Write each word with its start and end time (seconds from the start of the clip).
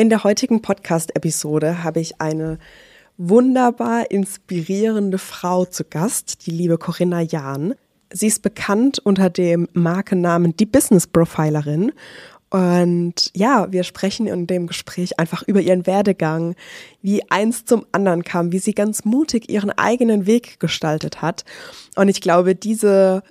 In 0.00 0.08
der 0.08 0.24
heutigen 0.24 0.62
Podcast-Episode 0.62 1.84
habe 1.84 2.00
ich 2.00 2.22
eine 2.22 2.58
wunderbar 3.18 4.10
inspirierende 4.10 5.18
Frau 5.18 5.66
zu 5.66 5.84
Gast, 5.84 6.46
die 6.46 6.52
liebe 6.52 6.78
Corinna 6.78 7.20
Jahn. 7.20 7.74
Sie 8.10 8.26
ist 8.26 8.40
bekannt 8.40 8.98
unter 8.98 9.28
dem 9.28 9.68
Markennamen 9.74 10.56
Die 10.56 10.64
Business 10.64 11.06
Profilerin. 11.06 11.92
Und 12.48 13.30
ja, 13.34 13.70
wir 13.70 13.84
sprechen 13.84 14.26
in 14.26 14.46
dem 14.46 14.68
Gespräch 14.68 15.18
einfach 15.18 15.42
über 15.42 15.60
ihren 15.60 15.86
Werdegang, 15.86 16.54
wie 17.02 17.30
eins 17.30 17.66
zum 17.66 17.84
anderen 17.92 18.24
kam, 18.24 18.52
wie 18.52 18.58
sie 18.58 18.72
ganz 18.72 19.04
mutig 19.04 19.50
ihren 19.50 19.68
eigenen 19.68 20.24
Weg 20.24 20.60
gestaltet 20.60 21.20
hat. 21.20 21.44
Und 21.96 22.08
ich 22.08 22.22
glaube, 22.22 22.54
diese 22.54 23.22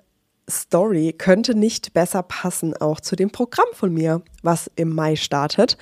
Story 0.48 1.16
könnte 1.18 1.56
nicht 1.56 1.96
besser 1.96 2.22
passen 2.22 2.78
auch 2.78 3.00
zu 3.00 3.16
dem 3.16 3.32
Programm 3.32 3.70
von 3.74 3.92
mir, 3.92 4.22
was 4.44 4.70
im 4.76 4.94
Mai 4.94 5.16
startet 5.16 5.76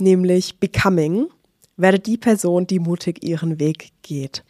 nämlich 0.00 0.58
Becoming. 0.58 1.28
Werde 1.76 1.98
die 1.98 2.16
Person, 2.16 2.66
die 2.66 2.78
mutig 2.78 3.22
ihren 3.22 3.58
Weg 3.58 3.92
geht. 4.02 4.44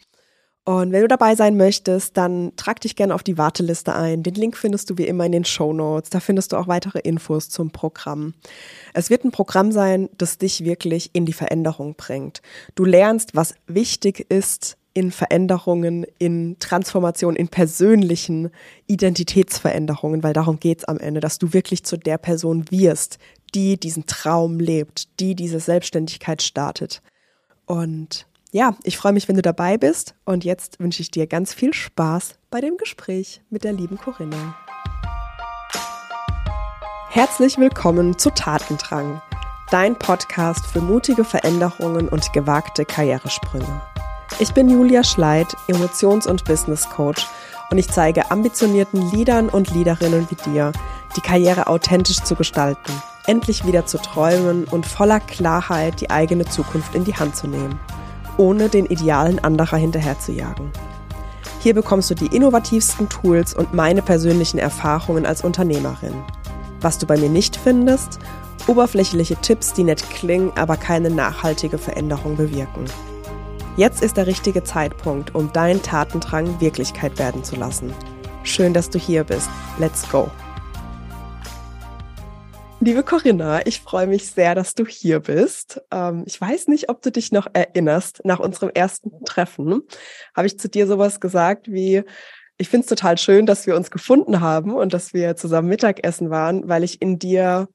Und 0.67 0.91
wenn 0.91 1.01
du 1.01 1.07
dabei 1.07 1.33
sein 1.33 1.55
möchtest, 1.55 2.17
dann 2.17 2.51
trag 2.57 2.81
dich 2.81 2.97
gerne 2.97 3.15
auf 3.15 3.23
die 3.23 3.37
Warteliste 3.37 3.95
ein. 3.95 4.21
Den 4.21 4.33
Link 4.33 4.57
findest 4.57 4.89
du 4.89 4.97
wie 4.97 5.07
immer 5.07 5.25
in 5.25 5.31
den 5.31 5.45
Show 5.45 5.71
Notes. 5.71 6.09
Da 6.09 6.19
findest 6.19 6.51
du 6.51 6.57
auch 6.57 6.67
weitere 6.67 6.99
Infos 6.99 7.47
zum 7.47 7.71
Programm. 7.71 8.33
Es 8.93 9.09
wird 9.09 9.23
ein 9.23 9.31
Programm 9.31 9.71
sein, 9.71 10.09
das 10.17 10.37
dich 10.37 10.65
wirklich 10.65 11.11
in 11.13 11.25
die 11.25 11.31
Veränderung 11.31 11.95
bringt. 11.95 12.41
Du 12.75 12.83
lernst, 12.83 13.33
was 13.33 13.55
wichtig 13.67 14.29
ist 14.29 14.75
in 14.93 15.11
Veränderungen, 15.11 16.05
in 16.17 16.57
Transformation, 16.59 17.37
in 17.37 17.47
persönlichen 17.47 18.49
Identitätsveränderungen, 18.87 20.21
weil 20.21 20.33
darum 20.33 20.59
geht's 20.59 20.83
am 20.83 20.97
Ende, 20.97 21.21
dass 21.21 21.37
du 21.37 21.53
wirklich 21.53 21.85
zu 21.85 21.95
der 21.95 22.17
Person 22.17 22.65
wirst, 22.71 23.19
die 23.57 23.79
diesen 23.79 24.05
Traum 24.05 24.59
lebt, 24.59 25.19
die 25.19 25.33
diese 25.33 25.59
Selbstständigkeit 25.59 26.43
startet. 26.43 27.01
Und 27.65 28.27
ja, 28.51 28.75
ich 28.83 28.97
freue 28.97 29.13
mich, 29.13 29.27
wenn 29.27 29.35
du 29.35 29.41
dabei 29.41 29.79
bist. 29.79 30.13
Und 30.25 30.45
jetzt 30.45 30.79
wünsche 30.79 31.01
ich 31.01 31.09
dir 31.09 31.25
ganz 31.25 31.55
viel 31.55 31.73
Spaß 31.73 32.35
bei 32.51 32.61
dem 32.61 32.77
Gespräch 32.77 33.41
mit 33.49 33.63
der 33.63 33.73
lieben 33.73 33.97
Corinna. 33.97 34.55
Herzlich 37.09 37.57
willkommen 37.57 38.19
zu 38.19 38.29
Tatendrang, 38.29 39.23
dein 39.71 39.97
Podcast 39.97 40.63
für 40.67 40.81
mutige 40.81 41.23
Veränderungen 41.23 42.09
und 42.09 42.31
gewagte 42.33 42.85
Karrieresprünge. 42.85 43.81
Ich 44.37 44.53
bin 44.53 44.69
Julia 44.69 45.03
Schleid, 45.03 45.47
Emotions- 45.67 46.27
und 46.27 46.45
Business 46.45 46.87
Coach 46.91 47.25
und 47.71 47.79
ich 47.79 47.89
zeige 47.89 48.29
ambitionierten 48.29 49.09
Leadern 49.11 49.49
und 49.49 49.73
Leaderinnen 49.73 50.27
wie 50.29 50.51
dir, 50.51 50.73
die 51.15 51.21
Karriere 51.21 51.65
authentisch 51.65 52.21
zu 52.21 52.35
gestalten 52.35 52.93
endlich 53.27 53.65
wieder 53.65 53.85
zu 53.85 53.99
träumen 53.99 54.63
und 54.63 54.85
voller 54.85 55.19
Klarheit 55.19 56.01
die 56.01 56.09
eigene 56.09 56.45
Zukunft 56.45 56.95
in 56.95 57.03
die 57.03 57.15
Hand 57.15 57.35
zu 57.35 57.47
nehmen, 57.47 57.79
ohne 58.37 58.69
den 58.69 58.87
Idealen 58.87 59.37
anderer 59.39 59.77
hinterherzujagen. 59.77 60.71
Hier 61.59 61.73
bekommst 61.73 62.09
du 62.09 62.15
die 62.15 62.35
innovativsten 62.35 63.09
Tools 63.09 63.53
und 63.53 63.73
meine 63.73 64.01
persönlichen 64.01 64.57
Erfahrungen 64.57 65.25
als 65.25 65.43
Unternehmerin. 65.43 66.15
Was 66.81 66.97
du 66.97 67.05
bei 67.05 67.17
mir 67.17 67.29
nicht 67.29 67.55
findest, 67.55 68.19
oberflächliche 68.67 69.35
Tipps, 69.37 69.73
die 69.73 69.83
nett 69.83 70.09
klingen, 70.09 70.51
aber 70.55 70.77
keine 70.77 71.09
nachhaltige 71.09 71.77
Veränderung 71.77 72.37
bewirken. 72.37 72.85
Jetzt 73.75 74.01
ist 74.01 74.17
der 74.17 74.27
richtige 74.27 74.63
Zeitpunkt, 74.63 75.35
um 75.35 75.51
deinen 75.53 75.81
Tatendrang 75.81 76.59
Wirklichkeit 76.59 77.19
werden 77.19 77.43
zu 77.43 77.55
lassen. 77.55 77.93
Schön, 78.43 78.73
dass 78.73 78.89
du 78.89 78.97
hier 78.97 79.23
bist. 79.23 79.49
Let's 79.77 80.07
go! 80.09 80.29
Liebe 82.87 83.03
Corinna, 83.03 83.67
ich 83.67 83.81
freue 83.81 84.07
mich 84.07 84.27
sehr, 84.27 84.55
dass 84.55 84.73
du 84.73 84.85
hier 84.85 85.19
bist. 85.19 85.81
Ähm, 85.91 86.23
ich 86.25 86.39
weiß 86.39 86.69
nicht, 86.69 86.87
ob 86.87 87.01
du 87.01 87.11
dich 87.11 87.33
noch 87.33 87.47
erinnerst. 87.51 88.21
Nach 88.23 88.39
unserem 88.39 88.69
ersten 88.69 89.25
Treffen 89.25 89.81
habe 90.33 90.47
ich 90.47 90.57
zu 90.57 90.69
dir 90.69 90.87
sowas 90.87 91.19
gesagt 91.19 91.69
wie, 91.69 92.03
ich 92.57 92.69
finde 92.69 92.85
es 92.85 92.89
total 92.89 93.17
schön, 93.17 93.45
dass 93.45 93.67
wir 93.67 93.75
uns 93.75 93.91
gefunden 93.91 94.39
haben 94.39 94.73
und 94.73 94.93
dass 94.93 95.13
wir 95.13 95.35
zusammen 95.35 95.67
Mittagessen 95.67 96.29
waren, 96.29 96.69
weil 96.69 96.85
ich 96.85 97.01
in 97.01 97.19
dir 97.19 97.67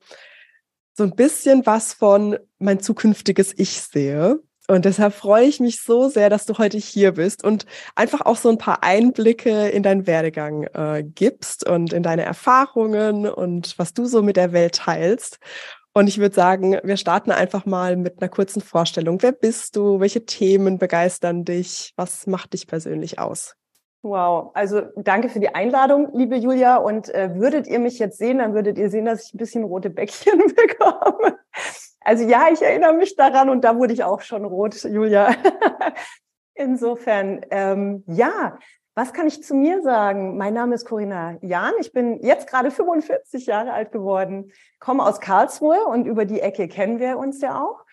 so 0.95 1.03
ein 1.03 1.15
bisschen 1.15 1.67
was 1.67 1.93
von 1.93 2.39
mein 2.59 2.81
zukünftiges 2.81 3.53
Ich 3.55 3.83
sehe. 3.83 4.41
Und 4.69 4.85
deshalb 4.85 5.13
freue 5.13 5.45
ich 5.47 5.61
mich 5.61 5.83
so 5.83 6.09
sehr, 6.09 6.31
dass 6.31 6.47
du 6.47 6.57
heute 6.59 6.79
hier 6.79 7.13
bist 7.13 7.43
und 7.43 7.67
einfach 7.97 8.21
auch 8.21 8.37
so 8.37 8.49
ein 8.49 8.59
paar 8.59 8.83
Einblicke 8.83 9.69
in 9.69 9.83
deinen 9.83 10.07
Werdegang 10.07 10.65
äh, 10.75 11.03
gibst 11.03 11.69
und 11.69 11.93
in 11.93 12.03
deine 12.03 12.23
Erfahrungen 12.23 13.29
und 13.29 13.79
was 13.79 13.93
du 13.93 14.05
so 14.07 14.23
mit 14.23 14.37
der 14.37 14.53
Welt 14.53 14.77
teilst. 14.77 15.41
Und 15.95 16.09
ich 16.09 16.19
würde 16.19 16.35
sagen, 16.35 16.79
wir 16.83 16.97
starten 16.97 17.33
einfach 17.33 17.67
mal 17.67 17.97
mit 17.97 18.23
einer 18.23 18.31
kurzen 18.31 18.63
Vorstellung. 18.63 19.21
Wer 19.21 19.33
bist 19.33 19.77
du? 19.77 20.01
Welche 20.01 20.25
Themen 20.25 20.79
begeistern 20.79 21.45
dich? 21.45 21.93
Was 21.97 22.27
macht 22.27 22.55
dich 22.55 22.67
persönlich 22.67 23.19
aus? 23.19 23.57
Wow, 24.05 24.51
also 24.55 24.83
danke 24.97 25.29
für 25.29 25.39
die 25.39 25.55
Einladung, 25.55 26.09
liebe 26.15 26.37
Julia. 26.37 26.77
Und 26.77 27.09
äh, 27.15 27.35
würdet 27.35 27.67
ihr 27.67 27.79
mich 27.79 27.99
jetzt 27.99 28.19
sehen, 28.19 28.39
dann 28.39 28.55
würdet 28.55 28.79
ihr 28.79 28.91
sehen, 28.91 29.05
dass 29.05 29.27
ich 29.27 29.35
ein 29.35 29.39
bisschen 29.39 29.65
rote 29.65 29.91
Bäckchen 29.91 30.39
bekomme. 30.57 31.39
Also 32.05 32.25
ja, 32.25 32.49
ich 32.53 32.63
erinnere 32.63 32.95
mich 32.95 33.17
daran 33.17 33.49
und 33.49 33.63
da 33.63 33.77
wurde 33.77 33.93
ich 33.93 34.05
auch 34.05 34.21
schon 34.21 34.45
rot, 34.45 34.83
Julia. 34.85 35.35
Insofern, 36.55 37.45
ähm, 37.51 38.05
ja, 38.07 38.59
was 38.95 39.15
kann 39.15 39.27
ich 39.27 39.43
zu 39.43 39.55
mir 39.55 39.83
sagen? 39.83 40.37
Mein 40.37 40.53
Name 40.53 40.75
ist 40.75 40.85
Corinna 40.85 41.39
Jahn. 41.41 41.73
Ich 41.81 41.93
bin 41.93 42.23
jetzt 42.23 42.47
gerade 42.47 42.71
45 42.71 43.47
Jahre 43.47 43.73
alt 43.73 43.91
geworden, 43.91 44.53
komme 44.81 45.07
aus 45.07 45.21
Karlsruhe 45.21 45.87
und 45.87 46.07
über 46.07 46.27
die 46.27 46.41
Ecke 46.41 46.69
kennen 46.69 46.99
wir 46.99 47.17
uns 47.17 47.41
ja 47.41 47.59
auch. 47.59 47.87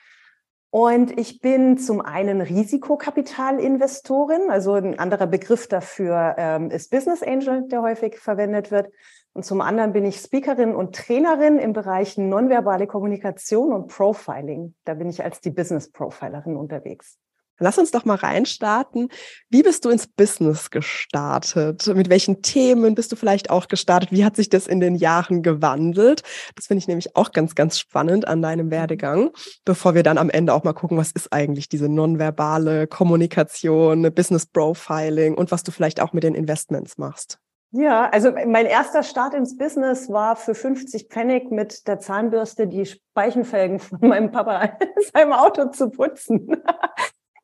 Und 0.71 1.17
ich 1.17 1.39
bin 1.39 1.77
zum 1.77 2.01
einen 2.01 2.41
Risikokapitalinvestorin, 2.41 4.51
also 4.51 4.73
ein 4.73 4.99
anderer 4.99 5.25
Begriff 5.25 5.67
dafür 5.67 6.35
ähm, 6.37 6.69
ist 6.69 6.91
Business 6.91 7.23
Angel, 7.23 7.67
der 7.69 7.81
häufig 7.81 8.19
verwendet 8.19 8.69
wird. 8.69 8.93
Und 9.33 9.43
zum 9.43 9.61
anderen 9.61 9.93
bin 9.93 10.05
ich 10.05 10.17
Speakerin 10.17 10.75
und 10.75 10.95
Trainerin 10.95 11.59
im 11.59 11.73
Bereich 11.73 12.17
nonverbale 12.17 12.87
Kommunikation 12.87 13.71
und 13.71 13.87
Profiling. 13.87 14.75
Da 14.85 14.95
bin 14.95 15.09
ich 15.09 15.23
als 15.23 15.39
die 15.39 15.51
Business 15.51 15.91
Profilerin 15.91 16.57
unterwegs. 16.57 17.17
Lass 17.59 17.77
uns 17.77 17.91
doch 17.91 18.05
mal 18.05 18.15
reinstarten. 18.15 19.09
Wie 19.49 19.63
bist 19.63 19.83
du 19.83 19.89
ins 19.89 20.07
Business 20.07 20.69
gestartet? 20.69 21.87
Mit 21.87 22.09
welchen 22.09 22.41
Themen 22.41 22.95
bist 22.95 23.11
du 23.11 23.17
vielleicht 23.17 23.49
auch 23.49 23.67
gestartet? 23.67 24.13
Wie 24.13 24.23
hat 24.23 24.37
sich 24.37 24.47
das 24.47 24.65
in 24.65 24.79
den 24.79 24.95
Jahren 24.95 25.43
gewandelt? 25.43 26.23
Das 26.55 26.67
finde 26.67 26.79
ich 26.79 26.87
nämlich 26.87 27.17
auch 27.17 27.31
ganz, 27.31 27.55
ganz 27.55 27.77
spannend 27.77 28.27
an 28.27 28.41
deinem 28.41 28.71
Werdegang, 28.71 29.31
bevor 29.65 29.93
wir 29.93 30.03
dann 30.03 30.17
am 30.17 30.29
Ende 30.29 30.53
auch 30.53 30.63
mal 30.63 30.73
gucken, 30.73 30.97
was 30.97 31.11
ist 31.11 31.33
eigentlich 31.33 31.67
diese 31.67 31.89
nonverbale 31.89 32.87
Kommunikation, 32.87 34.03
Business 34.13 34.45
Profiling 34.45 35.35
und 35.35 35.51
was 35.51 35.63
du 35.63 35.71
vielleicht 35.71 35.99
auch 35.99 36.13
mit 36.13 36.23
den 36.23 36.35
Investments 36.35 36.97
machst. 36.97 37.39
Ja, 37.71 38.09
also 38.09 38.31
mein 38.31 38.65
erster 38.65 39.03
Start 39.03 39.35
ins 39.35 39.55
Business 39.55 40.09
war 40.09 40.35
für 40.35 40.55
50 40.55 41.07
Pfennig 41.07 41.51
mit 41.51 41.87
der 41.87 41.99
Zahnbürste 41.99 42.67
die 42.67 42.85
Speichenfelgen 42.87 43.79
von 43.79 43.99
meinem 44.01 44.31
Papa 44.31 44.63
in 44.79 45.03
seinem 45.13 45.33
Auto 45.33 45.69
zu 45.69 45.89
putzen. 45.91 46.63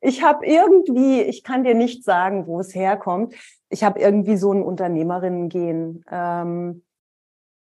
Ich 0.00 0.22
habe 0.22 0.44
irgendwie, 0.44 1.22
ich 1.22 1.44
kann 1.44 1.62
dir 1.62 1.74
nicht 1.74 2.04
sagen, 2.04 2.46
wo 2.46 2.58
es 2.58 2.74
herkommt. 2.74 3.34
Ich 3.68 3.84
habe 3.84 4.00
irgendwie 4.00 4.36
so 4.36 4.52
ein 4.52 4.62
Unternehmerinnen-Gehen. 4.62 6.04
Ähm, 6.10 6.82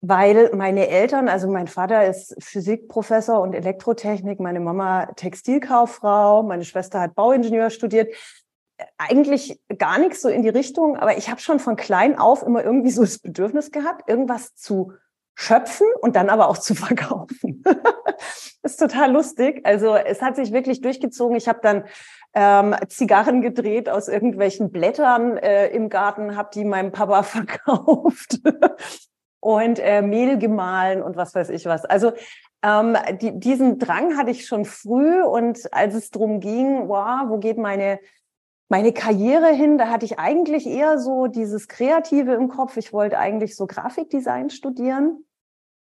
weil 0.00 0.50
meine 0.54 0.88
Eltern, 0.88 1.28
also 1.28 1.48
mein 1.48 1.66
Vater 1.66 2.06
ist 2.06 2.36
Physikprofessor 2.38 3.40
und 3.40 3.54
Elektrotechnik, 3.54 4.38
meine 4.38 4.60
Mama 4.60 5.06
Textilkauffrau, 5.16 6.44
meine 6.44 6.64
Schwester 6.64 7.00
hat 7.00 7.16
Bauingenieur 7.16 7.70
studiert 7.70 8.14
eigentlich 8.96 9.60
gar 9.78 9.98
nichts 9.98 10.22
so 10.22 10.28
in 10.28 10.42
die 10.42 10.48
Richtung, 10.48 10.96
aber 10.96 11.16
ich 11.16 11.30
habe 11.30 11.40
schon 11.40 11.58
von 11.58 11.76
klein 11.76 12.18
auf 12.18 12.42
immer 12.42 12.64
irgendwie 12.64 12.90
so 12.90 13.02
das 13.02 13.18
Bedürfnis 13.18 13.70
gehabt, 13.72 14.08
irgendwas 14.08 14.54
zu 14.54 14.92
schöpfen 15.34 15.86
und 16.00 16.16
dann 16.16 16.30
aber 16.30 16.48
auch 16.48 16.58
zu 16.58 16.74
verkaufen. 16.74 17.62
ist 18.62 18.78
total 18.78 19.12
lustig. 19.12 19.60
Also 19.64 19.94
es 19.94 20.20
hat 20.20 20.36
sich 20.36 20.52
wirklich 20.52 20.80
durchgezogen. 20.80 21.36
Ich 21.36 21.48
habe 21.48 21.60
dann 21.62 21.84
ähm, 22.34 22.75
Zigarren 22.88 23.40
gedreht 23.40 23.88
aus 23.88 24.08
irgendwelchen 24.08 24.70
Blättern 24.70 25.36
äh, 25.36 25.69
im 25.69 25.88
Garten, 25.88 26.36
habe 26.36 26.50
die 26.52 26.64
meinem 26.64 26.92
Papa 26.92 27.22
verkauft 27.24 28.40
und 29.40 29.78
äh, 29.78 30.02
Mehl 30.02 30.38
gemahlen 30.38 31.02
und 31.02 31.16
was 31.16 31.34
weiß 31.34 31.50
ich 31.50 31.66
was. 31.66 31.84
Also 31.84 32.12
ähm, 32.62 32.96
die, 33.20 33.38
diesen 33.38 33.78
Drang 33.78 34.16
hatte 34.16 34.31
ich 34.31 34.46
schon 34.46 34.64
früh 34.64 35.22
und 35.22 35.72
als 35.72 35.94
es 35.94 36.10
darum 36.10 36.40
ging, 36.40 36.88
wow, 36.88 37.28
wo 37.28 37.38
geht 37.38 37.58
meine 37.58 38.00
meine 38.69 38.93
Karriere 38.93 39.49
hin, 39.49 39.79
da 39.79 39.88
hatte 39.88 40.05
ich 40.05 40.19
eigentlich 40.19 40.67
eher 40.67 40.99
so 40.99 41.26
dieses 41.26 41.69
Kreative 41.69 42.35
im 42.35 42.49
Kopf. 42.49 42.76
Ich 42.76 42.93
wollte 42.93 43.19
eigentlich 43.19 43.56
so 43.56 43.67
Grafikdesign 43.67 44.50
studieren. 44.50 45.25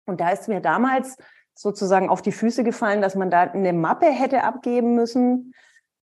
Und 0.05 0.21
da 0.21 0.29
ist 0.29 0.47
mir 0.47 0.61
damals 0.61 1.17
sozusagen 1.53 2.09
auf 2.09 2.21
die 2.21 2.31
Füße 2.31 2.63
gefallen, 2.63 3.01
dass 3.01 3.15
man 3.15 3.29
da 3.29 3.41
eine 3.41 3.73
Mappe 3.73 4.07
hätte 4.07 4.43
abgeben 4.43 4.95
müssen. 4.95 5.53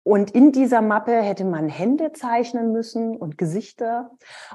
und 0.07 0.33
in 0.33 0.53
dieser 0.53 0.83
Mappe 0.83 1.13
hätte 1.23 1.47
man 1.47 1.71
Hände 1.71 2.13
zeichnen 2.13 2.73
müssen 2.73 3.17
und 3.17 3.39
Gesichter. 3.39 4.11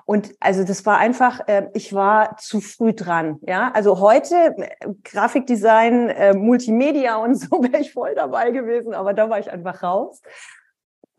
Und 0.06 0.32
also 0.40 0.64
das 0.64 0.86
war 0.86 1.00
einfach, 1.00 1.48
äh, 1.48 1.70
ich 1.74 1.92
war 1.92 2.38
zu 2.38 2.62
früh 2.62 2.94
dran. 2.94 3.40
Ja, 3.42 3.72
also 3.72 4.00
heute 4.00 4.36
äh, 4.36 4.88
Grafikdesign, 5.04 6.10
äh, 6.10 6.34
Multimedia 6.36 7.16
und 7.18 7.34
so 7.34 7.50
wäre 7.64 7.82
ich 7.82 7.94
voll 7.94 8.14
dabei 8.14 8.52
gewesen, 8.52 8.94
aber 8.94 9.16
da 9.16 9.32
war 9.32 9.40
ich 9.40 9.50
einfach 9.52 9.82
raus. 9.82 10.22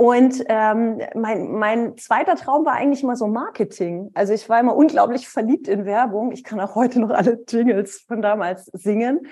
Und 0.01 0.43
ähm, 0.49 0.99
mein, 1.15 1.53
mein 1.53 1.99
zweiter 1.99 2.35
Traum 2.35 2.65
war 2.65 2.73
eigentlich 2.73 3.03
immer 3.03 3.17
so 3.17 3.27
Marketing. 3.27 4.11
Also 4.15 4.33
ich 4.33 4.49
war 4.49 4.59
immer 4.59 4.75
unglaublich 4.75 5.29
verliebt 5.29 5.69
in 5.69 5.85
Werbung. 5.85 6.33
Ich 6.33 6.43
kann 6.43 6.59
auch 6.59 6.75
heute 6.75 7.01
noch 7.01 7.11
alle 7.11 7.45
Jingles 7.47 8.07
von 8.09 8.23
damals 8.23 8.65
singen. 8.73 9.29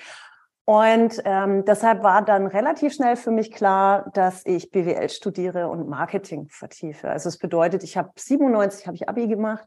Und 0.66 1.22
ähm, 1.24 1.64
deshalb 1.64 2.02
war 2.02 2.22
dann 2.22 2.46
relativ 2.46 2.92
schnell 2.92 3.16
für 3.16 3.30
mich 3.30 3.50
klar, 3.50 4.10
dass 4.12 4.44
ich 4.44 4.70
BWL 4.70 5.08
studiere 5.08 5.68
und 5.68 5.88
Marketing 5.88 6.50
vertiefe. 6.50 7.08
Also 7.08 7.30
es 7.30 7.38
bedeutet, 7.38 7.82
ich 7.82 7.96
habe 7.96 8.10
97 8.14 8.86
habe 8.86 8.94
ich 8.94 9.08
Abi 9.08 9.26
gemacht 9.26 9.66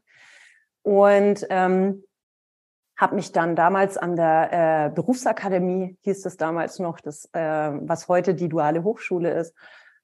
und 0.82 1.44
ähm, 1.50 2.04
habe 2.96 3.16
mich 3.16 3.32
dann 3.32 3.56
damals 3.56 3.96
an 3.98 4.14
der 4.14 4.86
äh, 4.86 4.94
Berufsakademie, 4.94 5.98
hieß 6.02 6.24
es 6.26 6.36
damals 6.36 6.78
noch, 6.78 7.00
das, 7.00 7.28
äh, 7.32 7.40
was 7.40 8.06
heute 8.06 8.36
die 8.36 8.48
duale 8.48 8.84
Hochschule 8.84 9.32
ist, 9.32 9.52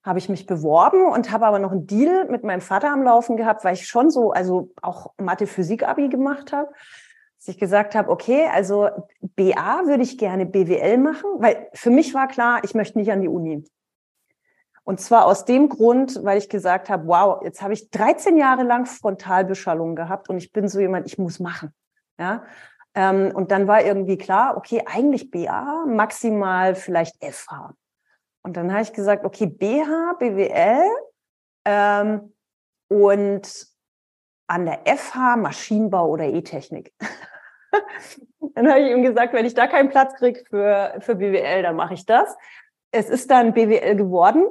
habe 0.03 0.19
ich 0.19 0.29
mich 0.29 0.47
beworben 0.47 1.07
und 1.07 1.31
habe 1.31 1.47
aber 1.47 1.59
noch 1.59 1.73
einen 1.73 1.87
Deal 1.87 2.27
mit 2.31 2.45
meinem 2.45 2.61
Vater 2.61 2.93
am 2.93 3.03
Laufen 3.03 3.37
gehabt, 3.37 3.65
weil 3.65 3.75
ich 3.75 3.87
schon 3.87 4.11
so, 4.11 4.31
also 4.33 4.71
auch 4.81 5.13
Mathe-Physik-Abi 5.19 6.09
gemacht 6.09 6.53
habe 6.53 6.71
dass 7.39 7.49
ich 7.49 7.59
gesagt 7.59 7.95
habe, 7.95 8.11
okay, 8.11 8.49
also 8.53 8.89
BA 9.21 9.87
würde 9.87 10.03
ich 10.03 10.19
gerne 10.19 10.45
BWL 10.45 10.99
machen, 10.99 11.31
weil 11.39 11.69
für 11.73 11.91
mich 11.91 12.13
war 12.13 12.27
klar, 12.27 12.61
ich 12.65 12.75
möchte 12.75 12.99
nicht 12.99 13.13
an 13.13 13.21
die 13.21 13.29
Uni. 13.29 13.65
Und 14.83 15.01
zwar 15.01 15.27
aus 15.27 15.45
dem 15.45 15.69
Grund, 15.69 16.19
weil 16.25 16.39
ich 16.39 16.49
gesagt 16.49 16.89
habe, 16.89 17.07
wow, 17.07 17.41
jetzt 17.45 17.63
habe 17.63 17.75
ich 17.75 17.91
13 17.91 18.37
Jahre 18.37 18.63
lang 18.65 18.87
Frontalbeschallung 18.87 19.95
gehabt 19.95 20.29
und 20.29 20.39
ich 20.39 20.53
bin 20.53 20.67
so 20.67 20.81
jemand, 20.81 21.07
ich 21.07 21.19
muss 21.19 21.39
machen. 21.39 21.73
Ja. 22.19 22.43
Ähm, 22.95 23.31
und 23.35 23.53
dann 23.53 23.69
war 23.69 23.85
irgendwie 23.85 24.19
klar, 24.19 24.57
okay, 24.57 24.83
eigentlich 24.87 25.31
BA, 25.31 25.85
maximal 25.87 26.75
vielleicht 26.75 27.23
FH. 27.23 27.75
Und 28.49 28.57
dann 28.57 28.73
habe 28.73 28.81
ich 28.81 28.95
gesagt, 28.95 29.27
okay, 29.27 29.45
BH, 29.45 30.15
BWL 30.19 30.81
ähm, 31.67 32.33
und 32.89 33.67
an 34.47 34.65
der 34.65 34.81
FH 34.87 35.37
Maschinenbau 35.37 36.09
oder 36.09 36.25
E-Technik. 36.25 36.95
dann 38.55 38.71
habe 38.71 38.81
ich 38.81 38.91
ihm 38.91 39.03
gesagt, 39.03 39.35
wenn 39.35 39.45
ich 39.45 39.53
da 39.53 39.67
keinen 39.67 39.91
Platz 39.91 40.15
kriege 40.15 40.43
für, 40.49 40.95
für 41.01 41.17
BWL, 41.17 41.63
dann 41.63 41.77
mache 41.77 41.93
ich 41.93 42.07
das. 42.07 42.39
Es 42.91 43.11
ist 43.11 43.31
dann 43.31 43.53
BWL 43.53 43.97
geworden, 43.97 44.47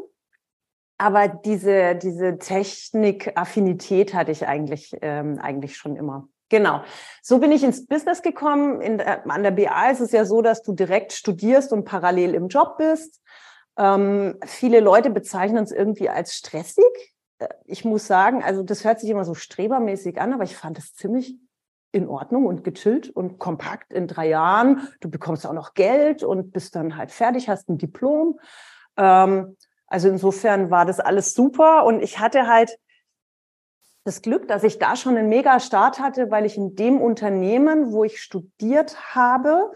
aber 1.00 1.28
diese, 1.28 1.96
diese 1.96 2.38
Technik-Affinität 2.38 4.14
hatte 4.14 4.32
ich 4.32 4.46
eigentlich, 4.46 4.96
ähm, 5.02 5.40
eigentlich 5.42 5.76
schon 5.76 5.96
immer. 5.96 6.28
Genau. 6.50 6.84
So 7.24 7.40
bin 7.40 7.52
ich 7.52 7.64
ins 7.64 7.88
Business 7.88 8.22
gekommen. 8.22 8.80
In, 8.80 9.02
an 9.02 9.42
der 9.42 9.52
BA 9.52 9.90
ist 9.90 10.02
es 10.02 10.12
ja 10.12 10.24
so, 10.24 10.44
dass 10.44 10.62
du 10.62 10.74
direkt 10.74 11.14
studierst 11.14 11.74
und 11.74 11.84
parallel 11.84 12.36
im 12.36 12.48
Job 12.48 12.78
bist. 12.78 13.24
Ähm, 13.78 14.38
viele 14.46 14.80
Leute 14.80 15.10
bezeichnen 15.10 15.64
es 15.64 15.72
irgendwie 15.72 16.10
als 16.10 16.34
stressig. 16.36 16.84
Äh, 17.40 17.48
ich 17.66 17.86
muss 17.86 18.08
sagen, 18.08 18.44
also 18.44 18.64
das 18.64 18.84
hört 18.84 19.00
sich 19.00 19.10
immer 19.10 19.26
so 19.26 19.34
strebermäßig 19.34 20.20
an, 20.20 20.34
aber 20.34 20.44
ich 20.44 20.56
fand 20.56 20.78
es 20.78 20.94
ziemlich 20.96 21.38
in 21.92 22.08
Ordnung 22.08 22.46
und 22.46 22.64
gechillt 22.64 23.10
und 23.10 23.40
kompakt 23.40 23.94
in 23.94 24.08
drei 24.08 24.28
Jahren. 24.28 24.88
Du 25.00 25.10
bekommst 25.10 25.46
auch 25.46 25.54
noch 25.54 25.74
Geld 25.74 26.24
und 26.24 26.52
bist 26.52 26.76
dann 26.76 26.98
halt 26.98 27.12
fertig, 27.12 27.50
hast 27.50 27.70
ein 27.70 27.78
Diplom. 27.78 28.40
Ähm, 28.98 29.56
also 29.88 30.10
insofern 30.10 30.70
war 30.70 30.86
das 30.86 31.00
alles 31.00 31.34
super 31.34 31.86
und 31.86 32.02
ich 32.02 32.20
hatte 32.20 32.48
halt 32.48 32.78
das 34.04 34.22
Glück, 34.22 34.48
dass 34.48 34.64
ich 34.64 34.80
da 34.80 34.96
schon 34.96 35.18
einen 35.18 35.30
mega 35.30 35.60
Start 35.60 36.00
hatte, 36.00 36.32
weil 36.32 36.46
ich 36.46 36.58
in 36.58 36.76
dem 36.76 37.02
Unternehmen, 37.02 37.92
wo 37.92 38.04
ich 38.04 38.22
studiert 38.22 39.16
habe, 39.16 39.72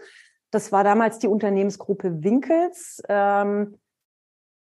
das 0.50 0.72
war 0.72 0.84
damals 0.84 1.18
die 1.18 1.28
Unternehmensgruppe 1.28 2.22
Winkels, 2.22 3.02
ähm, 3.08 3.78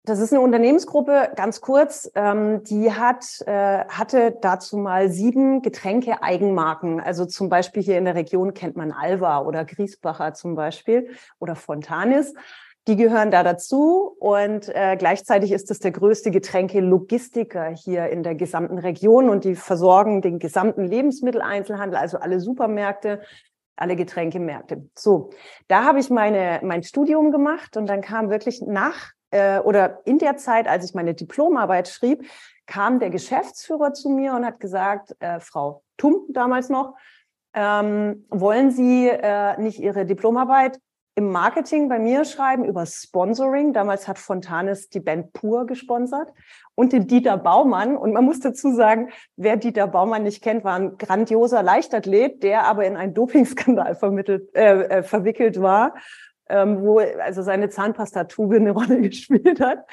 das 0.09 0.21
ist 0.21 0.33
eine 0.33 0.41
Unternehmensgruppe, 0.41 1.33
ganz 1.37 1.61
kurz, 1.61 2.11
ähm, 2.15 2.63
die 2.65 2.93
hat, 2.93 3.25
äh, 3.47 3.85
hatte 3.89 4.37
dazu 4.41 4.79
mal 4.79 5.11
sieben 5.11 5.63
Getränke-Eigenmarken. 5.63 7.01
Also 7.01 7.27
zum 7.27 7.49
Beispiel 7.49 7.83
hier 7.83 7.99
in 7.99 8.05
der 8.05 8.15
Region 8.15 8.55
kennt 8.55 8.77
man 8.77 8.93
Alva 8.93 9.43
oder 9.43 9.65
Griesbacher 9.65 10.35
zum 10.35 10.55
Beispiel 10.55 11.11
oder 11.39 11.57
Fontanis. 11.57 12.35
Die 12.87 12.97
gehören 12.97 13.31
da 13.31 13.43
dazu 13.43 14.17
und 14.19 14.75
äh, 14.75 14.97
gleichzeitig 14.97 15.53
ist 15.53 15.71
es 15.71 15.79
der 15.79 15.91
größte 15.91 16.31
Getränke-Logistiker 16.31 17.69
hier 17.69 18.09
in 18.09 18.23
der 18.23 18.35
gesamten 18.35 18.79
Region 18.79 19.29
und 19.29 19.45
die 19.45 19.57
versorgen 19.57 20.23
den 20.23 20.39
gesamten 20.39 20.85
Lebensmitteleinzelhandel, 20.87 21.99
also 21.99 22.17
alle 22.17 22.41
Supermärkte, 22.41 23.21
alle 23.77 23.95
Getränkemärkte. 23.95 24.89
So, 24.97 25.31
da 25.69 25.85
habe 25.85 26.01
ich 26.01 26.09
meine 26.09 26.61
mein 26.63 26.83
Studium 26.83 27.31
gemacht 27.31 27.77
und 27.77 27.87
dann 27.87 28.01
kam 28.01 28.31
wirklich 28.31 28.63
nach 28.63 29.13
äh, 29.31 29.59
oder 29.61 30.01
in 30.05 30.19
der 30.19 30.37
Zeit, 30.37 30.67
als 30.67 30.85
ich 30.85 30.95
meine 30.95 31.15
Diplomarbeit 31.15 31.89
schrieb, 31.89 32.27
kam 32.67 32.99
der 33.01 33.11
Geschäftsführer 33.11 33.93
zu 33.95 34.11
mir 34.11 34.35
und 34.35 34.45
hat 34.45 34.61
gesagt, 34.61 35.17
äh, 35.21 35.41
Frau 35.41 35.83
Tum 35.97 36.27
damals 36.31 36.69
noch, 36.69 36.95
ähm, 37.55 38.27
wollen 38.29 38.71
Sie 38.71 39.09
äh, 39.09 39.61
nicht 39.61 39.81
Ihre 39.81 40.07
Diplomarbeit 40.07 40.79
im 41.19 41.33
Marketing 41.33 41.89
bei 41.89 41.99
mir 41.99 42.25
schreiben 42.25 42.65
über 42.65 42.87
Sponsoring. 42.87 43.73
Damals 43.73 44.07
hat 44.07 44.21
Fontanes 44.21 44.89
die 44.89 45.01
Band 45.01 45.33
Pur 45.33 45.67
gesponsert 45.67 46.33
und 46.77 46.93
den 46.93 47.09
Dieter 47.09 47.37
Baumann. 47.37 47.97
Und 47.97 48.13
man 48.13 48.25
muss 48.25 48.39
dazu 48.39 48.73
sagen, 48.73 49.09
wer 49.35 49.57
Dieter 49.57 49.89
Baumann 49.89 50.23
nicht 50.23 50.45
kennt, 50.45 50.63
war 50.63 50.77
ein 50.77 50.97
grandioser 50.97 51.65
Leichtathlet, 51.65 52.45
der 52.45 52.67
aber 52.67 52.85
in 52.85 52.97
einen 52.97 53.15
Dopingskandal 53.15 53.97
vermittelt, 53.97 54.55
äh, 54.55 54.83
äh, 54.83 55.03
verwickelt 55.03 55.61
war 55.61 55.95
ähm, 56.49 56.83
wo 56.83 56.99
also 56.99 57.43
seine 57.43 57.69
Zahnpastatube 57.69 58.57
eine 58.57 58.71
Rolle 58.73 59.01
gespielt 59.01 59.61
hat. 59.61 59.87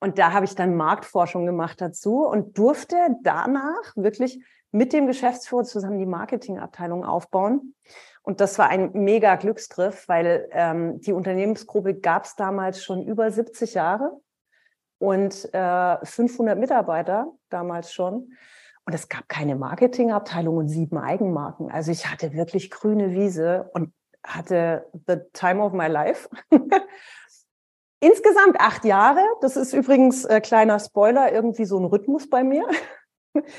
Und 0.00 0.18
da 0.18 0.32
habe 0.32 0.44
ich 0.44 0.54
dann 0.54 0.76
Marktforschung 0.76 1.46
gemacht 1.46 1.80
dazu 1.80 2.26
und 2.26 2.58
durfte 2.58 2.96
danach 3.22 3.96
wirklich 3.96 4.44
mit 4.70 4.92
dem 4.92 5.06
Geschäftsführer 5.06 5.64
zusammen 5.64 5.98
die 5.98 6.06
Marketingabteilung 6.06 7.04
aufbauen. 7.04 7.74
Und 8.22 8.40
das 8.40 8.58
war 8.58 8.68
ein 8.68 8.90
mega 8.92 9.36
Glücksgriff, 9.36 10.06
weil 10.08 10.48
ähm, 10.50 11.00
die 11.00 11.12
Unternehmensgruppe 11.12 11.94
gab 11.94 12.24
es 12.24 12.34
damals 12.36 12.82
schon 12.82 13.06
über 13.06 13.30
70 13.30 13.74
Jahre 13.74 14.20
und 14.98 15.48
äh, 15.54 16.04
500 16.04 16.58
Mitarbeiter 16.58 17.32
damals 17.48 17.92
schon. 17.92 18.32
Und 18.84 18.94
es 18.94 19.08
gab 19.08 19.28
keine 19.28 19.56
Marketingabteilung 19.56 20.56
und 20.58 20.68
sieben 20.68 20.98
Eigenmarken. 20.98 21.70
Also 21.70 21.90
ich 21.90 22.10
hatte 22.10 22.34
wirklich 22.34 22.70
grüne 22.70 23.12
Wiese 23.12 23.70
und 23.72 23.92
hatte 24.26 24.86
the 25.06 25.16
time 25.32 25.62
of 25.62 25.72
my 25.72 25.86
life. 25.86 26.28
Insgesamt 28.00 28.60
acht 28.60 28.84
Jahre. 28.84 29.22
Das 29.40 29.56
ist 29.56 29.72
übrigens 29.72 30.24
äh, 30.24 30.40
kleiner 30.40 30.78
Spoiler, 30.78 31.32
irgendwie 31.32 31.64
so 31.64 31.78
ein 31.78 31.86
Rhythmus 31.86 32.28
bei 32.28 32.44
mir. 32.44 32.66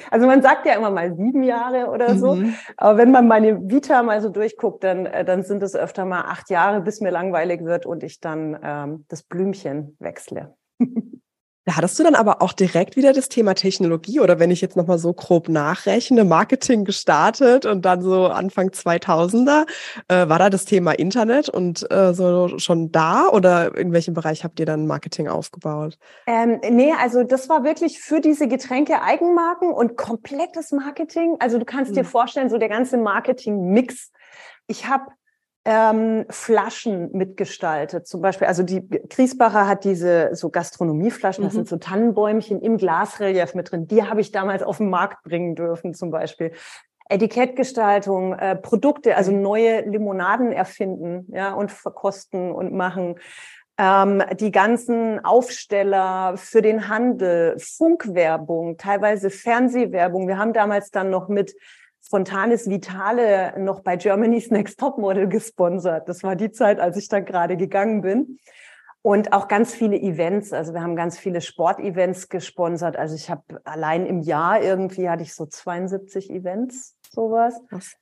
Also 0.10 0.26
man 0.26 0.42
sagt 0.42 0.66
ja 0.66 0.74
immer 0.74 0.90
mal 0.90 1.16
sieben 1.16 1.44
Jahre 1.44 1.92
oder 1.92 2.16
so, 2.16 2.34
mhm. 2.34 2.56
aber 2.78 2.98
wenn 2.98 3.12
man 3.12 3.28
meine 3.28 3.70
Vita 3.70 4.02
mal 4.02 4.22
so 4.22 4.30
durchguckt, 4.30 4.84
dann, 4.84 5.06
äh, 5.06 5.24
dann 5.24 5.44
sind 5.44 5.62
es 5.62 5.76
öfter 5.76 6.04
mal 6.04 6.22
acht 6.22 6.50
Jahre, 6.50 6.82
bis 6.82 7.00
mir 7.00 7.12
langweilig 7.12 7.64
wird 7.64 7.86
und 7.86 8.02
ich 8.02 8.20
dann 8.20 8.60
ähm, 8.64 9.06
das 9.08 9.22
Blümchen 9.22 9.96
wechsle. 10.00 10.56
Da 11.68 11.76
hattest 11.76 12.00
du 12.00 12.04
dann 12.04 12.16
aber 12.16 12.42
auch 12.42 12.54
direkt 12.54 12.96
wieder 12.96 13.12
das 13.12 13.28
Thema 13.28 13.54
Technologie 13.54 14.22
oder 14.22 14.40
wenn 14.40 14.52
ich 14.52 14.62
jetzt 14.62 14.78
nochmal 14.78 14.98
so 15.00 15.12
grob 15.12 15.50
nachrechne, 15.50 16.24
Marketing 16.24 16.86
gestartet 16.86 17.66
und 17.66 17.84
dann 17.84 18.02
so 18.02 18.28
Anfang 18.28 18.70
2000er, 18.70 19.66
äh, 20.08 20.30
war 20.30 20.40
da 20.40 20.50
das 20.50 20.64
Thema 20.64 20.94
Internet 20.94 21.50
und 21.50 21.86
äh, 21.92 22.14
so 22.14 22.58
schon 22.58 22.94
da 22.94 23.28
oder 23.28 23.78
in 23.78 23.92
welchem 23.92 24.14
Bereich 24.14 24.46
habt 24.46 24.62
ihr 24.62 24.66
dann 24.66 24.88
Marketing 24.88 25.28
aufgebaut? 25.28 25.98
Ähm, 26.26 26.62
nee, 26.70 26.94
also 26.98 27.24
das 27.24 27.50
war 27.50 27.66
wirklich 27.66 28.00
für 28.00 28.22
diese 28.22 28.48
Getränke 28.48 29.02
Eigenmarken 29.02 29.74
und 29.74 29.98
komplettes 29.98 30.72
Marketing. 30.72 31.36
Also 31.40 31.60
du 31.60 31.66
kannst 31.66 31.92
mhm. 31.92 31.96
dir 31.96 32.06
vorstellen, 32.06 32.50
so 32.50 32.58
der 32.58 32.70
ganze 32.70 32.96
Marketing-Mix. 32.96 34.14
Ich 34.68 34.88
habe 34.88 35.08
ähm, 35.70 36.24
Flaschen 36.30 37.12
mitgestaltet. 37.12 38.08
Zum 38.08 38.22
Beispiel, 38.22 38.48
also 38.48 38.64
die 38.64 38.88
Griesbacher 38.88 39.68
hat 39.68 39.84
diese 39.84 40.30
so 40.34 40.50
Gastronomieflaschen, 40.50 41.44
das 41.44 41.54
mhm. 41.54 41.58
sind 41.58 41.68
so 41.68 41.76
Tannenbäumchen 41.76 42.62
im 42.62 42.78
Glasrelief 42.78 43.54
mit 43.54 43.70
drin. 43.70 43.86
Die 43.86 44.04
habe 44.04 44.22
ich 44.22 44.32
damals 44.32 44.64
auf 44.64 44.78
den 44.78 44.90
Markt 44.90 45.24
bringen 45.24 45.56
dürfen, 45.56 45.94
zum 45.94 46.10
Beispiel. 46.10 46.54
Etikettgestaltung, 47.10 48.34
äh, 48.34 48.56
Produkte, 48.56 49.18
also 49.18 49.34
neue 49.34 49.82
Limonaden 49.82 50.54
erfinden, 50.54 51.26
ja, 51.34 51.52
und 51.54 51.70
verkosten 51.70 52.54
und 52.54 52.74
machen. 52.74 53.20
Ähm, 53.78 54.24
die 54.40 54.52
ganzen 54.52 55.24
Aufsteller 55.26 56.38
für 56.38 56.62
den 56.62 56.88
Handel, 56.88 57.60
Funkwerbung, 57.60 58.78
teilweise 58.78 59.30
Fernsehwerbung. 59.30 60.30
Wir 60.30 60.38
haben 60.38 60.54
damals 60.54 60.92
dann 60.92 61.10
noch 61.10 61.28
mit 61.28 61.54
Spontanes 62.08 62.70
Vitale 62.70 63.54
noch 63.60 63.82
bei 63.82 63.98
Germany's 63.98 64.50
Next 64.50 64.80
Top 64.80 64.98
Model 64.98 65.28
gesponsert. 65.28 66.08
Das 66.08 66.24
war 66.24 66.38
die 66.38 66.52
Zeit, 66.52 66.80
als 66.80 66.96
ich 66.96 67.10
da 67.10 67.20
gerade 67.20 67.58
gegangen 67.58 68.00
bin. 68.00 68.40
Und 69.02 69.34
auch 69.34 69.50
ganz 69.50 69.74
viele 69.74 69.98
Events. 69.98 70.54
Also 70.54 70.74
wir 70.74 70.82
haben 70.82 70.96
ganz 70.96 71.20
viele 71.20 71.42
Sportevents 71.42 72.30
gesponsert. 72.30 72.96
Also 72.96 73.14
ich 73.14 73.30
habe 73.30 73.60
allein 73.66 74.06
im 74.06 74.22
Jahr 74.22 74.62
irgendwie 74.62 75.10
hatte 75.10 75.24
ich 75.24 75.36
so 75.36 75.48
72 75.48 76.30
Events, 76.30 76.96
sowas. 77.12 77.60
Was? 77.72 77.98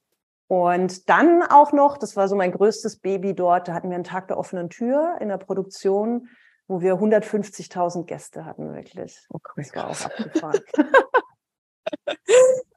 Und 0.45 1.09
dann 1.09 1.41
auch 1.41 1.73
noch, 1.73 1.97
das 1.97 2.15
war 2.15 2.27
so 2.27 2.35
mein 2.35 2.51
größtes 2.51 2.99
Baby 2.99 3.33
dort, 3.33 3.69
da 3.69 3.73
hatten 3.73 3.89
wir 3.89 3.95
einen 3.95 4.03
Tag 4.03 4.27
der 4.27 4.37
offenen 4.37 4.69
Tür 4.69 5.15
in 5.19 5.29
der 5.29 5.37
Produktion, 5.37 6.29
wo 6.67 6.79
wir 6.79 6.93
150.000 6.93 8.05
Gäste 8.05 8.45
hatten, 8.45 8.71
wirklich. 8.71 9.25
Okay, 9.29 9.63
das 9.63 9.75
war 9.75 9.89
auch 9.89 9.99
abgefahren. 9.99 10.59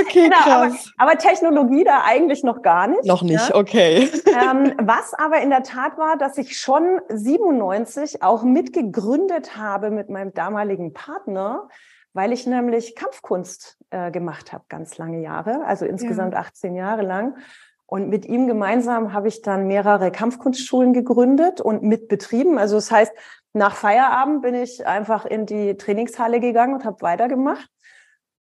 Okay, 0.00 0.24
genau, 0.24 0.36
krass. 0.36 0.92
Aber, 0.96 1.10
aber, 1.12 1.18
Technologie 1.18 1.84
da 1.84 2.02
eigentlich 2.04 2.42
noch 2.44 2.62
gar 2.62 2.86
nicht. 2.86 3.04
Noch 3.04 3.22
nicht, 3.22 3.48
ja? 3.48 3.54
okay. 3.54 4.10
Ähm, 4.26 4.74
was 4.82 5.14
aber 5.14 5.40
in 5.40 5.48
der 5.48 5.62
Tat 5.62 5.96
war, 5.96 6.18
dass 6.18 6.36
ich 6.36 6.58
schon 6.58 7.00
97 7.08 8.22
auch 8.22 8.42
mitgegründet 8.42 9.56
habe 9.56 9.90
mit 9.90 10.10
meinem 10.10 10.34
damaligen 10.34 10.92
Partner, 10.92 11.68
weil 12.12 12.32
ich 12.32 12.46
nämlich 12.46 12.94
Kampfkunst 12.96 13.78
äh, 13.90 14.10
gemacht 14.10 14.52
habe, 14.52 14.64
ganz 14.68 14.98
lange 14.98 15.22
Jahre, 15.22 15.64
also 15.64 15.86
insgesamt 15.86 16.34
ja. 16.34 16.40
18 16.40 16.74
Jahre 16.74 17.02
lang. 17.02 17.36
Und 17.86 18.08
mit 18.08 18.26
ihm 18.26 18.46
gemeinsam 18.46 19.12
habe 19.12 19.28
ich 19.28 19.42
dann 19.42 19.68
mehrere 19.68 20.10
Kampfkunstschulen 20.10 20.92
gegründet 20.92 21.60
und 21.60 21.82
mitbetrieben. 21.82 22.58
Also 22.58 22.74
das 22.76 22.90
heißt, 22.90 23.12
nach 23.52 23.76
Feierabend 23.76 24.42
bin 24.42 24.54
ich 24.54 24.86
einfach 24.86 25.24
in 25.24 25.46
die 25.46 25.76
Trainingshalle 25.76 26.40
gegangen 26.40 26.74
und 26.74 26.84
habe 26.84 27.00
weitergemacht. 27.00 27.70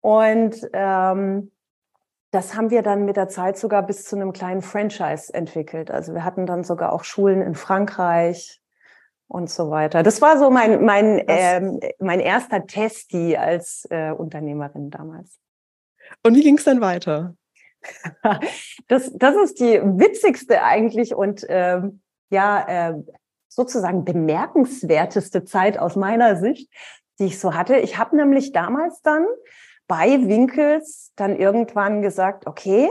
Und 0.04 0.56
ähm, 0.74 1.52
das 2.32 2.56
haben 2.56 2.70
wir 2.70 2.82
dann 2.82 3.06
mit 3.06 3.16
der 3.16 3.30
Zeit 3.30 3.58
sogar 3.58 3.84
bis 3.84 4.06
zu 4.06 4.16
einem 4.16 4.34
kleinen 4.34 4.62
Franchise 4.62 5.34
entwickelt. 5.34 5.90
Also 5.90 6.14
wir 6.14 6.24
hatten 6.24 6.46
dann 6.46 6.64
sogar 6.64 6.94
auch 6.94 7.04
Schulen 7.04 7.42
in 7.42 7.56
Frankreich, 7.56 8.64
und 9.34 9.50
so 9.50 9.70
weiter. 9.72 10.04
Das 10.04 10.22
war 10.22 10.38
so 10.38 10.50
mein, 10.52 10.86
mein, 10.86 11.24
ähm, 11.28 11.80
mein 12.00 12.20
erster 12.20 12.66
Testi 12.68 13.36
als 13.36 13.88
äh, 13.90 14.12
Unternehmerin 14.12 14.92
damals. 14.92 15.40
Und 16.22 16.36
wie 16.36 16.44
ging 16.44 16.58
es 16.58 16.64
dann 16.64 16.82
weiter? 16.82 17.36
das, 18.88 19.12
das 19.14 19.36
ist 19.44 19.60
die 19.60 19.82
witzigste 19.82 20.64
eigentlich 20.64 21.16
und 21.16 21.46
ähm, 21.50 22.02
ja, 22.30 22.92
äh, 22.92 22.94
sozusagen 23.50 24.06
bemerkenswerteste 24.06 25.46
Zeit 25.46 25.78
aus 25.78 25.96
meiner 25.96 26.36
Sicht, 26.36 26.72
die 27.20 27.26
ich 27.26 27.40
so 27.40 27.56
hatte. 27.56 27.78
Ich 27.78 27.98
habe 27.98 28.16
nämlich 28.16 28.52
damals 28.52 29.02
dann 29.02 29.26
bei 29.88 30.28
Winkels 30.28 31.12
dann 31.16 31.36
irgendwann 31.36 32.02
gesagt, 32.02 32.48
okay, 32.48 32.90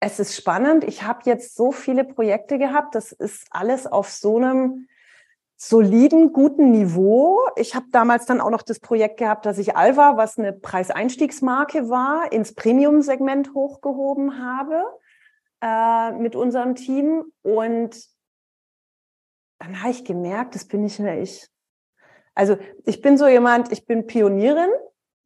es 0.00 0.18
ist 0.18 0.34
spannend. 0.34 0.84
Ich 0.84 1.02
habe 1.02 1.20
jetzt 1.24 1.54
so 1.54 1.72
viele 1.72 2.04
Projekte 2.04 2.58
gehabt. 2.58 2.94
Das 2.94 3.12
ist 3.12 3.46
alles 3.50 3.86
auf 3.86 4.08
so 4.08 4.36
einem 4.36 4.88
soliden, 5.56 6.32
guten 6.32 6.70
Niveau. 6.70 7.38
Ich 7.56 7.74
habe 7.74 7.86
damals 7.92 8.24
dann 8.24 8.40
auch 8.40 8.48
noch 8.48 8.62
das 8.62 8.80
Projekt 8.80 9.18
gehabt, 9.18 9.44
dass 9.44 9.58
ich 9.58 9.76
Alva, 9.76 10.16
was 10.16 10.38
eine 10.38 10.54
Preiseinstiegsmarke 10.54 11.90
war, 11.90 12.32
ins 12.32 12.54
Premium-Segment 12.54 13.52
hochgehoben 13.52 14.42
habe 14.42 14.82
äh, 15.60 16.12
mit 16.12 16.34
unserem 16.34 16.76
Team. 16.76 17.24
Und 17.42 18.08
dann 19.58 19.82
habe 19.82 19.90
ich 19.90 20.06
gemerkt, 20.06 20.54
das 20.54 20.64
bin 20.64 20.82
nicht 20.82 20.98
mehr 20.98 21.20
ich. 21.20 21.46
Also 22.34 22.56
ich 22.86 23.02
bin 23.02 23.18
so 23.18 23.28
jemand, 23.28 23.70
ich 23.70 23.84
bin 23.84 24.06
Pionierin. 24.06 24.70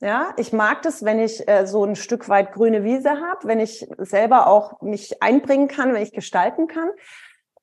Ja, 0.00 0.34
ich 0.36 0.52
mag 0.52 0.82
das, 0.82 1.04
wenn 1.04 1.18
ich 1.18 1.48
äh, 1.48 1.66
so 1.66 1.84
ein 1.84 1.96
Stück 1.96 2.28
weit 2.28 2.52
grüne 2.52 2.84
Wiese 2.84 3.10
habe, 3.10 3.46
wenn 3.46 3.60
ich 3.60 3.86
selber 3.98 4.48
auch 4.48 4.80
mich 4.82 5.22
einbringen 5.22 5.68
kann, 5.68 5.94
wenn 5.94 6.02
ich 6.02 6.12
gestalten 6.12 6.66
kann. 6.66 6.90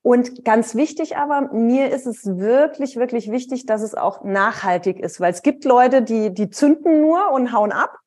Und 0.02 0.44
ganz 0.44 0.74
wichtig 0.74 1.18
aber, 1.18 1.54
mir 1.54 1.92
ist 1.92 2.08
es 2.08 2.26
wirklich, 2.26 2.96
wirklich 2.96 3.30
wichtig, 3.30 3.68
dass 3.68 3.84
es 3.84 3.94
auch 3.94 4.24
nachhaltig 4.24 5.00
ist, 5.00 5.20
weil 5.20 5.32
es 5.32 5.44
gibt 5.44 5.64
Leute, 5.64 6.02
die, 6.02 6.34
die 6.34 6.50
zünden 6.50 7.02
nur 7.02 7.32
und 7.32 7.54
hauen 7.54 7.72
ab. 7.72 8.00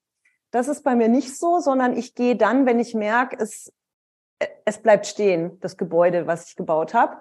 Das 0.50 0.66
ist 0.68 0.82
bei 0.82 0.96
mir 0.96 1.08
nicht 1.08 1.36
so, 1.36 1.60
sondern 1.60 1.96
ich 1.96 2.14
gehe 2.14 2.34
dann, 2.36 2.66
wenn 2.66 2.80
ich 2.80 2.94
merke, 2.94 3.36
es, 3.38 3.72
es 4.64 4.78
bleibt 4.78 5.06
stehen, 5.06 5.60
das 5.60 5.76
Gebäude, 5.76 6.26
was 6.26 6.48
ich 6.48 6.56
gebaut 6.56 6.94
habe. 6.94 7.18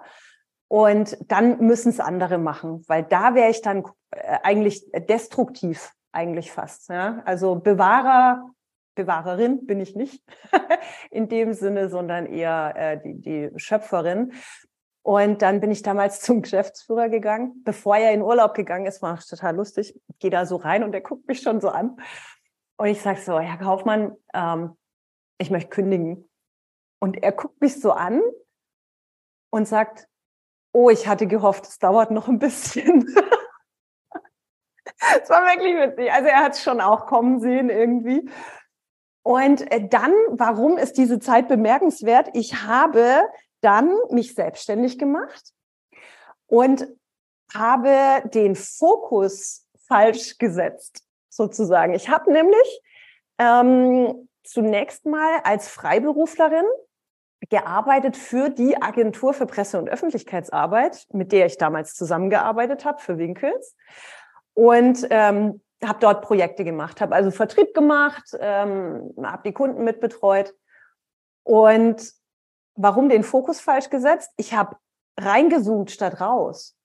Und 0.68 1.16
dann 1.30 1.58
müssen 1.60 1.90
es 1.90 2.00
andere 2.00 2.38
machen, 2.38 2.84
weil 2.88 3.04
da 3.04 3.34
wäre 3.34 3.50
ich 3.50 3.60
dann 3.62 3.84
äh, 4.10 4.38
eigentlich 4.42 4.84
destruktiv, 5.08 5.92
eigentlich 6.14 6.52
fast. 6.52 6.88
Ja? 6.88 7.22
Also 7.24 7.56
Bewahrer, 7.56 8.50
Bewahrerin 8.94 9.66
bin 9.66 9.80
ich 9.80 9.96
nicht 9.96 10.22
in 11.10 11.28
dem 11.28 11.52
Sinne, 11.52 11.88
sondern 11.88 12.26
eher 12.26 12.74
äh, 12.76 13.00
die, 13.02 13.20
die 13.20 13.50
Schöpferin. 13.56 14.32
Und 15.02 15.42
dann 15.42 15.60
bin 15.60 15.70
ich 15.70 15.82
damals 15.82 16.20
zum 16.22 16.42
Geschäftsführer 16.42 17.08
gegangen, 17.08 17.62
bevor 17.64 17.96
er 17.96 18.12
in 18.12 18.22
Urlaub 18.22 18.54
gegangen 18.54 18.86
ist, 18.86 19.02
war 19.02 19.18
total 19.18 19.56
lustig. 19.56 19.98
Gehe 20.18 20.30
da 20.30 20.46
so 20.46 20.56
rein 20.56 20.82
und 20.84 20.94
er 20.94 21.02
guckt 21.02 21.28
mich 21.28 21.40
schon 21.40 21.60
so 21.60 21.68
an. 21.68 21.96
Und 22.76 22.86
ich 22.86 23.00
sage 23.00 23.20
so, 23.20 23.38
Herr 23.38 23.58
Kaufmann, 23.58 24.16
ähm, 24.32 24.76
ich 25.38 25.50
möchte 25.50 25.70
kündigen. 25.70 26.28
Und 27.00 27.22
er 27.22 27.32
guckt 27.32 27.60
mich 27.60 27.80
so 27.80 27.92
an 27.92 28.22
und 29.50 29.68
sagt, 29.68 30.08
oh, 30.72 30.90
ich 30.90 31.06
hatte 31.06 31.26
gehofft, 31.26 31.66
es 31.66 31.78
dauert 31.78 32.10
noch 32.10 32.28
ein 32.28 32.38
bisschen. 32.38 33.14
Es 35.22 35.30
war 35.30 35.42
wirklich 35.42 35.74
witzig. 35.76 36.12
Also 36.12 36.28
er 36.28 36.44
hat 36.44 36.52
es 36.54 36.62
schon 36.62 36.80
auch 36.80 37.06
kommen 37.06 37.40
sehen 37.40 37.70
irgendwie. 37.70 38.28
Und 39.22 39.70
äh, 39.72 39.88
dann, 39.88 40.12
warum 40.30 40.76
ist 40.76 40.98
diese 40.98 41.18
Zeit 41.18 41.48
bemerkenswert? 41.48 42.28
Ich 42.34 42.62
habe 42.62 43.22
dann 43.60 43.96
mich 44.10 44.34
selbstständig 44.34 44.98
gemacht 44.98 45.52
und 46.46 46.86
habe 47.52 48.28
den 48.28 48.54
Fokus 48.54 49.66
falsch 49.86 50.38
gesetzt, 50.38 51.02
sozusagen. 51.30 51.94
Ich 51.94 52.08
habe 52.08 52.32
nämlich 52.32 52.82
ähm, 53.38 54.28
zunächst 54.42 55.06
mal 55.06 55.40
als 55.44 55.68
Freiberuflerin 55.68 56.66
gearbeitet 57.50 58.16
für 58.16 58.48
die 58.48 58.80
Agentur 58.80 59.34
für 59.34 59.46
Presse- 59.46 59.78
und 59.78 59.88
Öffentlichkeitsarbeit, 59.88 61.06
mit 61.12 61.32
der 61.32 61.46
ich 61.46 61.58
damals 61.58 61.94
zusammengearbeitet 61.94 62.84
habe, 62.84 63.00
für 63.00 63.18
Winkels. 63.18 63.76
Und 64.54 65.06
ähm, 65.10 65.60
habe 65.84 65.98
dort 66.00 66.22
Projekte 66.22 66.64
gemacht, 66.64 67.00
habe 67.00 67.14
also 67.14 67.30
Vertrieb 67.30 67.74
gemacht, 67.74 68.24
ähm, 68.38 69.12
habe 69.22 69.42
die 69.44 69.52
Kunden 69.52 69.84
mitbetreut. 69.84 70.54
Und 71.42 72.12
warum 72.74 73.08
den 73.08 73.22
Fokus 73.22 73.60
falsch 73.60 73.90
gesetzt? 73.90 74.30
Ich 74.36 74.54
habe 74.54 74.76
reingezoomt 75.18 75.90
statt 75.90 76.20
raus. 76.20 76.76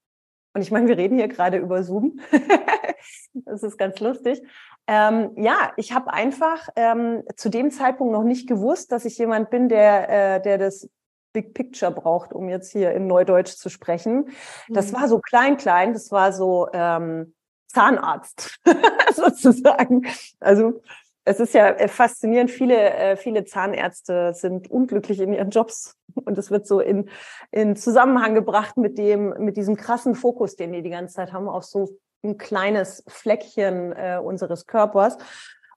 Und 0.54 0.62
ich 0.62 0.72
meine, 0.72 0.88
wir 0.88 0.98
reden 0.98 1.18
hier 1.18 1.28
gerade 1.28 1.58
über 1.58 1.84
Zoom. 1.84 2.20
das 3.34 3.64
ist 3.64 3.78
ganz 3.78 4.00
lustig. 4.00 4.42
Ähm, 4.88 5.32
ja, 5.38 5.72
ich 5.78 5.94
habe 5.94 6.12
einfach 6.12 6.68
ähm, 6.76 7.24
zu 7.36 7.50
dem 7.50 7.70
Zeitpunkt 7.70 8.12
noch 8.12 8.24
nicht 8.24 8.48
gewusst, 8.48 8.92
dass 8.92 9.06
ich 9.06 9.18
jemand 9.18 9.52
bin, 9.52 9.70
der, 9.70 10.10
äh, 10.10 10.42
der 10.42 10.58
das 10.58 10.90
Big 11.32 11.54
Picture 11.54 11.92
braucht, 11.92 12.34
um 12.34 12.50
jetzt 12.50 12.72
hier 12.72 12.92
in 12.94 13.06
Neudeutsch 13.06 13.56
zu 13.56 13.70
sprechen. 13.70 14.30
Das 14.68 14.92
mhm. 14.92 14.96
war 14.96 15.08
so 15.08 15.20
klein, 15.20 15.58
klein. 15.58 15.94
Das 15.94 16.12
war 16.12 16.34
so 16.34 16.68
ähm, 16.74 17.36
Zahnarzt 17.70 18.60
sozusagen. 19.16 20.08
Also 20.40 20.82
es 21.26 21.40
ist 21.40 21.54
ja 21.54 21.70
äh, 21.70 21.88
faszinierend, 21.88 22.50
viele, 22.50 22.94
äh, 22.94 23.16
viele 23.16 23.46
Zahnärzte 23.46 24.34
sind 24.34 24.70
unglücklich 24.70 25.20
in 25.20 25.34
ihren 25.34 25.52
Jobs 25.52 25.96
und 26.16 26.38
es 26.38 26.50
wird 26.50 26.66
so 26.66 26.80
in, 26.80 27.10
in 27.52 27.76
Zusammenhang 27.76 28.34
gebracht 28.34 28.78
mit 28.78 28.98
dem, 28.98 29.36
mit 29.38 29.56
diesem 29.56 29.76
krassen 29.76 30.16
Fokus, 30.16 30.56
den 30.56 30.72
die 30.72 30.82
die 30.82 30.90
ganze 30.90 31.16
Zeit 31.16 31.32
haben 31.32 31.48
auf 31.48 31.66
so 31.66 31.90
ein 32.24 32.38
kleines 32.38 33.04
Fleckchen 33.08 33.94
äh, 33.94 34.20
unseres 34.22 34.66
Körpers. 34.66 35.18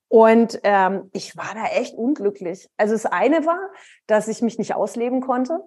Und 0.08 0.60
ähm, 0.62 1.08
ich 1.12 1.36
war 1.36 1.54
da 1.54 1.64
echt 1.78 1.94
unglücklich. 1.94 2.68
Also 2.76 2.92
das 2.94 3.06
eine 3.06 3.46
war, 3.46 3.70
dass 4.06 4.28
ich 4.28 4.42
mich 4.42 4.58
nicht 4.58 4.74
ausleben 4.74 5.20
konnte. 5.20 5.60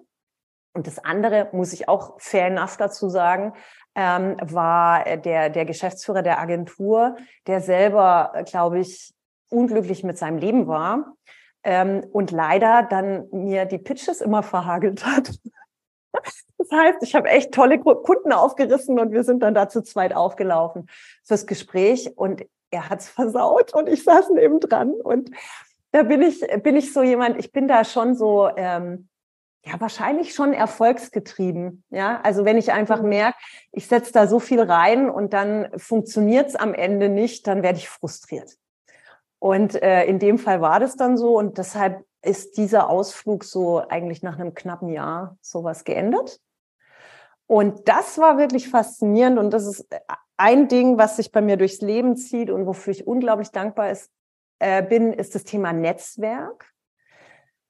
Und 0.76 0.86
das 0.86 1.02
andere, 1.02 1.48
muss 1.52 1.72
ich 1.72 1.88
auch 1.88 2.20
fair 2.20 2.48
enough 2.48 2.76
dazu 2.76 3.08
sagen, 3.08 3.54
ähm, 3.94 4.36
war 4.42 5.16
der, 5.16 5.48
der 5.48 5.64
Geschäftsführer 5.64 6.22
der 6.22 6.38
Agentur, 6.38 7.16
der 7.46 7.62
selber, 7.62 8.44
glaube 8.44 8.80
ich, 8.80 9.14
unglücklich 9.48 10.04
mit 10.04 10.18
seinem 10.18 10.36
Leben 10.36 10.66
war 10.66 11.14
ähm, 11.62 12.04
und 12.12 12.30
leider 12.30 12.82
dann 12.82 13.26
mir 13.30 13.64
die 13.64 13.78
Pitches 13.78 14.20
immer 14.20 14.42
verhagelt 14.42 15.04
hat. 15.04 15.30
Das 16.58 16.70
heißt, 16.72 17.02
ich 17.02 17.14
habe 17.14 17.28
echt 17.28 17.52
tolle 17.52 17.78
Kunden 17.78 18.32
aufgerissen 18.32 18.98
und 18.98 19.12
wir 19.12 19.22
sind 19.22 19.42
dann 19.42 19.54
da 19.54 19.68
zu 19.68 19.82
zweit 19.82 20.16
aufgelaufen 20.16 20.88
fürs 21.22 21.46
Gespräch 21.46 22.10
und 22.16 22.46
er 22.70 22.88
hat's 22.88 23.08
versaut 23.10 23.74
und 23.74 23.86
ich 23.86 24.02
saß 24.02 24.30
neben 24.30 24.58
dran 24.58 24.92
und 24.92 25.30
da 25.92 26.02
bin 26.02 26.22
ich 26.22 26.40
bin 26.62 26.74
ich 26.74 26.94
so 26.94 27.02
jemand, 27.02 27.38
ich 27.38 27.52
bin 27.52 27.68
da 27.68 27.84
schon 27.84 28.16
so 28.16 28.48
ähm, 28.56 29.08
ja, 29.66 29.80
wahrscheinlich 29.80 30.32
schon 30.32 30.52
erfolgsgetrieben. 30.52 31.84
Ja, 31.90 32.20
also 32.22 32.44
wenn 32.44 32.56
ich 32.56 32.72
einfach 32.72 33.02
mhm. 33.02 33.08
merke, 33.08 33.38
ich 33.72 33.88
setze 33.88 34.12
da 34.12 34.26
so 34.26 34.38
viel 34.38 34.60
rein 34.60 35.10
und 35.10 35.32
dann 35.32 35.68
funktioniert 35.76 36.48
es 36.48 36.56
am 36.56 36.72
Ende 36.72 37.08
nicht, 37.08 37.46
dann 37.46 37.62
werde 37.62 37.78
ich 37.78 37.88
frustriert. 37.88 38.56
Und 39.38 39.80
äh, 39.82 40.04
in 40.04 40.18
dem 40.18 40.38
Fall 40.38 40.60
war 40.60 40.80
das 40.80 40.96
dann 40.96 41.16
so 41.16 41.36
und 41.36 41.58
deshalb 41.58 42.04
ist 42.22 42.56
dieser 42.56 42.88
Ausflug 42.88 43.44
so 43.44 43.78
eigentlich 43.88 44.22
nach 44.22 44.38
einem 44.38 44.54
knappen 44.54 44.88
Jahr 44.88 45.36
sowas 45.40 45.84
geändert. 45.84 46.40
Und 47.46 47.88
das 47.88 48.18
war 48.18 48.38
wirklich 48.38 48.68
faszinierend 48.68 49.38
und 49.38 49.50
das 49.52 49.66
ist 49.66 49.86
ein 50.36 50.68
Ding, 50.68 50.98
was 50.98 51.16
sich 51.16 51.32
bei 51.32 51.40
mir 51.40 51.56
durchs 51.56 51.80
Leben 51.80 52.16
zieht 52.16 52.50
und 52.50 52.66
wofür 52.66 52.92
ich 52.92 53.06
unglaublich 53.06 53.50
dankbar 53.50 53.90
ist, 53.90 54.10
äh, 54.58 54.82
bin, 54.82 55.12
ist 55.12 55.34
das 55.34 55.44
Thema 55.44 55.72
Netzwerk. 55.72 56.72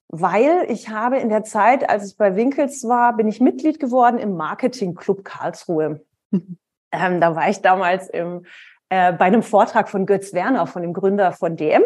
Weil 0.09 0.67
ich 0.69 0.89
habe 0.89 1.19
in 1.19 1.29
der 1.29 1.43
Zeit, 1.43 1.89
als 1.89 2.11
ich 2.11 2.17
bei 2.17 2.37
Winkels 2.37 2.87
war, 2.87 3.17
bin 3.17 3.27
ich 3.27 3.41
Mitglied 3.41 3.81
geworden 3.81 4.19
im 4.19 4.37
Marketing 4.37 4.95
Club 4.95 5.25
Karlsruhe. 5.25 6.05
ähm, 6.93 7.21
da 7.21 7.35
war 7.35 7.49
ich 7.49 7.61
damals 7.61 8.09
im, 8.09 8.47
äh, 8.89 9.13
bei 9.13 9.25
einem 9.25 9.43
Vortrag 9.43 9.89
von 9.89 10.07
Götz 10.07 10.33
Werner, 10.33 10.67
von 10.67 10.83
dem 10.83 10.93
Gründer 10.93 11.33
von 11.33 11.57
DM. 11.57 11.83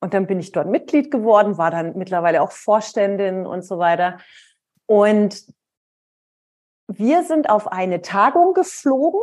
Und 0.00 0.14
dann 0.14 0.26
bin 0.26 0.38
ich 0.38 0.52
dort 0.52 0.68
Mitglied 0.68 1.10
geworden, 1.10 1.58
war 1.58 1.70
dann 1.70 1.96
mittlerweile 1.96 2.42
auch 2.42 2.52
Vorständin 2.52 3.46
und 3.46 3.64
so 3.64 3.78
weiter. 3.78 4.18
Und 4.86 5.42
wir 6.86 7.24
sind 7.24 7.50
auf 7.50 7.66
eine 7.66 8.02
Tagung 8.02 8.54
geflogen 8.54 9.20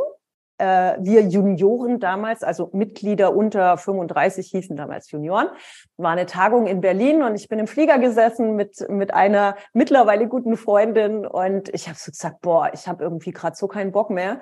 äh, 0.64 0.98
wir 1.02 1.24
Junioren 1.24 2.00
damals, 2.00 2.42
also 2.42 2.70
Mitglieder 2.72 3.36
unter 3.36 3.76
35 3.76 4.50
hießen 4.50 4.78
damals 4.78 5.12
Junioren, 5.12 5.50
war 5.98 6.12
eine 6.12 6.26
Tagung 6.26 6.68
in 6.68 6.80
Berlin 6.80 7.22
und 7.22 7.36
ich 7.36 7.50
bin 7.50 7.60
im 7.60 7.68
Flieger 7.68 8.00
gesessen 8.00 8.56
mit, 8.56 8.90
mit 8.90 9.14
einer 9.14 9.58
mittlerweile 9.74 10.26
guten 10.30 10.56
Freundin 10.56 11.28
und 11.28 11.68
ich 11.74 11.90
habe 11.90 11.98
so 11.98 12.12
gesagt, 12.12 12.40
boah, 12.40 12.72
ich 12.74 12.88
habe 12.88 13.04
irgendwie 13.04 13.32
gerade 13.32 13.58
so 13.58 13.68
keinen 13.68 13.92
Bock 13.92 14.10
mehr. 14.10 14.40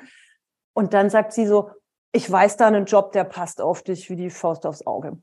Und 0.74 0.94
dann 0.94 1.10
sagt 1.10 1.34
sie 1.34 1.48
so, 1.48 1.72
ich 2.12 2.32
weiß 2.32 2.56
da 2.58 2.68
einen 2.68 2.86
Job, 2.86 3.14
der 3.14 3.24
passt 3.24 3.60
auf 3.60 3.82
dich 3.82 4.12
wie 4.12 4.16
die 4.16 4.30
Faust 4.30 4.68
aufs 4.68 4.86
Auge. 4.86 5.18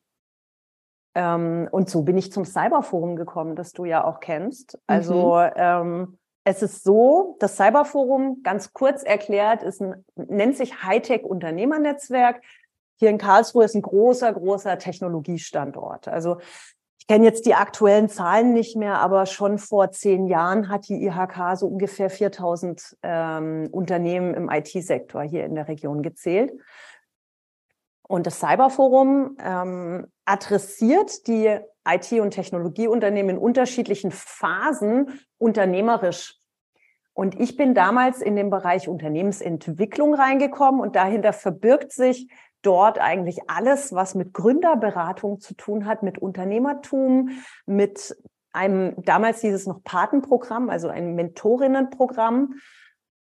Ähm, 1.14 1.68
und 1.70 1.88
so 1.88 2.02
bin 2.02 2.16
ich 2.16 2.32
zum 2.32 2.44
Cyberforum 2.44 3.14
gekommen, 3.14 3.54
das 3.54 3.72
du 3.72 3.84
ja 3.84 4.04
auch 4.04 4.18
kennst. 4.18 4.78
Also 4.88 5.36
mhm. 5.36 5.52
ähm, 5.54 6.18
es 6.48 6.62
ist 6.62 6.82
so, 6.82 7.36
das 7.40 7.56
Cyberforum, 7.56 8.42
ganz 8.42 8.72
kurz 8.72 9.02
erklärt, 9.02 9.62
ist 9.62 9.82
ein, 9.82 10.02
nennt 10.16 10.56
sich 10.56 10.82
Hightech 10.82 11.22
Unternehmernetzwerk. 11.22 12.40
Hier 12.96 13.10
in 13.10 13.18
Karlsruhe 13.18 13.66
ist 13.66 13.74
ein 13.74 13.82
großer, 13.82 14.32
großer 14.32 14.78
Technologiestandort. 14.78 16.08
Also 16.08 16.38
ich 16.98 17.06
kenne 17.06 17.26
jetzt 17.26 17.44
die 17.44 17.54
aktuellen 17.54 18.08
Zahlen 18.08 18.54
nicht 18.54 18.76
mehr, 18.76 18.98
aber 18.98 19.26
schon 19.26 19.58
vor 19.58 19.90
zehn 19.90 20.26
Jahren 20.26 20.70
hat 20.70 20.88
die 20.88 21.04
IHK 21.04 21.54
so 21.58 21.66
ungefähr 21.66 22.08
4000 22.08 22.96
ähm, 23.02 23.68
Unternehmen 23.70 24.32
im 24.32 24.48
IT-Sektor 24.48 25.22
hier 25.24 25.44
in 25.44 25.54
der 25.54 25.68
Region 25.68 26.02
gezählt. 26.02 26.52
Und 28.08 28.26
das 28.26 28.40
Cyberforum 28.40 29.36
ähm, 29.38 30.06
adressiert 30.24 31.26
die 31.26 31.58
IT- 31.86 32.20
und 32.20 32.30
Technologieunternehmen 32.30 33.36
in 33.36 33.42
unterschiedlichen 33.42 34.12
Phasen 34.12 35.20
unternehmerisch. 35.36 36.37
Und 37.18 37.40
ich 37.40 37.56
bin 37.56 37.74
damals 37.74 38.22
in 38.22 38.36
den 38.36 38.48
Bereich 38.48 38.88
Unternehmensentwicklung 38.88 40.14
reingekommen 40.14 40.80
und 40.80 40.94
dahinter 40.94 41.32
verbirgt 41.32 41.90
sich 41.90 42.30
dort 42.62 43.00
eigentlich 43.00 43.50
alles, 43.50 43.92
was 43.92 44.14
mit 44.14 44.32
Gründerberatung 44.32 45.40
zu 45.40 45.54
tun 45.54 45.86
hat, 45.86 46.04
mit 46.04 46.18
Unternehmertum, 46.18 47.30
mit 47.66 48.16
einem, 48.52 48.94
damals 49.02 49.40
hieß 49.40 49.52
es 49.52 49.66
noch 49.66 49.82
Patenprogramm, 49.82 50.70
also 50.70 50.86
ein 50.86 51.16
Mentorinnenprogramm, 51.16 52.54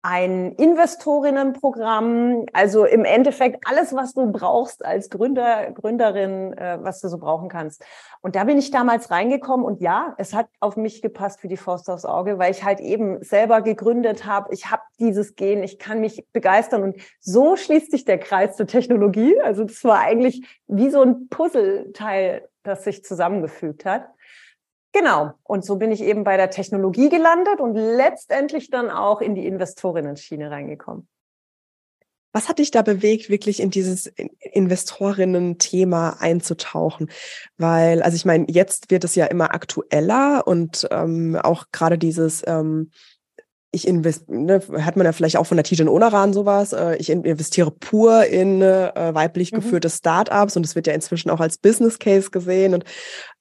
ein 0.05 0.51
Investorinnenprogramm, 0.51 2.45
also 2.53 2.85
im 2.85 3.05
Endeffekt 3.05 3.67
alles, 3.67 3.95
was 3.95 4.13
du 4.13 4.31
brauchst 4.31 4.85
als 4.85 5.09
Gründer, 5.09 5.71
Gründerin, 5.71 6.53
äh, 6.53 6.77
was 6.79 7.01
du 7.01 7.07
so 7.07 7.17
brauchen 7.17 7.49
kannst. 7.49 7.83
Und 8.21 8.35
da 8.35 8.43
bin 8.43 8.59
ich 8.59 8.69
damals 8.69 9.09
reingekommen 9.09 9.65
und 9.65 9.81
ja, 9.81 10.13
es 10.19 10.35
hat 10.35 10.47
auf 10.59 10.77
mich 10.77 11.01
gepasst 11.01 11.41
wie 11.41 11.47
die 11.47 11.57
Faust 11.57 11.89
aufs 11.89 12.05
Auge, 12.05 12.37
weil 12.37 12.51
ich 12.51 12.63
halt 12.63 12.81
eben 12.81 13.23
selber 13.23 13.63
gegründet 13.63 14.27
habe. 14.27 14.53
Ich 14.53 14.69
habe 14.69 14.83
dieses 14.99 15.35
Gen, 15.35 15.63
ich 15.63 15.79
kann 15.79 16.01
mich 16.01 16.23
begeistern 16.31 16.83
und 16.83 16.97
so 17.19 17.55
schließt 17.55 17.89
sich 17.89 18.05
der 18.05 18.19
Kreis 18.19 18.55
zur 18.55 18.67
Technologie. 18.67 19.41
Also 19.41 19.63
das 19.63 19.83
war 19.83 20.01
eigentlich 20.01 20.45
wie 20.67 20.91
so 20.91 21.01
ein 21.01 21.29
Puzzleteil, 21.29 22.47
das 22.61 22.83
sich 22.83 23.03
zusammengefügt 23.03 23.85
hat. 23.85 24.05
Genau. 24.95 25.33
Und 25.43 25.65
so 25.65 25.75
bin 25.75 25.91
ich 25.91 26.01
eben 26.01 26.23
bei 26.23 26.37
der 26.37 26.49
Technologie 26.49 27.09
gelandet 27.09 27.59
und 27.59 27.75
letztendlich 27.75 28.69
dann 28.69 28.89
auch 28.89 29.19
in 29.19 29.35
die 29.35 29.45
Investorinnen-Schiene 29.45 30.49
reingekommen. 30.49 31.05
Was 32.31 32.47
hat 32.47 32.59
dich 32.59 32.71
da 32.71 32.81
bewegt, 32.81 33.29
wirklich 33.29 33.59
in 33.59 33.71
dieses 33.71 34.07
Investorinnen-Thema 34.39 36.21
einzutauchen? 36.21 37.11
Weil, 37.57 38.03
also 38.03 38.15
ich 38.15 38.23
meine, 38.23 38.45
jetzt 38.47 38.89
wird 38.89 39.03
es 39.03 39.15
ja 39.15 39.25
immer 39.25 39.53
aktueller 39.53 40.47
und 40.47 40.87
ähm, 40.91 41.35
auch 41.43 41.65
gerade 41.73 41.97
dieses 41.97 42.41
ähm, 42.47 42.89
ich 43.75 43.87
investiere, 43.87 44.39
ne, 44.39 44.61
hat 44.79 44.95
man 44.95 45.05
ja 45.05 45.11
vielleicht 45.11 45.37
auch 45.37 45.45
von 45.45 45.57
der 45.57 45.63
Tijan 45.63 45.89
Onaran 45.89 46.33
sowas, 46.33 46.73
äh, 46.73 46.95
ich 46.95 47.09
investiere 47.09 47.71
pur 47.71 48.25
in 48.25 48.61
äh, 48.61 49.11
weiblich 49.13 49.51
mhm. 49.51 49.57
geführte 49.57 49.89
Startups 49.89 50.55
und 50.55 50.65
es 50.65 50.75
wird 50.75 50.87
ja 50.87 50.93
inzwischen 50.93 51.29
auch 51.29 51.41
als 51.41 51.57
Business 51.57 51.99
Case 51.99 52.31
gesehen 52.31 52.73
und, 52.73 52.85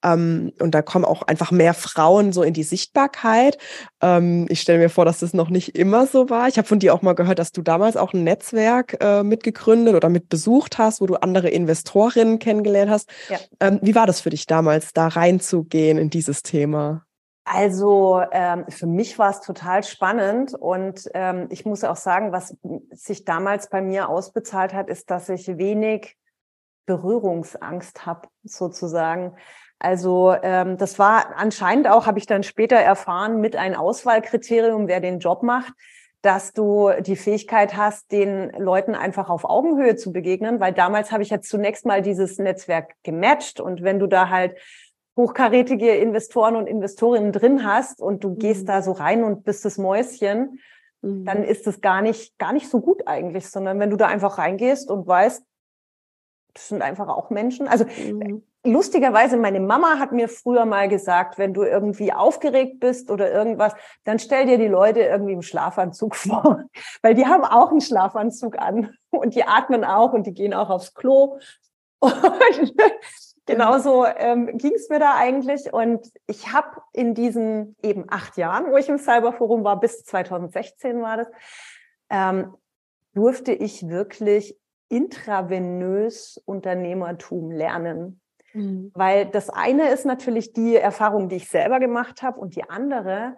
ähm, 0.05 0.53
und 0.61 0.75
da 0.75 0.83
kommen 0.83 1.05
auch 1.05 1.23
einfach 1.23 1.53
mehr 1.53 1.73
Frauen 1.73 2.33
so 2.33 2.43
in 2.43 2.53
die 2.53 2.65
Sichtbarkeit. 2.65 3.59
Ähm, 4.03 4.47
ich 4.49 4.61
stelle 4.61 4.81
mir 4.81 4.91
vor, 4.91 5.05
dass 5.05 5.21
das 5.21 5.33
noch 5.33 5.49
nicht 5.49 5.77
immer 5.77 6.07
so 6.07 6.29
war. 6.29 6.49
Ich 6.49 6.59
habe 6.59 6.69
von 6.69 6.81
dir 6.81 6.95
auch 6.95 7.03
mal 7.03 7.15
gehört, 7.15 7.39
dass 7.39 7.53
du 7.53 7.63
damals 7.63 7.97
auch 7.97 8.13
ein 8.13 8.25
Netzwerk 8.25 8.97
äh, 9.01 9.23
mitgegründet 9.23 9.95
oder 9.95 10.09
mit 10.09 10.29
besucht 10.29 10.79
hast, 10.79 11.01
wo 11.01 11.07
du 11.07 11.15
andere 11.15 11.49
Investorinnen 11.49 12.41
kennengelernt 12.41 12.91
hast. 12.91 13.09
Ja. 13.31 13.39
Ähm, 13.61 13.79
wie 13.83 13.95
war 13.95 14.07
das 14.07 14.21
für 14.21 14.31
dich 14.31 14.47
damals, 14.47 14.93
da 14.93 15.07
reinzugehen 15.07 15.97
in 15.97 16.11
dieses 16.11 16.43
Thema? 16.43 17.05
Also 17.45 18.23
ähm, 18.33 18.65
für 18.71 18.87
mich 18.87 19.19
war 19.19 19.31
es 19.31 19.43
total 19.43 19.85
spannend 19.85 20.55
und 20.55 21.11
ähm, 21.13 21.47
ich 21.51 21.67
muss 21.67 21.85
auch 21.85 21.97
sagen, 21.97 22.33
was 22.33 22.57
sich 22.91 23.27
damals 23.27 23.69
bei 23.69 23.83
mir 23.83 24.09
ausbezahlt 24.09 24.73
hat, 24.73 24.89
ist, 24.89 25.11
dass 25.11 25.29
ich 25.29 25.59
wenig 25.59 26.17
Berührungsangst 26.87 28.07
habe, 28.07 28.29
sozusagen. 28.45 29.37
Also 29.79 30.35
ähm, 30.43 30.79
das 30.79 30.99
war 30.99 31.37
anscheinend 31.37 31.87
auch, 31.87 32.07
habe 32.07 32.19
ich 32.19 32.27
dann 32.27 32.43
später 32.43 32.77
erfahren, 32.77 33.41
mit 33.41 33.57
ein 33.57 33.77
Auswahlkriterium, 33.77 34.89
wer 34.89 35.01
den 35.01 35.19
Job 35.19 35.43
macht, 35.43 35.75
dass 36.23 36.55
du 36.55 36.91
die 37.01 37.17
Fähigkeit 37.17 37.77
hast, 37.77 38.11
den 38.11 38.51
Leuten 38.53 38.95
einfach 38.95 39.29
auf 39.29 39.45
Augenhöhe 39.45 39.97
zu 39.97 40.11
begegnen, 40.11 40.61
weil 40.61 40.73
damals 40.73 41.13
habe 41.13 41.23
ich 41.23 41.29
ja 41.29 41.43
zunächst 41.43 41.85
mal 41.85 42.01
dieses 42.01 42.39
Netzwerk 42.39 42.95
gematcht 43.03 43.61
und 43.61 43.83
wenn 43.83 43.99
du 43.99 44.07
da 44.07 44.31
halt 44.31 44.57
hochkarätige 45.17 45.95
Investoren 45.95 46.57
und 46.57 46.67
Investorinnen 46.67 47.33
drin 47.33 47.65
hast 47.65 48.01
und 48.01 48.25
du 48.25 48.35
gehst 48.35 48.63
mhm. 48.63 48.67
da 48.67 48.83
so 48.83 48.93
rein 48.93 49.25
und 49.25 49.45
bist 49.45 49.65
das 49.65 49.79
Mäuschen, 49.79 50.61
mhm. 51.03 51.25
dann 51.25 51.45
ist 51.45 51.67
es 51.67 51.81
gar 51.81 52.03
nicht, 52.03 52.39
gar 52.39 52.53
nicht 52.53 52.69
so 52.69 52.81
gut 52.81 53.07
eigentlich, 53.07 53.49
sondern 53.49 53.79
wenn 53.79 53.91
du 53.91 53.97
da 53.97 54.07
einfach 54.07 54.39
reingehst 54.39 54.91
und 54.91 55.07
weißt, 55.07 55.45
das 56.55 56.69
sind 56.69 56.83
einfach 56.83 57.09
auch 57.09 57.31
Menschen. 57.31 57.69
Also 57.69 57.85
mhm. 57.85 58.43
lustigerweise, 58.65 59.37
meine 59.37 59.61
Mama 59.61 59.99
hat 59.99 60.13
mir 60.13 60.29
früher 60.29 60.65
mal 60.65 60.89
gesagt, 60.89 61.37
wenn 61.37 61.53
du 61.53 61.63
irgendwie 61.63 62.13
aufgeregt 62.13 62.81
bist 62.81 63.11
oder 63.11 63.31
irgendwas, 63.33 63.75
dann 64.05 64.19
stell 64.19 64.47
dir 64.47 64.59
die 64.59 64.69
Leute 64.69 65.01
irgendwie 65.01 65.33
im 65.33 65.43
Schlafanzug 65.43 66.15
vor, 66.17 66.65
weil 67.03 67.15
die 67.15 67.27
haben 67.27 67.45
auch 67.45 67.71
einen 67.71 67.81
Schlafanzug 67.81 68.59
an 68.59 68.95
und 69.11 69.35
die 69.35 69.45
atmen 69.45 69.85
auch 69.85 70.13
und 70.13 70.27
die 70.27 70.35
gehen 70.35 70.55
auch 70.55 70.71
aufs 70.71 70.95
Klo. 70.95 71.39
Und 72.01 72.75
Genauso 73.47 74.07
ähm, 74.07 74.57
ging 74.57 74.73
es 74.75 74.89
mir 74.89 74.99
da 74.99 75.17
eigentlich. 75.17 75.73
Und 75.73 76.11
ich 76.27 76.53
habe 76.53 76.81
in 76.93 77.15
diesen 77.15 77.77
eben 77.83 78.07
acht 78.09 78.37
Jahren, 78.37 78.71
wo 78.71 78.77
ich 78.77 78.89
im 78.89 78.99
Cyberforum 78.99 79.65
war, 79.65 79.79
bis 79.81 80.05
2016 80.05 81.03
war 81.03 81.19
das, 81.19 81.29
ähm, 82.11 82.55
durfte 83.13 83.53
ich 83.53 83.89
wirklich 83.89 84.59
intravenös 84.89 86.41
Unternehmertum 86.47 87.51
lernen. 87.51 88.21
Mhm. 88.55 88.93
Weil 88.95 89.27
das 89.27 89.51
eine 89.51 89.91
ist 89.91 90.07
natürlich 90.07 90.53
die 90.53 90.77
Erfahrung, 90.77 91.29
die 91.29 91.37
ich 91.37 91.49
selber 91.49 91.81
gemacht 91.81 92.23
habe 92.23 92.41
und 92.41 92.57
die 92.57 92.69
andere, 92.69 93.37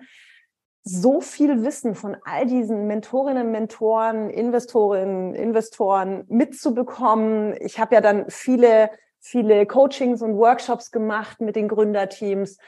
so 0.89 1.21
viel 1.21 1.65
Wissen 1.65 1.97
von 1.97 2.17
all 2.25 2.47
diesen 2.47 2.87
Mentorinnen, 2.87 3.51
Mentoren, 3.51 4.31
Investorinnen, 4.31 5.35
Investoren 5.35 6.25
mitzubekommen. 6.29 7.57
Ich 7.61 7.81
habe 7.81 7.97
ja 7.97 8.01
dann 8.01 8.31
viele 8.31 8.91
viele 9.27 9.67
Coachings 9.67 10.23
und 10.23 10.37
Workshops 10.37 10.93
gemacht 10.93 11.41
mit 11.41 11.57
den 11.57 11.67
Gründerteams. 11.67 12.59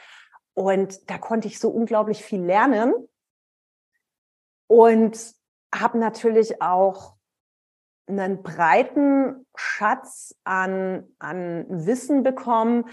Und 0.53 1.09
da 1.09 1.17
konnte 1.17 1.47
ich 1.47 1.57
so 1.57 1.69
unglaublich 1.69 2.21
viel 2.21 2.41
lernen 2.41 2.93
und 4.67 5.33
habe 5.73 5.97
natürlich 5.97 6.61
auch 6.61 7.15
einen 8.07 8.43
breiten 8.43 9.45
Schatz 9.55 10.35
an, 10.43 11.07
an 11.17 11.65
Wissen 11.69 12.23
bekommen, 12.23 12.89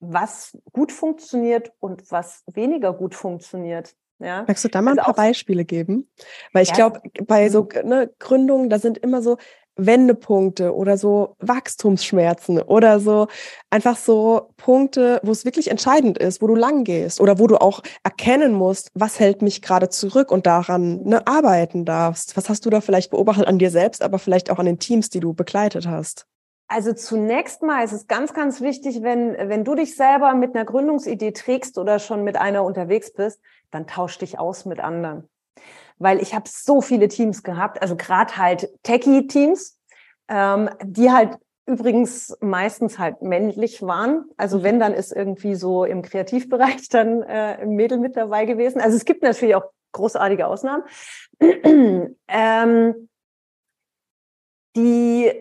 was 0.00 0.58
gut 0.72 0.92
funktioniert 0.92 1.72
und 1.80 2.10
was 2.10 2.42
weniger 2.46 2.92
gut 2.92 3.14
funktioniert. 3.14 3.96
Ja. 4.18 4.44
Magst 4.46 4.62
du 4.62 4.68
da 4.68 4.82
mal 4.82 4.90
also 4.90 5.00
ein 5.00 5.04
paar 5.06 5.14
Beispiele 5.14 5.64
geben? 5.64 6.10
Weil 6.52 6.64
ich 6.64 6.70
ja. 6.70 6.74
glaube, 6.74 7.00
bei 7.26 7.48
so 7.48 7.62
mhm. 7.62 7.88
ne, 7.88 8.14
Gründungen, 8.18 8.68
da 8.68 8.78
sind 8.78 8.98
immer 8.98 9.22
so, 9.22 9.38
Wendepunkte 9.76 10.74
oder 10.74 10.96
so 10.96 11.36
Wachstumsschmerzen 11.40 12.60
oder 12.60 13.00
so 13.00 13.26
einfach 13.70 13.96
so 13.96 14.50
Punkte, 14.56 15.20
wo 15.22 15.32
es 15.32 15.44
wirklich 15.44 15.70
entscheidend 15.70 16.18
ist, 16.18 16.40
wo 16.42 16.46
du 16.46 16.54
lang 16.54 16.84
gehst 16.84 17.20
oder 17.20 17.38
wo 17.38 17.46
du 17.46 17.56
auch 17.56 17.82
erkennen 18.02 18.52
musst, 18.52 18.90
was 18.94 19.18
hält 19.18 19.42
mich 19.42 19.62
gerade 19.62 19.88
zurück 19.88 20.30
und 20.30 20.46
daran 20.46 21.02
ne, 21.02 21.26
arbeiten 21.26 21.84
darfst. 21.84 22.36
Was 22.36 22.48
hast 22.48 22.64
du 22.66 22.70
da 22.70 22.80
vielleicht 22.80 23.10
beobachtet 23.10 23.46
an 23.46 23.58
dir 23.58 23.70
selbst, 23.70 24.02
aber 24.02 24.18
vielleicht 24.18 24.50
auch 24.50 24.58
an 24.58 24.66
den 24.66 24.78
Teams, 24.78 25.10
die 25.10 25.20
du 25.20 25.34
begleitet 25.34 25.88
hast? 25.88 26.26
Also 26.66 26.92
zunächst 26.92 27.62
mal 27.62 27.84
ist 27.84 27.92
es 27.92 28.06
ganz, 28.06 28.32
ganz 28.32 28.60
wichtig, 28.60 29.02
wenn, 29.02 29.36
wenn 29.36 29.64
du 29.64 29.74
dich 29.74 29.96
selber 29.96 30.34
mit 30.34 30.54
einer 30.54 30.64
Gründungsidee 30.64 31.32
trägst 31.32 31.78
oder 31.78 31.98
schon 31.98 32.24
mit 32.24 32.36
einer 32.36 32.64
unterwegs 32.64 33.12
bist, 33.12 33.40
dann 33.70 33.86
tausch 33.86 34.18
dich 34.18 34.38
aus 34.38 34.64
mit 34.64 34.80
anderen 34.80 35.28
weil 35.98 36.20
ich 36.20 36.34
habe 36.34 36.48
so 36.48 36.80
viele 36.80 37.08
Teams 37.08 37.42
gehabt, 37.42 37.80
also 37.82 37.96
gerade 37.96 38.36
halt 38.36 38.68
Techie-Teams, 38.82 39.78
ähm, 40.28 40.70
die 40.82 41.10
halt 41.10 41.38
übrigens 41.66 42.36
meistens 42.40 42.98
halt 42.98 43.22
männlich 43.22 43.82
waren. 43.82 44.26
Also 44.36 44.62
wenn, 44.62 44.78
dann 44.78 44.92
ist 44.92 45.12
irgendwie 45.12 45.54
so 45.54 45.84
im 45.84 46.02
Kreativbereich 46.02 46.88
dann 46.90 47.22
äh, 47.22 47.58
ein 47.60 47.70
Mädel 47.70 47.98
mit 47.98 48.16
dabei 48.16 48.44
gewesen. 48.44 48.80
Also 48.80 48.96
es 48.96 49.04
gibt 49.04 49.22
natürlich 49.22 49.54
auch 49.54 49.64
großartige 49.92 50.46
Ausnahmen. 50.46 50.84
ähm, 52.28 53.08
die 54.76 55.32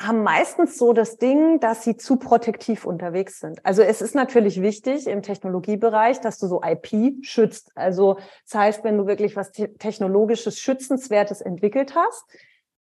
haben 0.00 0.22
meistens 0.22 0.78
so 0.78 0.92
das 0.92 1.16
Ding, 1.16 1.58
dass 1.58 1.82
sie 1.82 1.96
zu 1.96 2.16
protektiv 2.16 2.84
unterwegs 2.84 3.40
sind. 3.40 3.64
Also 3.64 3.82
es 3.82 4.00
ist 4.00 4.14
natürlich 4.14 4.62
wichtig 4.62 5.08
im 5.08 5.22
Technologiebereich, 5.22 6.20
dass 6.20 6.38
du 6.38 6.46
so 6.46 6.62
IP 6.62 7.24
schützt. 7.24 7.72
Also 7.74 8.18
das 8.44 8.54
heißt, 8.54 8.84
wenn 8.84 8.96
du 8.96 9.06
wirklich 9.06 9.34
was 9.34 9.50
technologisches, 9.50 10.60
schützenswertes 10.60 11.40
entwickelt 11.40 11.96
hast, 11.96 12.24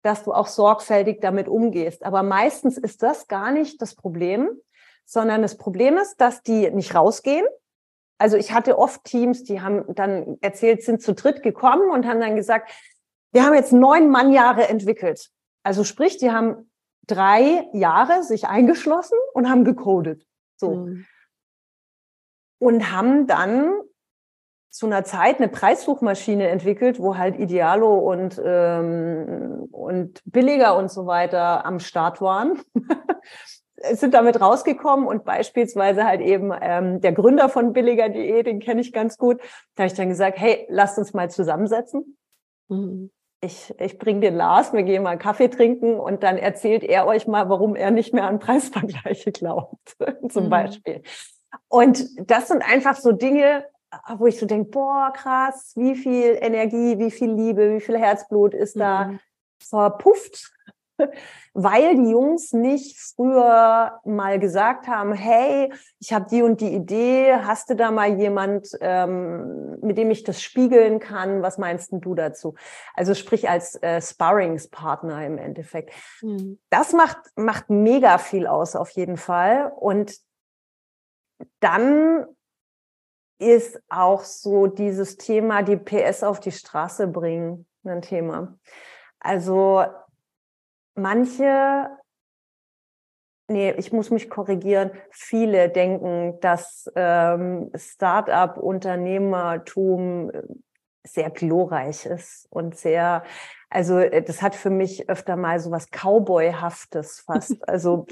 dass 0.04 0.24
du 0.24 0.32
auch 0.32 0.46
sorgfältig 0.46 1.20
damit 1.20 1.48
umgehst. 1.48 2.06
Aber 2.06 2.22
meistens 2.22 2.78
ist 2.78 3.02
das 3.02 3.28
gar 3.28 3.52
nicht 3.52 3.82
das 3.82 3.96
Problem, 3.96 4.50
sondern 5.04 5.42
das 5.42 5.58
Problem 5.58 5.98
ist, 5.98 6.22
dass 6.22 6.44
die 6.44 6.70
nicht 6.70 6.94
rausgehen. 6.94 7.48
Also 8.20 8.38
ich 8.38 8.54
hatte 8.54 8.78
oft 8.78 9.04
Teams, 9.06 9.44
die 9.44 9.60
haben 9.60 9.84
dann 9.96 10.38
erzählt, 10.42 10.84
sind 10.84 11.02
zu 11.02 11.14
dritt 11.14 11.42
gekommen 11.42 11.90
und 11.90 12.06
haben 12.06 12.20
dann 12.20 12.36
gesagt, 12.36 12.72
wir 13.32 13.44
haben 13.44 13.56
jetzt 13.56 13.74
neun 13.74 14.10
Mannjahre 14.10 14.70
entwickelt. 14.70 15.30
Also 15.64 15.84
sprich, 15.84 16.18
die 16.18 16.32
haben 16.32 16.70
drei 17.08 17.68
Jahre 17.74 18.24
sich 18.24 18.48
eingeschlossen 18.48 19.18
und 19.34 19.50
haben 19.50 19.64
gecodet. 19.64 20.26
So. 20.58 20.76
Mhm. 20.76 21.06
Und 22.60 22.92
haben 22.92 23.28
dann 23.28 23.74
zu 24.70 24.86
einer 24.86 25.04
Zeit 25.04 25.38
eine 25.38 25.48
Preissuchmaschine 25.48 26.48
entwickelt, 26.48 27.00
wo 27.00 27.18
halt 27.18 27.40
Idealo 27.40 27.98
und, 27.98 28.40
ähm, 28.44 29.68
und 29.72 30.22
Billiger 30.26 30.78
und 30.78 30.92
so 30.92 31.08
weiter 31.08 31.66
am 31.66 31.80
Start 31.80 32.22
waren. 32.22 32.62
sind 33.92 34.16
damit 34.16 34.42
rausgekommen 34.42 35.06
und 35.06 35.24
beispielsweise 35.24 36.04
halt 36.04 36.22
eben 36.22 36.52
ähm, 36.62 37.00
der 37.00 37.14
Gründer 37.14 37.48
von 37.48 37.74
Billiger.de, 37.74 38.42
den 38.42 38.60
kenne 38.60 38.82
ich 38.82 38.92
ganz 38.92 39.18
gut, 39.18 39.40
da 39.76 39.84
habe 39.84 39.92
ich 39.92 39.94
dann 39.94 40.10
gesagt, 40.10 40.40
hey, 40.40 40.66
lasst 40.68 40.98
uns 40.98 41.14
mal 41.14 41.30
zusammensetzen. 41.30 42.18
Mhm 42.70 43.12
ich, 43.42 43.74
ich 43.80 43.98
bringe 44.00 44.22
den 44.22 44.36
Lars, 44.36 44.74
wir 44.74 44.84
gehen 44.84 45.04
mal 45.04 45.18
Kaffee 45.18 45.50
trinken 45.50 46.00
und 46.00 46.24
dann 46.24 46.38
erzählt 46.38 46.84
er 46.84 47.06
euch 47.06 47.28
mal, 47.28 47.50
warum 47.50 47.76
er 47.76 47.92
nicht 47.92 48.14
mehr 48.14 48.26
an 48.26 48.40
Preisvergleiche 48.40 49.32
glaubt, 49.34 49.96
zum 50.30 50.46
mhm. 50.46 50.50
Beispiel. 50.50 51.04
Und 51.68 52.08
das 52.20 52.48
sind 52.48 52.62
einfach 52.62 52.96
so 52.96 53.12
Dinge, 53.12 53.66
wo 54.18 54.26
ich 54.26 54.38
so 54.38 54.46
denke, 54.46 54.72
boah, 54.72 55.14
krass, 55.16 55.74
wie 55.76 55.96
viel 55.96 56.38
Energie, 56.42 56.98
wie 57.00 57.12
viel 57.12 57.32
Liebe, 57.32 57.76
wie 57.76 57.80
viel 57.80 57.98
Herzblut 57.98 58.54
ist 58.54 58.76
mhm. 58.76 58.80
da 58.80 59.12
verpufft 59.60 60.52
weil 61.54 61.96
die 61.96 62.12
Jungs 62.12 62.54
nicht 62.54 62.98
früher 63.00 64.00
mal 64.06 64.40
gesagt 64.40 64.88
haben, 64.88 65.14
hey, 65.14 65.72
ich 66.00 66.14
habe 66.14 66.28
die 66.30 66.42
und 66.42 66.62
die 66.62 66.74
Idee, 66.74 67.36
hast 67.44 67.70
du 67.70 67.76
da 67.76 67.92
mal 67.92 68.18
jemand, 68.18 68.70
ähm, 68.82 69.78
mit 69.82 69.98
dem 69.98 70.12
ich 70.12 70.24
das 70.24 70.42
spiegeln 70.42 71.00
kann? 71.00 71.42
Was 71.42 71.58
meinst 71.58 71.92
du 71.92 72.16
dazu? 72.16 72.56
Also 72.94 73.14
sprich 73.14 73.50
als 73.50 73.82
äh, 73.82 74.02
Sparringspartner 74.02 75.26
im 75.26 75.38
Endeffekt. 75.38 75.94
Mhm. 76.22 76.60
Das 76.70 76.94
macht, 76.94 77.18
macht 77.36 77.70
mega 77.70 78.18
viel 78.18 78.48
aus 78.48 78.76
auf 78.76 78.90
jeden 78.92 79.18
Fall. 79.18 79.72
Und 79.76 80.18
dann 81.60 82.26
ist 83.40 83.80
auch 83.90 84.24
so 84.24 84.68
dieses 84.68 85.18
Thema, 85.18 85.62
die 85.62 85.78
PS 85.78 86.24
auf 86.24 86.40
die 86.40 86.52
Straße 86.52 87.08
bringen, 87.08 87.68
ein 87.84 88.02
Thema. 88.02 88.58
Also 89.20 89.84
manche, 90.98 91.90
nee, 93.48 93.72
ich 93.72 93.94
muss 93.94 94.10
mich 94.10 94.30
korrigieren, 94.30 94.92
viele 95.10 95.70
denken, 95.70 96.38
dass 96.42 96.92
ähm, 96.96 97.72
Start-up-Unternehmertum 97.76 100.32
äh, 100.32 100.44
sehr 101.06 101.30
glorreich 101.30 102.06
ist 102.06 102.48
und 102.50 102.78
sehr, 102.78 103.24
also 103.70 104.00
äh, 104.00 104.22
das 104.22 104.42
hat 104.42 104.56
für 104.56 104.70
mich 104.70 105.10
öfter 105.10 105.36
mal 105.36 105.60
so 105.60 105.72
was 105.72 105.90
Cowboyhaftes 105.92 107.20
fast. 107.22 107.58
Also 107.68 108.06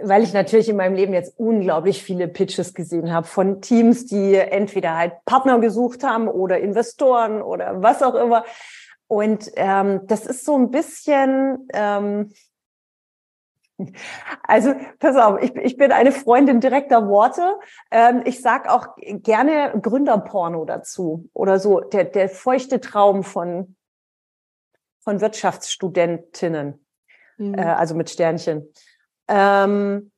weil 0.00 0.22
ich 0.22 0.32
natürlich 0.32 0.68
in 0.68 0.76
meinem 0.76 0.94
Leben 0.94 1.12
jetzt 1.12 1.36
unglaublich 1.38 2.04
viele 2.04 2.28
Pitches 2.28 2.72
gesehen 2.72 3.12
habe 3.12 3.26
von 3.26 3.60
Teams, 3.60 4.06
die 4.06 4.36
entweder 4.36 4.96
halt 4.96 5.24
Partner 5.24 5.58
gesucht 5.58 6.04
haben 6.04 6.28
oder 6.28 6.60
Investoren 6.60 7.42
oder 7.42 7.82
was 7.82 8.00
auch 8.02 8.14
immer. 8.14 8.44
Und 9.08 9.50
ähm, 9.56 10.06
das 10.06 10.26
ist 10.26 10.44
so 10.44 10.56
ein 10.56 10.70
bisschen, 10.70 11.66
ähm, 11.72 12.30
also 14.42 14.74
pass 14.98 15.16
auf, 15.16 15.42
ich, 15.42 15.54
ich 15.56 15.76
bin 15.76 15.92
eine 15.92 16.12
Freundin 16.12 16.60
direkter 16.60 17.08
Worte. 17.08 17.58
Ähm, 17.90 18.22
ich 18.26 18.42
sag 18.42 18.68
auch 18.68 18.88
gerne 18.98 19.78
Gründerporno 19.80 20.66
dazu 20.66 21.28
oder 21.32 21.58
so, 21.58 21.80
der, 21.80 22.04
der 22.04 22.28
feuchte 22.28 22.80
Traum 22.80 23.22
von, 23.22 23.76
von 25.00 25.22
Wirtschaftsstudentinnen, 25.22 26.84
mhm. 27.38 27.54
äh, 27.54 27.62
also 27.62 27.94
mit 27.94 28.10
Sternchen. 28.10 28.70
Ähm, 29.26 30.12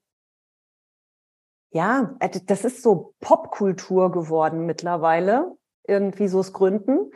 ja, 1.70 2.16
äh, 2.18 2.40
das 2.44 2.64
ist 2.64 2.82
so 2.82 3.14
Popkultur 3.20 4.10
geworden 4.10 4.66
mittlerweile, 4.66 5.52
irgendwie 5.86 6.26
so 6.26 6.38
das 6.38 6.52
Gründen. 6.52 7.12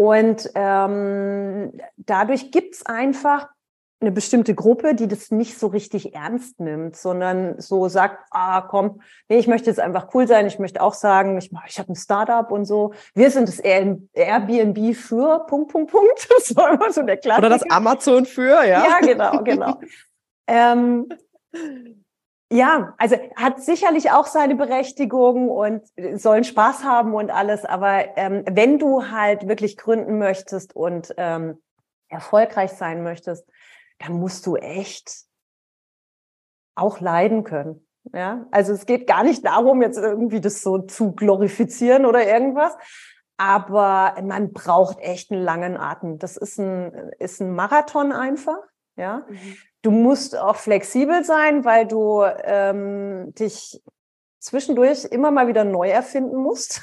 Und 0.00 0.50
ähm, 0.54 1.78
dadurch 1.98 2.50
gibt's 2.50 2.86
einfach 2.86 3.50
eine 4.00 4.10
bestimmte 4.10 4.54
Gruppe, 4.54 4.94
die 4.94 5.08
das 5.08 5.30
nicht 5.30 5.58
so 5.58 5.66
richtig 5.66 6.14
ernst 6.14 6.58
nimmt, 6.58 6.96
sondern 6.96 7.60
so 7.60 7.86
sagt, 7.86 8.26
ah, 8.30 8.62
komm, 8.62 9.02
nee, 9.28 9.36
ich 9.36 9.46
möchte 9.46 9.68
jetzt 9.68 9.78
einfach 9.78 10.14
cool 10.14 10.26
sein, 10.26 10.46
ich 10.46 10.58
möchte 10.58 10.80
auch 10.80 10.94
sagen, 10.94 11.36
ich, 11.36 11.50
ich 11.68 11.78
habe 11.78 11.92
ein 11.92 11.96
Startup 11.96 12.50
und 12.50 12.64
so. 12.64 12.94
Wir 13.12 13.30
sind 13.30 13.46
das 13.46 13.58
Airbnb 13.60 14.96
für 14.96 15.44
Punkt, 15.46 15.70
Punkt, 15.70 15.90
Punkt. 15.90 16.28
Das 16.34 16.56
war 16.56 16.72
immer 16.72 16.90
so 16.90 17.02
der 17.02 17.18
Klassiker. 17.18 17.48
Oder 17.48 17.58
das 17.58 17.70
Amazon 17.70 18.24
für, 18.24 18.64
ja. 18.64 18.82
Ja, 18.86 19.00
genau, 19.02 19.42
genau. 19.44 19.80
ähm, 20.46 21.08
ja, 22.52 22.94
also 22.98 23.16
hat 23.36 23.62
sicherlich 23.62 24.10
auch 24.10 24.26
seine 24.26 24.56
Berechtigung 24.56 25.50
und 25.50 25.84
sollen 26.14 26.44
Spaß 26.44 26.82
haben 26.82 27.14
und 27.14 27.30
alles. 27.30 27.64
Aber 27.64 28.16
ähm, 28.16 28.44
wenn 28.50 28.78
du 28.78 29.08
halt 29.10 29.46
wirklich 29.46 29.76
gründen 29.76 30.18
möchtest 30.18 30.74
und 30.74 31.14
ähm, 31.16 31.62
erfolgreich 32.08 32.72
sein 32.72 33.04
möchtest, 33.04 33.48
dann 34.00 34.14
musst 34.14 34.46
du 34.46 34.56
echt 34.56 35.26
auch 36.74 37.00
leiden 37.00 37.44
können. 37.44 37.86
Ja, 38.12 38.46
also 38.50 38.72
es 38.72 38.86
geht 38.86 39.06
gar 39.06 39.22
nicht 39.22 39.44
darum, 39.44 39.82
jetzt 39.82 39.98
irgendwie 39.98 40.40
das 40.40 40.62
so 40.62 40.78
zu 40.78 41.12
glorifizieren 41.12 42.04
oder 42.04 42.26
irgendwas. 42.26 42.76
Aber 43.36 44.16
man 44.22 44.52
braucht 44.52 44.98
echt 44.98 45.30
einen 45.30 45.42
langen 45.42 45.76
Atem. 45.76 46.18
Das 46.18 46.36
ist 46.36 46.58
ein, 46.58 47.12
ist 47.18 47.40
ein 47.40 47.54
Marathon 47.54 48.12
einfach. 48.12 48.58
Ja, 48.96 49.24
mhm. 49.28 49.56
Du 49.82 49.90
musst 49.90 50.36
auch 50.36 50.56
flexibel 50.56 51.24
sein, 51.24 51.64
weil 51.64 51.86
du 51.86 52.22
ähm, 52.44 53.34
dich 53.34 53.82
zwischendurch 54.38 55.04
immer 55.04 55.30
mal 55.30 55.48
wieder 55.48 55.64
neu 55.64 55.88
erfinden 55.88 56.36
musst. 56.36 56.82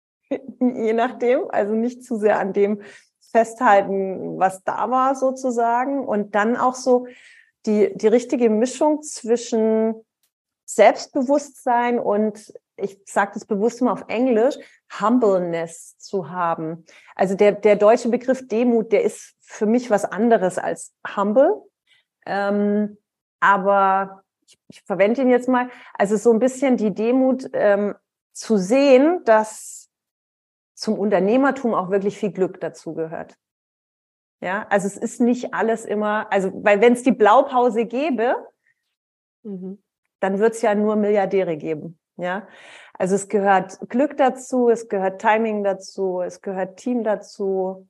Je 0.30 0.92
nachdem. 0.92 1.50
Also 1.50 1.74
nicht 1.74 2.04
zu 2.04 2.16
sehr 2.16 2.38
an 2.38 2.52
dem 2.52 2.82
festhalten, 3.30 4.38
was 4.38 4.64
da 4.64 4.90
war 4.90 5.14
sozusagen. 5.14 6.06
Und 6.06 6.34
dann 6.34 6.56
auch 6.56 6.74
so 6.74 7.06
die, 7.66 7.92
die 7.94 8.08
richtige 8.08 8.48
Mischung 8.48 9.02
zwischen 9.02 9.94
Selbstbewusstsein 10.64 11.98
und 11.98 12.52
ich 12.76 13.00
sage 13.06 13.32
das 13.34 13.44
bewusst 13.44 13.82
mal 13.82 13.92
auf 13.92 14.04
Englisch, 14.08 14.56
Humbleness 15.00 15.96
zu 15.98 16.30
haben. 16.30 16.84
Also 17.14 17.34
der, 17.34 17.52
der 17.52 17.76
deutsche 17.76 18.08
Begriff 18.08 18.46
Demut, 18.46 18.92
der 18.92 19.02
ist 19.02 19.34
für 19.40 19.66
mich 19.66 19.90
was 19.90 20.04
anderes 20.04 20.58
als 20.58 20.94
humble. 21.16 21.62
Ähm, 22.28 22.98
aber 23.40 24.22
ich, 24.46 24.58
ich 24.68 24.82
verwende 24.82 25.22
ihn 25.22 25.30
jetzt 25.30 25.48
mal. 25.48 25.68
Also 25.94 26.16
so 26.16 26.32
ein 26.32 26.38
bisschen 26.38 26.76
die 26.76 26.94
Demut 26.94 27.48
ähm, 27.52 27.94
zu 28.32 28.56
sehen, 28.56 29.22
dass 29.24 29.90
zum 30.74 30.98
Unternehmertum 30.98 31.74
auch 31.74 31.90
wirklich 31.90 32.16
viel 32.16 32.30
Glück 32.30 32.60
dazu 32.60 32.94
gehört. 32.94 33.36
Ja, 34.40 34.66
also 34.70 34.86
es 34.86 34.96
ist 34.96 35.20
nicht 35.20 35.52
alles 35.52 35.84
immer, 35.84 36.32
also 36.32 36.52
weil 36.62 36.80
wenn 36.80 36.92
es 36.92 37.02
die 37.02 37.12
Blaupause 37.12 37.86
gäbe, 37.86 38.36
mhm. 39.42 39.82
dann 40.20 40.38
wird 40.38 40.54
es 40.54 40.62
ja 40.62 40.76
nur 40.76 40.94
Milliardäre 40.94 41.56
geben. 41.56 41.98
Ja, 42.16 42.46
also 42.94 43.16
es 43.16 43.28
gehört 43.28 43.78
Glück 43.88 44.16
dazu, 44.16 44.68
es 44.68 44.88
gehört 44.88 45.20
Timing 45.20 45.64
dazu, 45.64 46.20
es 46.20 46.40
gehört 46.40 46.76
Team 46.76 47.02
dazu. 47.02 47.88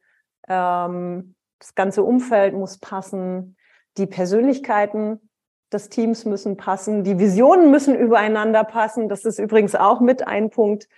Ähm, 0.48 1.34
das 1.58 1.74
ganze 1.74 2.02
Umfeld 2.02 2.54
muss 2.54 2.78
passen, 2.78 3.57
die 3.98 4.06
Persönlichkeiten 4.06 5.20
des 5.72 5.88
Teams 5.90 6.24
müssen 6.24 6.56
passen, 6.56 7.04
die 7.04 7.18
Visionen 7.18 7.70
müssen 7.70 7.94
übereinander 7.94 8.64
passen. 8.64 9.08
Das 9.08 9.24
ist 9.24 9.38
übrigens 9.38 9.74
auch 9.74 10.00
mit 10.00 10.26
ein 10.26 10.50
Punkt, 10.50 10.88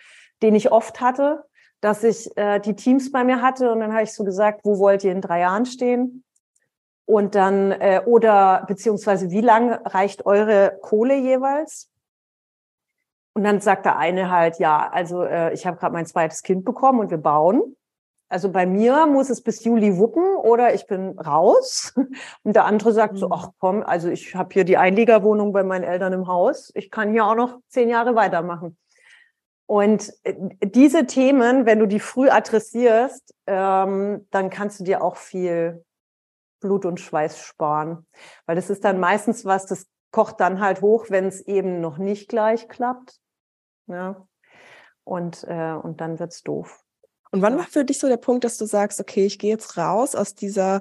den 0.42 0.54
ich 0.54 0.70
oft 0.70 1.00
hatte, 1.00 1.44
dass 1.80 2.04
ich 2.04 2.36
äh, 2.36 2.60
die 2.60 2.76
Teams 2.76 3.10
bei 3.10 3.24
mir 3.24 3.42
hatte 3.42 3.72
und 3.72 3.80
dann 3.80 3.92
habe 3.92 4.04
ich 4.04 4.12
so 4.12 4.22
gesagt, 4.22 4.60
wo 4.64 4.78
wollt 4.78 5.02
ihr 5.02 5.12
in 5.12 5.20
drei 5.20 5.40
Jahren 5.40 5.66
stehen? 5.66 6.24
Und 7.06 7.34
dann, 7.34 7.72
äh, 7.72 8.02
oder 8.06 8.64
beziehungsweise 8.68 9.30
wie 9.30 9.40
lang 9.40 9.72
reicht 9.72 10.26
eure 10.26 10.78
Kohle 10.80 11.16
jeweils? 11.16 11.90
Und 13.34 13.42
dann 13.44 13.60
sagt 13.60 13.86
der 13.86 13.96
eine 13.96 14.30
halt, 14.30 14.58
ja, 14.58 14.88
also 14.88 15.24
äh, 15.24 15.52
ich 15.52 15.66
habe 15.66 15.76
gerade 15.76 15.92
mein 15.92 16.06
zweites 16.06 16.42
Kind 16.42 16.64
bekommen 16.64 17.00
und 17.00 17.10
wir 17.10 17.18
bauen. 17.18 17.76
Also 18.30 18.52
bei 18.52 18.64
mir 18.64 19.06
muss 19.06 19.28
es 19.28 19.42
bis 19.42 19.64
Juli 19.64 19.98
wuppen 19.98 20.24
oder 20.36 20.72
ich 20.72 20.86
bin 20.86 21.18
raus. 21.18 21.92
Und 22.44 22.54
der 22.54 22.64
andere 22.64 22.92
sagt 22.92 23.18
so, 23.18 23.26
mhm. 23.26 23.32
ach 23.32 23.48
komm, 23.58 23.82
also 23.82 24.08
ich 24.08 24.36
habe 24.36 24.50
hier 24.52 24.64
die 24.64 24.76
Einliegerwohnung 24.76 25.52
bei 25.52 25.64
meinen 25.64 25.82
Eltern 25.82 26.12
im 26.12 26.28
Haus. 26.28 26.70
Ich 26.74 26.92
kann 26.92 27.10
hier 27.10 27.26
auch 27.26 27.34
noch 27.34 27.58
zehn 27.68 27.88
Jahre 27.88 28.14
weitermachen. 28.14 28.78
Und 29.66 30.12
äh, 30.22 30.34
diese 30.62 31.06
Themen, 31.06 31.66
wenn 31.66 31.80
du 31.80 31.86
die 31.86 31.98
früh 31.98 32.28
adressierst, 32.28 33.34
ähm, 33.48 34.28
dann 34.30 34.48
kannst 34.48 34.78
du 34.78 34.84
dir 34.84 35.02
auch 35.02 35.16
viel 35.16 35.84
Blut 36.60 36.86
und 36.86 37.00
Schweiß 37.00 37.40
sparen. 37.40 38.06
Weil 38.46 38.54
das 38.54 38.70
ist 38.70 38.84
dann 38.84 39.00
meistens 39.00 39.44
was, 39.44 39.66
das 39.66 39.88
kocht 40.12 40.38
dann 40.38 40.60
halt 40.60 40.82
hoch, 40.82 41.06
wenn 41.08 41.26
es 41.26 41.40
eben 41.40 41.80
noch 41.80 41.98
nicht 41.98 42.28
gleich 42.28 42.68
klappt. 42.68 43.18
Ja. 43.88 44.24
Und, 45.02 45.42
äh, 45.48 45.72
und 45.72 46.00
dann 46.00 46.20
wird's 46.20 46.42
doof. 46.44 46.84
Und 47.32 47.42
wann 47.42 47.56
war 47.56 47.66
für 47.66 47.84
dich 47.84 48.00
so 48.00 48.08
der 48.08 48.16
Punkt, 48.16 48.42
dass 48.42 48.58
du 48.58 48.66
sagst, 48.66 48.98
okay, 48.98 49.24
ich 49.24 49.38
gehe 49.38 49.50
jetzt 49.50 49.76
raus 49.76 50.16
aus 50.16 50.34
dieser 50.34 50.80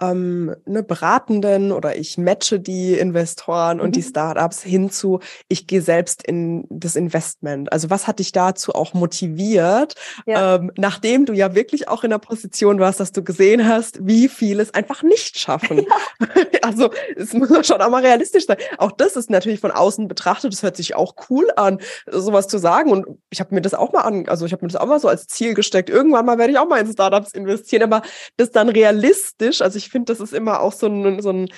ähm, 0.00 0.54
ne, 0.64 0.82
beratenden 0.82 1.72
oder 1.72 1.96
ich 1.96 2.16
matche 2.16 2.58
die 2.58 2.94
Investoren 2.94 3.76
mhm. 3.76 3.82
und 3.82 3.96
die 3.96 4.00
mhm. 4.00 4.08
Startups 4.08 4.62
hinzu, 4.62 5.20
ich 5.48 5.66
gehe 5.66 5.82
selbst 5.82 6.22
in 6.22 6.64
das 6.70 6.96
Investment. 6.96 7.70
Also 7.70 7.90
was 7.90 8.06
hat 8.06 8.18
dich 8.18 8.32
dazu 8.32 8.74
auch 8.74 8.94
motiviert, 8.94 9.94
ja. 10.26 10.56
ähm, 10.56 10.72
nachdem 10.78 11.26
du 11.26 11.34
ja 11.34 11.54
wirklich 11.54 11.88
auch 11.88 12.02
in 12.02 12.10
der 12.10 12.18
Position 12.18 12.80
warst, 12.80 12.98
dass 12.98 13.12
du 13.12 13.22
gesehen 13.22 13.68
hast, 13.68 14.06
wie 14.06 14.28
viele 14.28 14.62
es 14.62 14.72
einfach 14.72 15.02
nicht 15.02 15.38
schaffen. 15.38 15.86
Ja. 16.20 16.26
also 16.62 16.90
es 17.16 17.32
muss 17.32 17.66
schon 17.66 17.80
auch 17.80 17.90
mal 17.90 18.02
realistisch 18.02 18.46
sein. 18.46 18.58
Auch 18.78 18.92
das 18.92 19.16
ist 19.16 19.30
natürlich 19.30 19.60
von 19.60 19.70
außen 19.70 20.08
betrachtet, 20.08 20.52
das 20.52 20.62
hört 20.62 20.76
sich 20.76 20.94
auch 20.94 21.14
cool 21.28 21.48
an, 21.56 21.80
sowas 22.06 22.48
zu 22.48 22.58
sagen. 22.58 22.90
Und 22.90 23.06
ich 23.30 23.40
habe 23.40 23.54
mir 23.54 23.60
das 23.60 23.74
auch 23.74 23.92
mal 23.92 24.02
an, 24.02 24.28
also 24.28 24.46
ich 24.46 24.52
habe 24.52 24.64
mir 24.64 24.70
das 24.70 24.80
auch 24.80 24.86
mal 24.86 25.00
so 25.00 25.08
als 25.08 25.26
Ziel 25.26 25.54
gesteckt 25.54 25.89
irgendwann 25.90 26.26
mal 26.26 26.38
werde 26.38 26.52
ich 26.52 26.58
auch 26.58 26.68
mal 26.68 26.80
in 26.80 26.92
Startups 26.92 27.32
investieren, 27.32 27.82
aber 27.82 28.02
das 28.36 28.50
dann 28.50 28.68
realistisch, 28.68 29.60
also 29.60 29.76
ich 29.76 29.88
finde, 29.90 30.12
das 30.12 30.20
ist 30.20 30.32
immer 30.32 30.60
auch 30.60 30.72
so 30.72 30.86
ein, 30.86 31.20
so 31.20 31.30
ein 31.30 31.48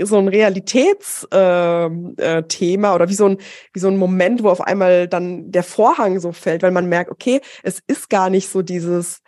so 0.00 0.16
ein 0.18 0.28
Realitätsthema 0.28 2.12
äh, 2.18 2.42
äh, 2.42 2.94
oder 2.94 3.08
wie 3.08 3.14
so 3.14 3.26
ein 3.26 3.38
wie 3.72 3.80
so 3.80 3.88
ein 3.88 3.96
Moment, 3.96 4.42
wo 4.42 4.48
auf 4.48 4.60
einmal 4.60 5.08
dann 5.08 5.50
der 5.50 5.62
Vorhang 5.62 6.20
so 6.20 6.32
fällt, 6.32 6.62
weil 6.62 6.70
man 6.70 6.88
merkt, 6.88 7.10
okay, 7.10 7.40
es 7.62 7.80
ist 7.86 8.08
gar 8.08 8.30
nicht 8.30 8.48
so 8.48 8.62
dieses 8.62 9.22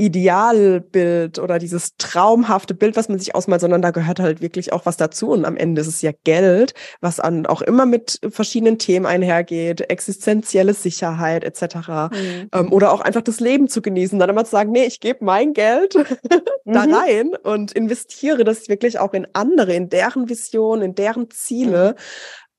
Idealbild 0.00 1.40
oder 1.40 1.58
dieses 1.58 1.96
traumhafte 1.96 2.72
Bild, 2.72 2.96
was 2.96 3.08
man 3.08 3.18
sich 3.18 3.34
ausmalt, 3.34 3.60
sondern 3.60 3.82
da 3.82 3.90
gehört 3.90 4.20
halt 4.20 4.40
wirklich 4.40 4.72
auch 4.72 4.86
was 4.86 4.96
dazu. 4.96 5.30
Und 5.30 5.44
am 5.44 5.56
Ende 5.56 5.80
ist 5.80 5.88
es 5.88 6.02
ja 6.02 6.12
Geld, 6.22 6.72
was 7.00 7.18
an, 7.18 7.46
auch 7.46 7.62
immer 7.62 7.84
mit 7.84 8.20
verschiedenen 8.30 8.78
Themen 8.78 9.06
einhergeht, 9.06 9.90
existenzielle 9.90 10.72
Sicherheit 10.72 11.42
etc. 11.42 11.74
Mhm. 12.12 12.48
Ähm, 12.52 12.72
oder 12.72 12.92
auch 12.92 13.00
einfach 13.00 13.22
das 13.22 13.40
Leben 13.40 13.68
zu 13.68 13.82
genießen, 13.82 14.20
dann 14.20 14.30
immer 14.30 14.44
zu 14.44 14.52
sagen, 14.52 14.70
nee, 14.70 14.84
ich 14.84 15.00
gebe 15.00 15.24
mein 15.24 15.52
Geld 15.52 15.94
da 16.64 16.86
mhm. 16.86 16.94
rein 16.94 17.36
und 17.42 17.72
investiere 17.72 18.44
das 18.44 18.68
wirklich 18.68 19.00
auch 19.00 19.14
in 19.14 19.26
andere, 19.32 19.74
in 19.74 19.88
deren 19.88 20.28
Vision, 20.28 20.80
in 20.80 20.94
deren 20.94 21.28
Ziele. 21.30 21.96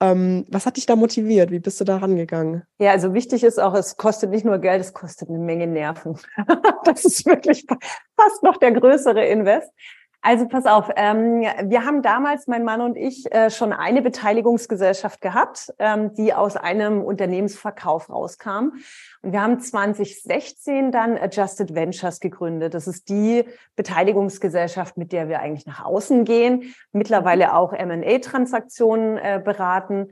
Ähm, 0.02 0.46
was 0.50 0.66
hat 0.66 0.78
dich 0.78 0.86
da 0.86 0.96
motiviert? 0.96 1.52
Wie 1.52 1.60
bist 1.60 1.80
du 1.82 1.84
da 1.84 1.98
rangegangen? 1.98 2.64
Ja, 2.80 2.92
also 2.92 3.14
wichtig 3.14 3.44
ist 3.44 3.60
auch, 3.60 3.74
es 3.74 3.98
kostet 3.98 4.30
nicht 4.30 4.46
nur 4.46 4.58
Geld, 4.60 4.80
es 4.80 4.94
kostet 4.94 5.30
eine 5.30 5.40
Menge 5.40 5.68
Nerven. 5.68 6.18
das 6.86 7.04
ist 7.04 7.26
wirklich 7.26 7.66
fast 8.16 8.44
noch 8.44 8.58
der 8.58 8.72
größere 8.72 9.26
Invest. 9.26 9.70
Also 10.22 10.50
pass 10.50 10.66
auf, 10.66 10.90
ähm, 10.98 11.44
wir 11.64 11.86
haben 11.86 12.02
damals, 12.02 12.48
mein 12.48 12.66
Mann 12.66 12.82
und 12.82 12.98
ich, 12.98 13.32
äh, 13.34 13.50
schon 13.50 13.72
eine 13.72 14.02
Beteiligungsgesellschaft 14.02 15.22
gehabt, 15.22 15.74
ähm, 15.80 16.14
die 16.14 16.34
aus 16.34 16.58
einem 16.58 17.02
Unternehmensverkauf 17.02 18.10
rauskam. 18.10 18.74
Und 19.22 19.32
wir 19.32 19.42
haben 19.42 19.62
2016 19.62 20.92
dann 20.92 21.18
Adjusted 21.18 21.74
Ventures 21.74 22.20
gegründet. 22.20 22.74
Das 22.74 22.86
ist 22.86 23.08
die 23.08 23.46
Beteiligungsgesellschaft, 23.78 24.98
mit 24.98 25.14
der 25.14 25.30
wir 25.30 25.40
eigentlich 25.40 25.66
nach 25.66 25.86
außen 25.86 26.26
gehen, 26.26 26.76
mittlerweile 26.92 27.56
auch 27.56 27.72
M&A-Transaktionen 27.72 29.18
äh, 29.18 29.42
beraten. 29.42 30.10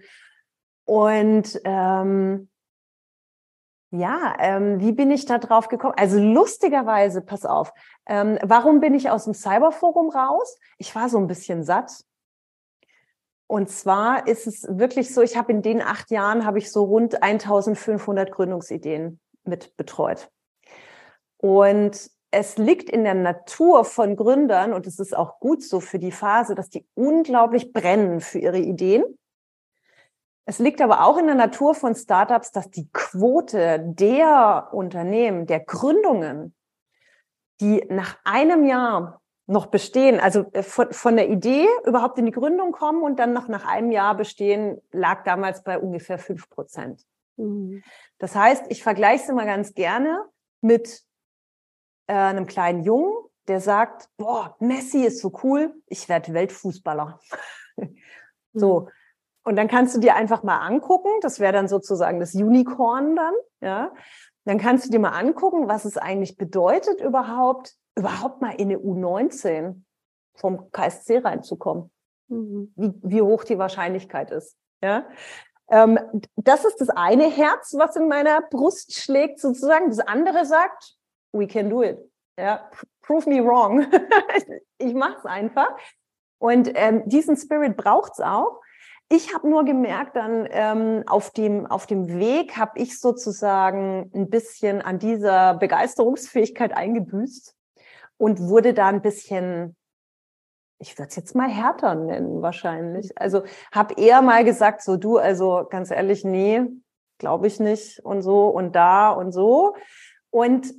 Und 0.85 1.59
ähm, 1.65 2.47
ja, 3.91 4.35
ähm, 4.39 4.79
wie 4.81 4.91
bin 4.91 5.11
ich 5.11 5.25
da 5.25 5.37
drauf 5.37 5.69
gekommen? 5.69 5.93
Also 5.95 6.19
lustigerweise, 6.19 7.21
pass 7.21 7.45
auf, 7.45 7.73
ähm, 8.05 8.37
warum 8.43 8.79
bin 8.79 8.93
ich 8.93 9.09
aus 9.09 9.23
dem 9.23 9.33
Cyberforum 9.33 10.09
raus? 10.09 10.57
Ich 10.77 10.93
war 10.93 11.07
so 11.09 11.17
ein 11.17 11.27
bisschen 11.27 11.63
satt. 11.63 12.03
Und 13.49 13.69
zwar 13.69 14.27
ist 14.27 14.45
es 14.45 14.67
wirklich 14.69 15.13
so, 15.13 15.21
ich 15.21 15.37
habe 15.37 15.53
in 15.53 15.61
den 15.61 15.81
acht 15.81 16.11
Jahren, 16.11 16.45
habe 16.45 16.57
ich 16.57 16.69
so 16.69 16.83
rund 16.83 17.23
1500 17.23 18.29
Gründungsideen 18.29 19.21
mit 19.45 19.77
betreut. 19.77 20.29
Und 21.37 22.09
es 22.31 22.57
liegt 22.57 22.89
in 22.89 23.05
der 23.05 23.13
Natur 23.13 23.85
von 23.85 24.17
Gründern, 24.17 24.73
und 24.73 24.85
es 24.85 24.99
ist 24.99 25.15
auch 25.15 25.39
gut 25.39 25.63
so 25.63 25.79
für 25.79 25.97
die 25.97 26.11
Phase, 26.11 26.55
dass 26.55 26.69
die 26.69 26.85
unglaublich 26.93 27.71
brennen 27.71 28.19
für 28.19 28.39
ihre 28.39 28.59
Ideen 28.59 29.16
es 30.49 30.59
liegt 30.59 30.81
aber 30.81 31.03
auch 31.03 31.17
in 31.17 31.25
der 31.25 31.35
Natur 31.35 31.75
von 31.75 31.93
Startups, 31.93 32.51
dass 32.53 32.69
die 32.69 32.89
Quote 32.93 33.81
der 33.85 34.69
Unternehmen, 34.71 35.45
der 35.45 35.59
Gründungen, 35.59 36.55
die 37.59 37.85
nach 37.89 38.17
einem 38.23 38.63
Jahr 38.63 39.21
noch 39.45 39.65
bestehen, 39.65 40.21
also 40.21 40.45
äh, 40.53 40.63
von, 40.63 40.93
von 40.93 41.17
der 41.17 41.29
Idee 41.29 41.67
überhaupt 41.85 42.17
in 42.17 42.25
die 42.25 42.31
Gründung 42.31 42.71
kommen 42.71 43.03
und 43.03 43.19
dann 43.19 43.33
noch 43.33 43.49
nach 43.49 43.65
einem 43.65 43.91
Jahr 43.91 44.15
bestehen, 44.15 44.81
lag 44.91 45.25
damals 45.25 45.63
bei 45.63 45.77
ungefähr 45.77 46.17
fünf 46.17 46.49
Prozent. 46.49 47.05
Mhm. 47.35 47.83
Das 48.17 48.33
heißt, 48.33 48.67
ich 48.69 48.83
vergleiche 48.83 49.23
es 49.23 49.29
immer 49.29 49.45
ganz 49.45 49.73
gerne 49.73 50.23
mit 50.61 51.03
äh, 52.07 52.13
einem 52.13 52.47
kleinen 52.47 52.83
Jungen, 52.83 53.11
der 53.49 53.59
sagt, 53.59 54.07
boah, 54.15 54.55
Messi 54.59 55.03
ist 55.03 55.19
so 55.19 55.37
cool, 55.43 55.75
ich 55.87 56.07
werde 56.07 56.33
Weltfußballer. 56.33 57.19
so, 58.53 58.79
mhm. 58.79 58.89
Und 59.47 59.55
dann 59.55 59.69
kannst 59.69 59.95
du 59.95 60.01
dir 60.01 60.13
einfach 60.15 60.43
mal 60.43 60.57
angucken, 60.57 61.07
das 61.21 61.39
wäre 61.39 61.53
dann 61.53 61.69
sozusagen 61.69 62.19
das 62.19 62.35
Unicorn 62.35 63.15
dann, 63.15 63.33
ja. 63.61 63.93
Dann 64.43 64.57
kannst 64.57 64.85
du 64.85 64.89
dir 64.89 64.99
mal 64.99 65.17
angucken, 65.17 65.69
was 65.69 65.85
es 65.85 65.95
eigentlich 65.95 66.35
bedeutet, 66.35 66.99
überhaupt, 66.99 67.73
überhaupt 67.95 68.41
mal 68.41 68.51
in 68.55 68.67
eine 68.69 68.79
U19 68.79 69.83
vom 70.35 70.69
KSC 70.73 71.19
reinzukommen. 71.19 71.89
Mhm. 72.27 72.73
Wie, 72.75 72.93
wie 73.03 73.21
hoch 73.21 73.45
die 73.45 73.57
Wahrscheinlichkeit 73.57 74.31
ist. 74.31 74.57
Ja. 74.83 75.07
Ähm, 75.69 75.97
das 76.35 76.65
ist 76.65 76.81
das 76.81 76.89
eine 76.89 77.31
Herz, 77.31 77.73
was 77.77 77.95
in 77.95 78.09
meiner 78.09 78.41
Brust 78.41 78.95
schlägt, 78.95 79.39
sozusagen. 79.39 79.87
Das 79.87 79.99
andere 79.99 80.45
sagt, 80.45 80.97
we 81.31 81.47
can 81.47 81.69
do 81.69 81.83
it. 81.83 81.99
Ja, 82.37 82.69
prove 83.01 83.29
me 83.29 83.41
wrong. 83.41 83.85
ich 84.77 84.93
mache 84.93 85.19
es 85.19 85.25
einfach. 85.25 85.73
Und 86.37 86.69
ähm, 86.75 87.03
diesen 87.05 87.37
Spirit 87.37 87.77
braucht's 87.77 88.19
auch. 88.19 88.59
Ich 89.09 89.33
habe 89.33 89.49
nur 89.49 89.63
gemerkt, 89.63 90.17
dann 90.17 90.47
ähm, 90.49 91.03
auf, 91.07 91.31
dem, 91.31 91.65
auf 91.65 91.87
dem 91.87 92.19
Weg 92.19 92.57
habe 92.57 92.77
ich 92.79 92.99
sozusagen 92.99 94.11
ein 94.13 94.29
bisschen 94.29 94.81
an 94.81 94.99
dieser 94.99 95.53
Begeisterungsfähigkeit 95.53 96.75
eingebüßt 96.75 97.55
und 98.17 98.41
wurde 98.41 98.73
da 98.73 98.87
ein 98.87 99.01
bisschen, 99.01 99.77
ich 100.79 100.97
würde 100.97 101.07
es 101.07 101.15
jetzt 101.15 101.35
mal 101.35 101.47
härter 101.47 101.95
nennen 101.95 102.41
wahrscheinlich. 102.41 103.17
Also 103.17 103.43
habe 103.71 103.93
eher 103.93 104.21
mal 104.21 104.43
gesagt, 104.43 104.81
so 104.81 104.97
du, 104.97 105.17
also 105.17 105.65
ganz 105.69 105.89
ehrlich, 105.89 106.25
nee, 106.25 106.63
glaube 107.17 107.47
ich 107.47 107.61
nicht 107.61 108.03
und 108.03 108.21
so 108.21 108.49
und 108.49 108.75
da 108.75 109.09
und 109.11 109.31
so. 109.31 109.75
Und 110.31 110.73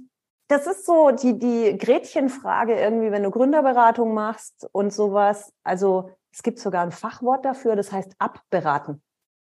das 0.49 0.67
ist 0.67 0.85
so 0.85 1.11
die, 1.13 1.39
die 1.39 1.79
Gretchenfrage 1.79 2.79
irgendwie, 2.79 3.11
wenn 3.11 3.23
du 3.23 3.31
Gründerberatung 3.31 4.13
machst 4.13 4.69
und 4.73 4.93
sowas. 4.93 5.53
Also 5.63 6.11
es 6.39 6.45
gibt 6.45 6.61
sogar 6.61 6.85
ein 6.85 6.93
Fachwort 6.93 7.45
dafür, 7.45 7.75
das 7.75 7.91
heißt 7.91 8.13
abberaten. 8.21 9.03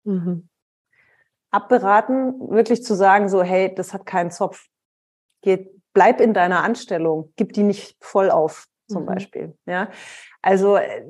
Mhm. 0.04 0.50
Abberaten, 1.50 2.50
wirklich 2.50 2.84
zu 2.84 2.94
sagen, 2.94 3.30
so, 3.30 3.42
hey, 3.42 3.74
das 3.74 3.94
hat 3.94 4.06
keinen 4.06 4.32
Zopf. 4.32 4.68
Geht, 5.42 5.72
bleib 5.94 6.20
in 6.20 6.34
deiner 6.34 6.62
Anstellung, 6.62 7.32
gib 7.38 7.54
die 7.54 7.64
nicht 7.64 7.96
voll 8.02 8.30
auf. 8.30 8.68
zum 8.90 9.04
mhm. 9.04 9.06
Beispiel. 9.06 9.58
Ja, 9.66 9.92
also 10.42 10.76
äh, 10.76 11.06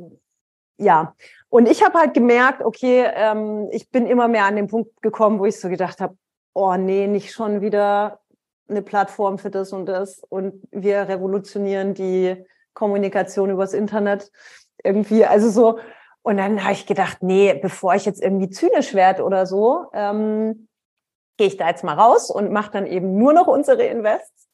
ja. 0.78 1.16
Und 1.50 1.68
ich 1.68 1.84
habe 1.84 1.98
halt 1.98 2.14
gemerkt, 2.14 2.62
okay, 2.62 3.10
ähm, 3.12 3.68
ich 3.72 3.90
bin 3.90 4.06
immer 4.06 4.28
mehr 4.28 4.46
an 4.46 4.56
den 4.56 4.68
Punkt 4.68 5.02
gekommen, 5.02 5.40
wo 5.40 5.46
ich 5.46 5.60
so 5.60 5.70
gedacht 5.70 6.02
habe, 6.02 6.16
oh 6.54 6.76
nee, 6.76 7.08
nicht 7.08 7.32
schon 7.32 7.62
wieder 7.62 8.20
eine 8.70 8.84
Plattform 8.84 9.40
für 9.40 9.50
das 9.50 9.74
und 9.74 9.88
das 9.88 10.22
und 10.30 10.68
wir 10.70 11.08
revolutionieren 11.08 11.96
die 11.96 12.46
Kommunikation 12.76 13.50
übers 13.50 13.74
Internet 13.74 14.32
irgendwie. 14.84 15.26
Also 15.26 15.50
so, 15.50 15.80
und 16.22 16.38
dann 16.38 16.63
habe 16.63 16.74
ich 16.74 16.86
gedacht, 16.86 17.17
nee, 17.22 17.54
bevor 17.54 17.96
ich 17.96 18.06
jetzt 18.06 18.22
irgendwie 18.22 18.50
zynisch 18.50 18.93
werde 18.93 19.24
oder 19.24 19.46
so, 19.46 19.88
ähm, 19.93 20.67
gehe 21.38 21.48
ich 21.48 21.58
da 21.58 21.67
jetzt 21.67 21.84
mal 21.84 21.96
raus 21.96 22.30
und 22.30 22.52
mache 22.52 22.72
dann 22.72 22.86
eben 22.86 23.17
nur 23.17 23.34
noch 23.34 23.48
unsere 23.48 23.84
Invests. 23.84 24.50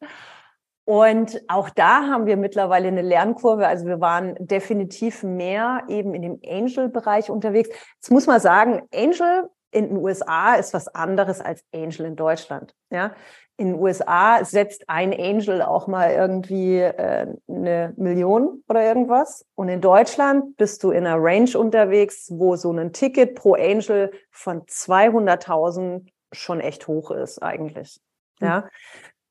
Und 0.86 1.44
auch 1.48 1.70
da 1.70 2.08
haben 2.08 2.26
wir 2.26 2.36
mittlerweile 2.36 2.88
eine 2.88 3.04
Lernkurve. 3.04 3.68
Also 3.68 3.86
wir 3.86 4.02
waren 4.02 4.36
definitiv 4.40 5.22
mehr 5.22 5.84
eben 5.88 6.16
in 6.16 6.24
dem 6.24 6.40
Angel-Bereich 6.44 7.30
unterwegs. 7.30 7.70
Jetzt 7.70 8.10
muss 8.10 8.26
man 8.26 8.40
sagen, 8.40 8.82
Angel 8.92 9.50
in 9.70 9.90
den 9.90 9.98
USA 9.98 10.56
ist 10.56 10.74
was 10.74 10.88
anderes 10.88 11.42
als 11.42 11.64
Angel 11.72 12.08
in 12.08 12.16
Deutschland. 12.16 12.74
Ja, 12.90 13.14
in 13.60 13.74
den 13.74 13.80
USA 13.80 14.44
setzt 14.46 14.88
ein 14.88 15.14
Angel 15.14 15.62
auch 15.62 15.88
mal 15.88 16.12
irgendwie 16.12 16.78
äh, 16.80 17.28
eine 17.48 17.94
Million 17.98 18.64
oder 18.70 18.84
irgendwas. 18.84 19.46
Und 19.56 19.68
in 19.68 19.82
Deutschland 19.82 20.56
bist 20.56 20.84
du 20.84 20.92
in 20.92 21.06
einer 21.06 21.22
Range 21.22 21.58
unterwegs, 21.58 22.32
wo 22.32 22.56
so 22.56 22.72
ein 22.72 22.94
Ticket 22.94 23.36
pro 23.36 23.56
Angel 23.56 24.12
von 24.32 24.62
200.000 24.62 26.08
schon 26.32 26.62
echt 26.62 26.88
hoch 26.88 27.12
ist 27.12 27.44
eigentlich. 27.44 28.00
Mhm. 28.40 28.48
Ja. 28.48 28.70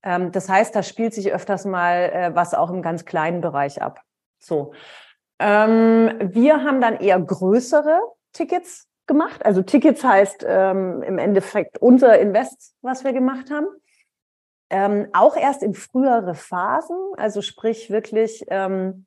Ähm, 0.03 0.31
das 0.31 0.49
heißt, 0.49 0.77
da 0.77 0.83
spielt 0.83 1.15
sich 1.15 1.33
öfters 1.33 1.65
mal 1.65 2.11
äh, 2.13 2.35
was 2.35 2.53
auch 2.53 2.71
im 2.71 2.83
ganz 2.83 3.07
kleinen 3.07 3.41
Bereich 3.41 3.81
ab. 3.81 4.03
So. 4.39 4.73
Ähm, 5.39 6.13
wir 6.21 6.65
haben 6.65 6.81
dann 6.81 6.97
eher 6.97 7.19
größere 7.19 8.01
Tickets 8.33 8.89
gemacht. 9.07 9.45
Also 9.45 9.63
Tickets 9.63 10.05
heißt 10.05 10.45
ähm, 10.47 11.03
im 11.03 11.19
Endeffekt 11.19 11.79
unser 11.79 12.19
Invest, 12.19 12.75
was 12.83 13.05
wir 13.05 13.13
gemacht 13.13 13.51
haben. 13.51 13.67
Ähm, 14.71 15.09
auch 15.13 15.37
erst 15.37 15.63
in 15.63 15.75
frühere 15.75 16.35
Phasen, 16.35 16.97
also 17.17 17.41
sprich 17.41 17.91
wirklich, 17.91 18.45
ähm, 18.49 19.07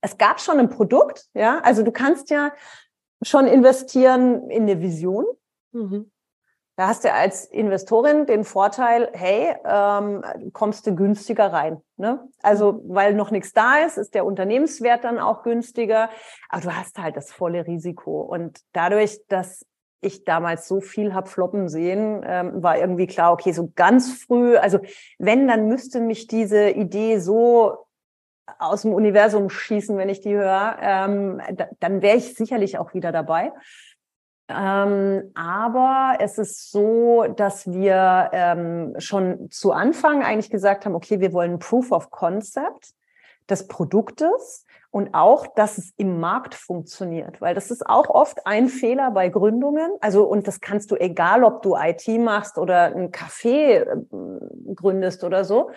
es 0.00 0.18
gab 0.18 0.40
schon 0.40 0.58
ein 0.58 0.68
Produkt, 0.68 1.26
ja, 1.34 1.60
also 1.60 1.82
du 1.82 1.92
kannst 1.92 2.30
ja 2.30 2.52
schon 3.22 3.46
investieren 3.46 4.50
in 4.50 4.62
eine 4.62 4.80
Vision. 4.80 5.26
Mhm. 5.72 6.10
Da 6.76 6.86
hast 6.86 7.02
du 7.02 7.12
als 7.12 7.44
Investorin 7.46 8.26
den 8.26 8.44
Vorteil, 8.44 9.10
hey, 9.12 9.52
ähm, 9.64 10.22
kommst 10.52 10.86
du 10.86 10.94
günstiger 10.94 11.52
rein. 11.52 11.82
Ne? 11.96 12.28
Also 12.40 12.80
weil 12.86 13.14
noch 13.14 13.32
nichts 13.32 13.52
da 13.52 13.78
ist, 13.78 13.98
ist 13.98 14.14
der 14.14 14.24
Unternehmenswert 14.24 15.02
dann 15.02 15.18
auch 15.18 15.42
günstiger. 15.42 16.08
Aber 16.48 16.62
du 16.62 16.76
hast 16.76 16.96
halt 16.98 17.16
das 17.16 17.32
volle 17.32 17.66
Risiko. 17.66 18.20
Und 18.20 18.60
dadurch, 18.72 19.20
dass 19.26 19.66
ich 20.00 20.24
damals 20.24 20.68
so 20.68 20.80
viel 20.80 21.14
hab 21.14 21.28
floppen 21.28 21.68
sehen, 21.68 22.24
ähm, 22.26 22.62
war 22.62 22.78
irgendwie 22.78 23.06
klar, 23.06 23.32
okay, 23.32 23.52
so 23.52 23.72
ganz 23.74 24.22
früh, 24.22 24.56
also 24.56 24.78
wenn, 25.18 25.48
dann 25.48 25.68
müsste 25.68 26.00
mich 26.00 26.26
diese 26.26 26.70
Idee 26.70 27.18
so 27.18 27.86
aus 28.58 28.82
dem 28.82 28.92
Universum 28.94 29.50
schießen, 29.50 29.96
wenn 29.98 30.08
ich 30.08 30.20
die 30.20 30.34
höre, 30.34 30.76
ähm, 30.80 31.40
da, 31.54 31.66
dann 31.80 32.02
wäre 32.02 32.16
ich 32.16 32.34
sicherlich 32.34 32.78
auch 32.78 32.94
wieder 32.94 33.12
dabei. 33.12 33.52
Ähm, 34.48 35.30
aber 35.34 36.16
es 36.20 36.38
ist 36.38 36.70
so, 36.70 37.26
dass 37.36 37.70
wir 37.70 38.30
ähm, 38.32 38.94
schon 38.98 39.50
zu 39.50 39.72
Anfang 39.72 40.22
eigentlich 40.22 40.50
gesagt 40.50 40.86
haben, 40.86 40.94
okay, 40.94 41.20
wir 41.20 41.34
wollen 41.34 41.58
Proof 41.58 41.92
of 41.92 42.10
Concept 42.10 42.94
des 43.50 43.66
Produktes 43.66 44.64
und 44.90 45.14
auch, 45.14 45.46
dass 45.54 45.78
es 45.78 45.92
im 45.96 46.18
Markt 46.18 46.54
funktioniert, 46.54 47.40
weil 47.40 47.54
das 47.54 47.70
ist 47.70 47.86
auch 47.86 48.08
oft 48.08 48.46
ein 48.46 48.68
Fehler 48.68 49.10
bei 49.10 49.28
Gründungen. 49.28 49.90
Also, 50.00 50.24
und 50.24 50.46
das 50.46 50.60
kannst 50.60 50.90
du, 50.90 50.96
egal 50.96 51.44
ob 51.44 51.62
du 51.62 51.76
IT 51.76 52.06
machst 52.20 52.58
oder 52.58 52.94
ein 52.94 53.10
Café 53.10 53.82
äh, 53.82 54.74
gründest 54.74 55.24
oder 55.24 55.44
so, 55.44 55.70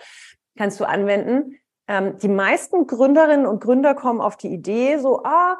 kannst 0.56 0.80
du 0.80 0.84
anwenden. 0.84 1.58
Ähm, 1.88 2.16
die 2.18 2.28
meisten 2.28 2.86
Gründerinnen 2.86 3.46
und 3.46 3.62
Gründer 3.62 3.94
kommen 3.94 4.20
auf 4.20 4.36
die 4.36 4.48
Idee, 4.48 4.98
so, 4.98 5.22
ah, 5.24 5.58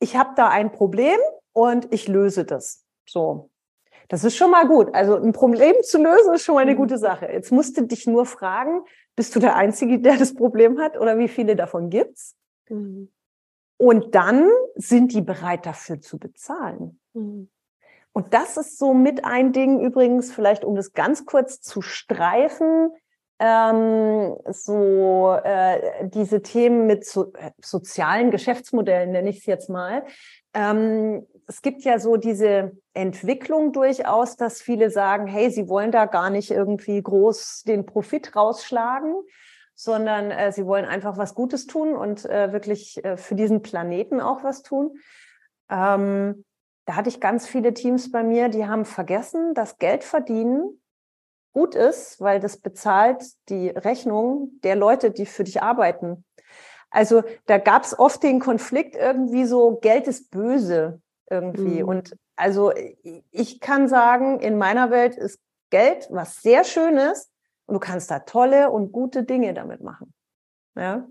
ich 0.00 0.16
habe 0.16 0.30
da 0.34 0.48
ein 0.48 0.72
Problem, 0.72 1.18
und 1.52 1.92
ich 1.92 2.08
löse 2.08 2.44
das. 2.44 2.84
So. 3.06 3.50
Das 4.08 4.24
ist 4.24 4.36
schon 4.36 4.50
mal 4.50 4.66
gut. 4.66 4.94
Also 4.94 5.16
ein 5.16 5.32
Problem 5.32 5.74
zu 5.82 6.02
lösen 6.02 6.34
ist 6.34 6.44
schon 6.44 6.54
mal 6.54 6.62
eine 6.62 6.72
mhm. 6.72 6.78
gute 6.78 6.98
Sache. 6.98 7.26
Jetzt 7.26 7.52
musst 7.52 7.76
du 7.76 7.82
dich 7.82 8.06
nur 8.06 8.26
fragen, 8.26 8.82
bist 9.16 9.34
du 9.36 9.40
der 9.40 9.56
Einzige, 9.56 10.00
der 10.00 10.16
das 10.16 10.34
Problem 10.34 10.78
hat 10.80 10.98
oder 10.98 11.18
wie 11.18 11.28
viele 11.28 11.56
davon 11.56 11.90
gibt's? 11.90 12.36
Mhm. 12.72 13.08
Und 13.76 14.14
dann 14.14 14.48
sind 14.76 15.12
die 15.12 15.22
bereit 15.22 15.66
dafür 15.66 16.00
zu 16.00 16.18
bezahlen. 16.18 17.00
Mhm. 17.14 17.50
Und 18.12 18.34
das 18.34 18.56
ist 18.56 18.78
so 18.78 18.94
mit 18.94 19.24
ein 19.24 19.52
Ding 19.52 19.80
übrigens, 19.80 20.32
vielleicht 20.32 20.64
um 20.64 20.76
das 20.76 20.92
ganz 20.92 21.24
kurz 21.24 21.60
zu 21.60 21.80
streifen, 21.80 22.90
ähm, 23.38 24.36
so 24.50 25.36
äh, 25.42 26.08
diese 26.08 26.42
Themen 26.42 26.86
mit 26.86 27.04
so, 27.04 27.32
äh, 27.32 27.50
sozialen 27.60 28.30
Geschäftsmodellen, 28.30 29.10
nenne 29.10 29.30
ich 29.30 29.38
es 29.38 29.46
jetzt 29.46 29.68
mal. 29.68 30.04
Ähm, 30.54 31.26
es 31.48 31.62
gibt 31.62 31.82
ja 31.82 31.98
so 31.98 32.16
diese 32.16 32.72
Entwicklung 32.94 33.72
durchaus, 33.72 34.36
dass 34.36 34.62
viele 34.62 34.90
sagen, 34.90 35.26
hey, 35.26 35.50
sie 35.50 35.68
wollen 35.68 35.90
da 35.90 36.04
gar 36.04 36.30
nicht 36.30 36.50
irgendwie 36.50 37.02
groß 37.02 37.64
den 37.66 37.84
Profit 37.84 38.36
rausschlagen, 38.36 39.16
sondern 39.82 40.30
äh, 40.30 40.52
sie 40.52 40.66
wollen 40.66 40.84
einfach 40.84 41.16
was 41.16 41.34
Gutes 41.34 41.66
tun 41.66 41.94
und 41.94 42.24
äh, 42.24 42.52
wirklich 42.52 43.04
äh, 43.04 43.16
für 43.16 43.34
diesen 43.34 43.62
Planeten 43.62 44.20
auch 44.20 44.44
was 44.44 44.62
tun. 44.62 44.98
Ähm, 45.70 46.44
da 46.84 46.96
hatte 46.96 47.08
ich 47.08 47.20
ganz 47.20 47.46
viele 47.46 47.74
Teams 47.74 48.10
bei 48.10 48.22
mir, 48.22 48.48
die 48.48 48.66
haben 48.66 48.84
vergessen, 48.84 49.54
dass 49.54 49.78
Geld 49.78 50.04
verdienen 50.04 50.82
gut 51.52 51.74
ist, 51.74 52.20
weil 52.20 52.40
das 52.40 52.56
bezahlt 52.56 53.24
die 53.48 53.68
Rechnung 53.68 54.52
der 54.62 54.74
Leute, 54.74 55.10
die 55.10 55.26
für 55.26 55.44
dich 55.44 55.62
arbeiten. 55.62 56.24
Also 56.90 57.22
da 57.46 57.58
gab 57.58 57.84
es 57.84 57.98
oft 57.98 58.22
den 58.22 58.40
Konflikt 58.40 58.96
irgendwie 58.96 59.44
so, 59.44 59.76
Geld 59.76 60.08
ist 60.08 60.30
böse 60.30 61.00
irgendwie. 61.30 61.82
Mhm. 61.82 61.88
Und 61.88 62.16
also 62.36 62.72
ich 63.30 63.60
kann 63.60 63.88
sagen, 63.88 64.40
in 64.40 64.58
meiner 64.58 64.90
Welt 64.90 65.16
ist 65.16 65.40
Geld 65.70 66.08
was 66.10 66.42
sehr 66.42 66.64
Schönes 66.64 67.31
und 67.66 67.74
du 67.74 67.80
kannst 67.80 68.10
da 68.10 68.20
tolle 68.20 68.70
und 68.70 68.92
gute 68.92 69.24
Dinge 69.24 69.54
damit 69.54 69.82
machen. 69.82 70.12
Ja. 70.76 71.06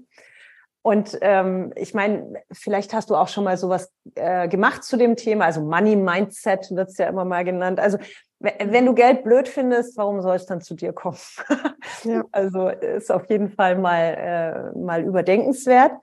Und 0.83 1.17
ähm, 1.21 1.71
ich 1.75 1.93
meine, 1.93 2.41
vielleicht 2.51 2.93
hast 2.93 3.11
du 3.11 3.15
auch 3.15 3.27
schon 3.27 3.43
mal 3.43 3.57
sowas 3.57 3.93
äh, 4.15 4.47
gemacht 4.47 4.83
zu 4.83 4.97
dem 4.97 5.15
Thema. 5.15 5.45
Also 5.45 5.61
Money 5.61 5.95
Mindset 5.95 6.71
wird 6.71 6.89
es 6.89 6.97
ja 6.97 7.07
immer 7.07 7.23
mal 7.23 7.43
genannt. 7.43 7.79
Also 7.79 7.99
wenn 8.39 8.87
du 8.87 8.95
Geld 8.95 9.23
blöd 9.23 9.47
findest, 9.47 9.95
warum 9.97 10.21
soll 10.21 10.35
es 10.35 10.47
dann 10.47 10.61
zu 10.61 10.73
dir 10.73 10.93
kommen? 10.93 11.17
ja. 12.03 12.23
Also 12.31 12.69
ist 12.69 13.11
auf 13.11 13.29
jeden 13.29 13.49
Fall 13.49 13.77
mal, 13.77 14.71
äh, 14.73 14.79
mal 14.79 15.03
überdenkenswert. 15.03 15.93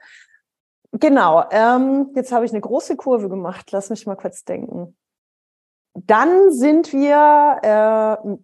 Genau, 0.93 1.45
ähm, 1.51 2.13
jetzt 2.15 2.33
habe 2.33 2.45
ich 2.45 2.53
eine 2.53 2.61
große 2.61 2.97
Kurve 2.97 3.29
gemacht. 3.29 3.71
Lass 3.73 3.91
mich 3.91 4.07
mal 4.07 4.17
kurz 4.17 4.45
denken. 4.45 4.97
Dann 5.95 6.53
sind 6.53 6.93
wir 6.93 7.59
äh, 8.25 8.39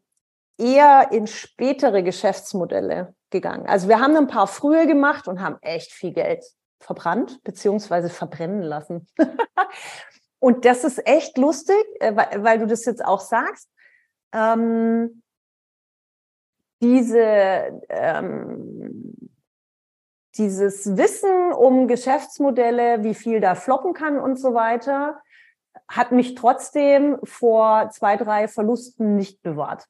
eher 0.59 1.09
in 1.12 1.27
spätere 1.27 2.03
Geschäftsmodelle 2.03 3.14
gegangen. 3.31 3.67
Also 3.67 3.88
wir 3.88 4.01
haben 4.01 4.17
ein 4.17 4.29
paar 4.29 4.47
frühe 4.47 4.87
gemacht 4.87 5.29
und 5.29 5.40
haben 5.40 5.59
echt 5.61 5.93
viel 5.93 6.12
Geld 6.12 6.45
verbrannt 6.81 7.43
beziehungsweise 7.43 8.09
verbrennen 8.11 8.62
lassen. 8.62 9.07
und 10.38 10.64
das 10.64 10.85
ist 10.85 11.07
echt 11.07 11.38
lustig, 11.38 11.85
äh, 12.01 12.14
weil, 12.14 12.59
du 12.59 12.67
das 12.67 12.85
jetzt 12.85 13.05
auch 13.05 13.21
sagst. 13.21 13.71
Ähm, 14.33 15.23
diese 16.81 17.81
ähm, 17.88 19.14
dieses 20.37 20.97
Wissen 20.97 21.53
um 21.53 21.87
Geschäftsmodelle, 21.87 23.05
wie 23.05 23.14
viel 23.14 23.40
da 23.40 23.55
floppen 23.55 23.95
kann 23.95 24.19
und 24.19 24.37
so 24.37 24.55
weiter, 24.55 25.21
hat 25.88 26.12
mich 26.12 26.35
trotzdem 26.35 27.19
vor 27.25 27.90
zwei, 27.90 28.17
drei 28.17 28.49
Verlusten 28.49 29.17
nicht 29.17 29.43
bewahrt, 29.43 29.85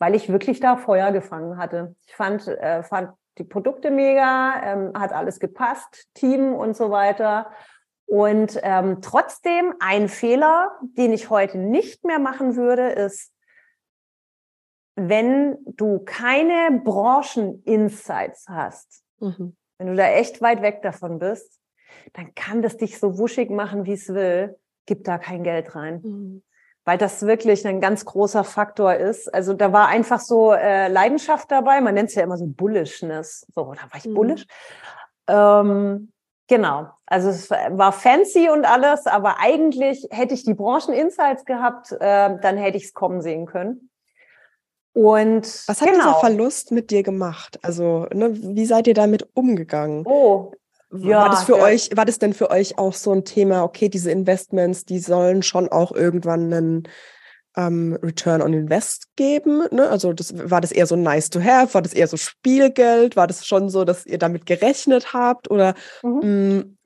weil 0.00 0.16
ich 0.16 0.28
wirklich 0.28 0.58
da 0.58 0.76
Feuer 0.76 1.12
gefangen 1.12 1.56
hatte. 1.58 1.94
Ich 2.06 2.16
fand, 2.16 2.48
äh, 2.48 2.82
fand 2.82 3.12
die 3.38 3.44
Produkte 3.44 3.92
mega, 3.92 4.60
ähm, 4.64 4.92
hat 4.94 5.12
alles 5.12 5.38
gepasst, 5.38 6.08
Team 6.14 6.52
und 6.52 6.76
so 6.76 6.90
weiter. 6.90 7.52
Und 8.06 8.58
ähm, 8.64 9.00
trotzdem 9.02 9.74
ein 9.78 10.08
Fehler, 10.08 10.72
den 10.82 11.12
ich 11.12 11.30
heute 11.30 11.58
nicht 11.58 12.04
mehr 12.04 12.18
machen 12.18 12.56
würde, 12.56 12.88
ist, 12.88 13.32
wenn 14.96 15.56
du 15.64 16.00
keine 16.00 16.80
Branchen-Insights 16.82 18.48
hast, 18.48 19.04
mhm. 19.20 19.56
Wenn 19.80 19.86
du 19.86 19.94
da 19.94 20.10
echt 20.10 20.42
weit 20.42 20.60
weg 20.60 20.82
davon 20.82 21.18
bist, 21.18 21.58
dann 22.12 22.34
kann 22.34 22.60
das 22.60 22.76
dich 22.76 22.98
so 22.98 23.16
wuschig 23.16 23.48
machen, 23.48 23.86
wie 23.86 23.94
es 23.94 24.10
will. 24.10 24.58
Gib 24.84 25.04
da 25.04 25.16
kein 25.16 25.42
Geld 25.42 25.74
rein. 25.74 26.02
Mhm. 26.02 26.42
Weil 26.84 26.98
das 26.98 27.22
wirklich 27.22 27.66
ein 27.66 27.80
ganz 27.80 28.04
großer 28.04 28.42
Faktor 28.42 28.94
ist. 28.94 29.32
Also 29.32 29.52
da 29.52 29.72
war 29.72 29.88
einfach 29.88 30.20
so 30.20 30.52
äh, 30.52 30.88
Leidenschaft 30.88 31.50
dabei. 31.50 31.80
Man 31.80 31.94
nennt 31.94 32.08
es 32.08 32.14
ja 32.14 32.22
immer 32.22 32.38
so 32.38 32.46
Bullishness. 32.46 33.46
So, 33.54 33.74
da 33.74 33.82
war 33.82 33.98
ich 33.98 34.06
mhm. 34.06 34.14
bullish. 34.14 34.46
Ähm, 35.28 36.12
genau. 36.48 36.88
Also 37.06 37.28
es 37.28 37.50
war 37.50 37.92
fancy 37.92 38.48
und 38.48 38.64
alles, 38.64 39.06
aber 39.06 39.40
eigentlich 39.40 40.06
hätte 40.10 40.34
ich 40.34 40.44
die 40.44 40.54
Brancheninsights 40.54 41.44
gehabt, 41.44 41.92
äh, 41.92 42.38
dann 42.40 42.56
hätte 42.56 42.76
ich 42.76 42.84
es 42.84 42.94
kommen 42.94 43.20
sehen 43.20 43.46
können. 43.46 43.90
Und 44.92 45.44
was 45.68 45.80
hat 45.80 45.88
genau. 45.88 46.04
dieser 46.04 46.20
Verlust 46.20 46.72
mit 46.72 46.90
dir 46.90 47.02
gemacht? 47.02 47.58
Also, 47.62 48.06
ne, 48.12 48.30
wie 48.32 48.66
seid 48.66 48.86
ihr 48.88 48.94
damit 48.94 49.28
umgegangen? 49.34 50.04
Oh, 50.04 50.52
ja, 50.92 51.20
war 51.20 51.28
das 51.30 51.44
für 51.44 51.56
ja. 51.56 51.64
euch, 51.64 51.90
war 51.94 52.04
das 52.04 52.18
denn 52.18 52.34
für 52.34 52.50
euch 52.50 52.78
auch 52.78 52.94
so 52.94 53.12
ein 53.12 53.24
Thema, 53.24 53.62
okay, 53.62 53.88
diese 53.88 54.10
Investments, 54.10 54.84
die 54.84 54.98
sollen 54.98 55.42
schon 55.42 55.68
auch 55.68 55.92
irgendwann 55.92 56.52
einen 56.52 56.88
ähm, 57.56 57.98
Return 58.02 58.42
on 58.42 58.52
Invest 58.52 59.06
geben? 59.16 59.64
Ne? 59.70 59.88
Also 59.88 60.12
das, 60.12 60.50
war 60.50 60.60
das 60.60 60.72
eher 60.72 60.86
so 60.86 60.96
nice 60.96 61.30
to 61.30 61.40
have? 61.42 61.74
War 61.74 61.82
das 61.82 61.92
eher 61.92 62.06
so 62.06 62.16
Spielgeld? 62.16 63.16
War 63.16 63.26
das 63.26 63.46
schon 63.46 63.68
so, 63.68 63.84
dass 63.84 64.06
ihr 64.06 64.18
damit 64.18 64.46
gerechnet 64.46 65.12
habt? 65.12 65.50
Oder 65.50 65.74
mhm. 66.02 66.20
mh, 66.20 66.24
mm, 66.24 66.76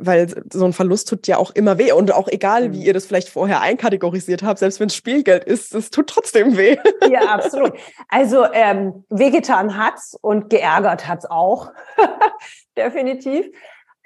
weil 0.00 0.42
so 0.52 0.64
ein 0.64 0.72
Verlust 0.72 1.08
tut 1.08 1.26
ja 1.26 1.36
auch 1.36 1.50
immer 1.50 1.78
weh 1.78 1.92
und 1.92 2.12
auch 2.12 2.28
egal, 2.28 2.68
mhm. 2.68 2.72
wie 2.72 2.84
ihr 2.84 2.94
das 2.94 3.06
vielleicht 3.06 3.28
vorher 3.28 3.60
einkategorisiert 3.60 4.42
habt, 4.42 4.58
selbst 4.58 4.80
wenn 4.80 4.88
es 4.88 4.94
Spielgeld 4.94 5.44
ist, 5.44 5.74
es 5.74 5.90
tut 5.90 6.08
trotzdem 6.08 6.56
weh. 6.56 6.76
Ja, 7.10 7.20
absolut. 7.28 7.72
Also 8.08 8.44
ähm, 8.52 9.04
wehgetan 9.08 9.78
hat's 9.78 10.16
und 10.20 10.50
geärgert 10.50 11.08
hat's 11.08 11.24
auch. 11.24 11.70
Definitiv. 12.76 13.46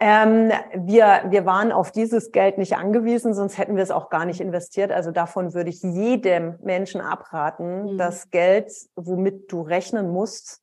Ähm, 0.05 0.51
wir, 0.75 1.27
wir 1.29 1.47
waren 1.47 1.71
auf 1.71 1.93
dieses 1.93 2.33
Geld 2.33 2.59
nicht 2.59 2.75
angewiesen, 2.77 3.35
sonst 3.35 3.57
hätten 3.57 3.77
wir 3.77 3.85
es 3.85 3.93
auch 3.93 4.11
gar 4.11 4.25
nicht 4.25 4.41
investiert. 4.41 4.91
Also 4.91 5.13
davon 5.13 5.55
würde 5.55 5.71
ich 5.71 5.81
jedem 5.81 6.59
Menschen 6.61 7.01
abraten, 7.01 7.85
mhm. 7.85 7.99
das 7.99 8.29
Geld, 8.31 8.73
womit 8.97 9.53
du 9.53 9.63
rechnen 9.63 10.11
musst, 10.11 10.61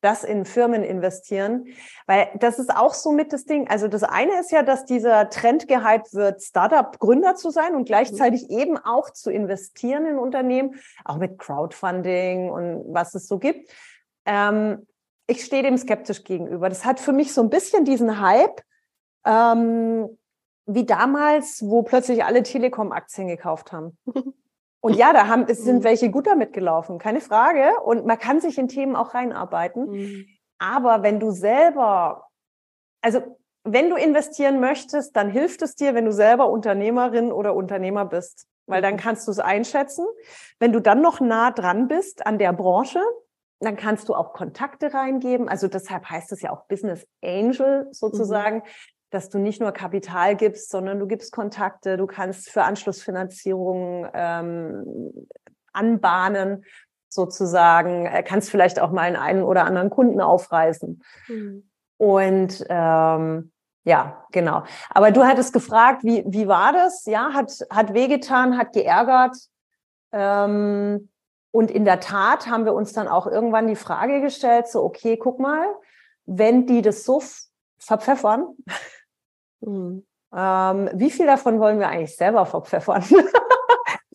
das 0.00 0.24
in 0.24 0.46
Firmen 0.46 0.84
investieren, 0.84 1.66
weil 2.06 2.30
das 2.40 2.58
ist 2.58 2.74
auch 2.74 2.94
so 2.94 3.12
mit 3.12 3.34
das 3.34 3.44
Ding. 3.44 3.68
Also 3.68 3.88
das 3.88 4.04
eine 4.04 4.40
ist 4.40 4.52
ja, 4.52 4.62
dass 4.62 4.86
dieser 4.86 5.28
Trend 5.28 5.68
gehypt 5.68 6.14
wird, 6.14 6.40
Startup-Gründer 6.40 7.34
zu 7.34 7.50
sein 7.50 7.74
und 7.74 7.84
gleichzeitig 7.84 8.48
mhm. 8.48 8.58
eben 8.58 8.78
auch 8.78 9.10
zu 9.10 9.30
investieren 9.30 10.06
in 10.06 10.18
Unternehmen, 10.18 10.76
auch 11.04 11.18
mit 11.18 11.38
Crowdfunding 11.38 12.48
und 12.48 12.84
was 12.88 13.14
es 13.14 13.28
so 13.28 13.38
gibt. 13.38 13.70
Ähm, 14.24 14.86
ich 15.26 15.44
stehe 15.44 15.62
dem 15.62 15.76
skeptisch 15.76 16.24
gegenüber. 16.24 16.70
Das 16.70 16.86
hat 16.86 17.00
für 17.00 17.12
mich 17.12 17.34
so 17.34 17.42
ein 17.42 17.50
bisschen 17.50 17.84
diesen 17.84 18.22
Hype, 18.22 18.62
ähm, 19.24 20.18
wie 20.68 20.84
damals, 20.84 21.62
wo 21.66 21.82
plötzlich 21.82 22.24
alle 22.24 22.42
Telekom-Aktien 22.42 23.26
gekauft 23.26 23.72
haben. 23.72 23.96
Und 24.80 24.94
ja, 24.94 25.12
da 25.12 25.26
haben, 25.26 25.46
es 25.48 25.64
sind 25.64 25.78
mhm. 25.78 25.84
welche 25.84 26.10
gut 26.10 26.26
damit 26.26 26.52
gelaufen, 26.52 26.98
keine 26.98 27.20
Frage. 27.20 27.80
Und 27.84 28.06
man 28.06 28.18
kann 28.18 28.40
sich 28.40 28.58
in 28.58 28.68
Themen 28.68 28.94
auch 28.94 29.14
reinarbeiten. 29.14 29.90
Mhm. 29.90 30.26
Aber 30.58 31.02
wenn 31.02 31.18
du 31.18 31.30
selber, 31.30 32.28
also 33.00 33.38
wenn 33.64 33.90
du 33.90 33.96
investieren 33.96 34.60
möchtest, 34.60 35.16
dann 35.16 35.30
hilft 35.30 35.62
es 35.62 35.74
dir, 35.74 35.94
wenn 35.94 36.04
du 36.04 36.12
selber 36.12 36.48
Unternehmerin 36.48 37.32
oder 37.32 37.54
Unternehmer 37.54 38.04
bist, 38.04 38.46
weil 38.66 38.82
dann 38.82 38.94
mhm. 38.94 38.98
kannst 38.98 39.26
du 39.26 39.32
es 39.32 39.40
einschätzen. 39.40 40.06
Wenn 40.60 40.72
du 40.72 40.80
dann 40.80 41.00
noch 41.00 41.20
nah 41.20 41.50
dran 41.50 41.88
bist 41.88 42.24
an 42.26 42.38
der 42.38 42.52
Branche, 42.52 43.00
dann 43.60 43.76
kannst 43.76 44.08
du 44.08 44.14
auch 44.14 44.32
Kontakte 44.32 44.94
reingeben. 44.94 45.48
Also 45.48 45.66
deshalb 45.66 46.08
heißt 46.08 46.30
es 46.30 46.42
ja 46.42 46.52
auch 46.52 46.66
Business 46.66 47.06
Angel 47.22 47.88
sozusagen. 47.90 48.58
Mhm 48.58 48.97
dass 49.10 49.30
du 49.30 49.38
nicht 49.38 49.60
nur 49.60 49.72
Kapital 49.72 50.36
gibst, 50.36 50.70
sondern 50.70 50.98
du 50.98 51.06
gibst 51.06 51.32
Kontakte, 51.32 51.96
du 51.96 52.06
kannst 52.06 52.50
für 52.50 52.62
Anschlussfinanzierung 52.64 54.08
ähm, 54.12 55.12
anbahnen, 55.72 56.64
sozusagen, 57.08 58.06
äh, 58.06 58.22
kannst 58.22 58.50
vielleicht 58.50 58.80
auch 58.80 58.90
mal 58.90 59.02
einen, 59.02 59.16
einen 59.16 59.42
oder 59.42 59.64
anderen 59.64 59.90
Kunden 59.90 60.20
aufreißen. 60.20 61.02
Mhm. 61.28 61.70
Und 61.96 62.64
ähm, 62.68 63.52
ja, 63.84 64.24
genau. 64.32 64.64
Aber 64.90 65.10
du 65.10 65.24
hattest 65.24 65.52
gefragt, 65.52 66.04
wie, 66.04 66.22
wie 66.26 66.46
war 66.46 66.72
das? 66.72 67.06
Ja, 67.06 67.32
hat, 67.32 67.50
hat 67.70 67.94
wehgetan, 67.94 68.58
hat 68.58 68.72
geärgert. 68.74 69.36
Ähm, 70.12 71.08
und 71.50 71.70
in 71.70 71.86
der 71.86 72.00
Tat 72.00 72.46
haben 72.46 72.66
wir 72.66 72.74
uns 72.74 72.92
dann 72.92 73.08
auch 73.08 73.26
irgendwann 73.26 73.66
die 73.66 73.76
Frage 73.76 74.20
gestellt, 74.20 74.68
so, 74.68 74.84
okay, 74.84 75.16
guck 75.16 75.38
mal, 75.38 75.66
wenn 76.26 76.66
die 76.66 76.82
das 76.82 77.04
so 77.04 77.22
verpfeffern, 77.78 78.56
Mhm. 79.60 80.04
Ähm, 80.34 80.90
wie 80.94 81.10
viel 81.10 81.26
davon 81.26 81.58
wollen 81.58 81.78
wir 81.78 81.88
eigentlich 81.88 82.16
selber 82.16 82.44
verpfeffern? 82.46 83.02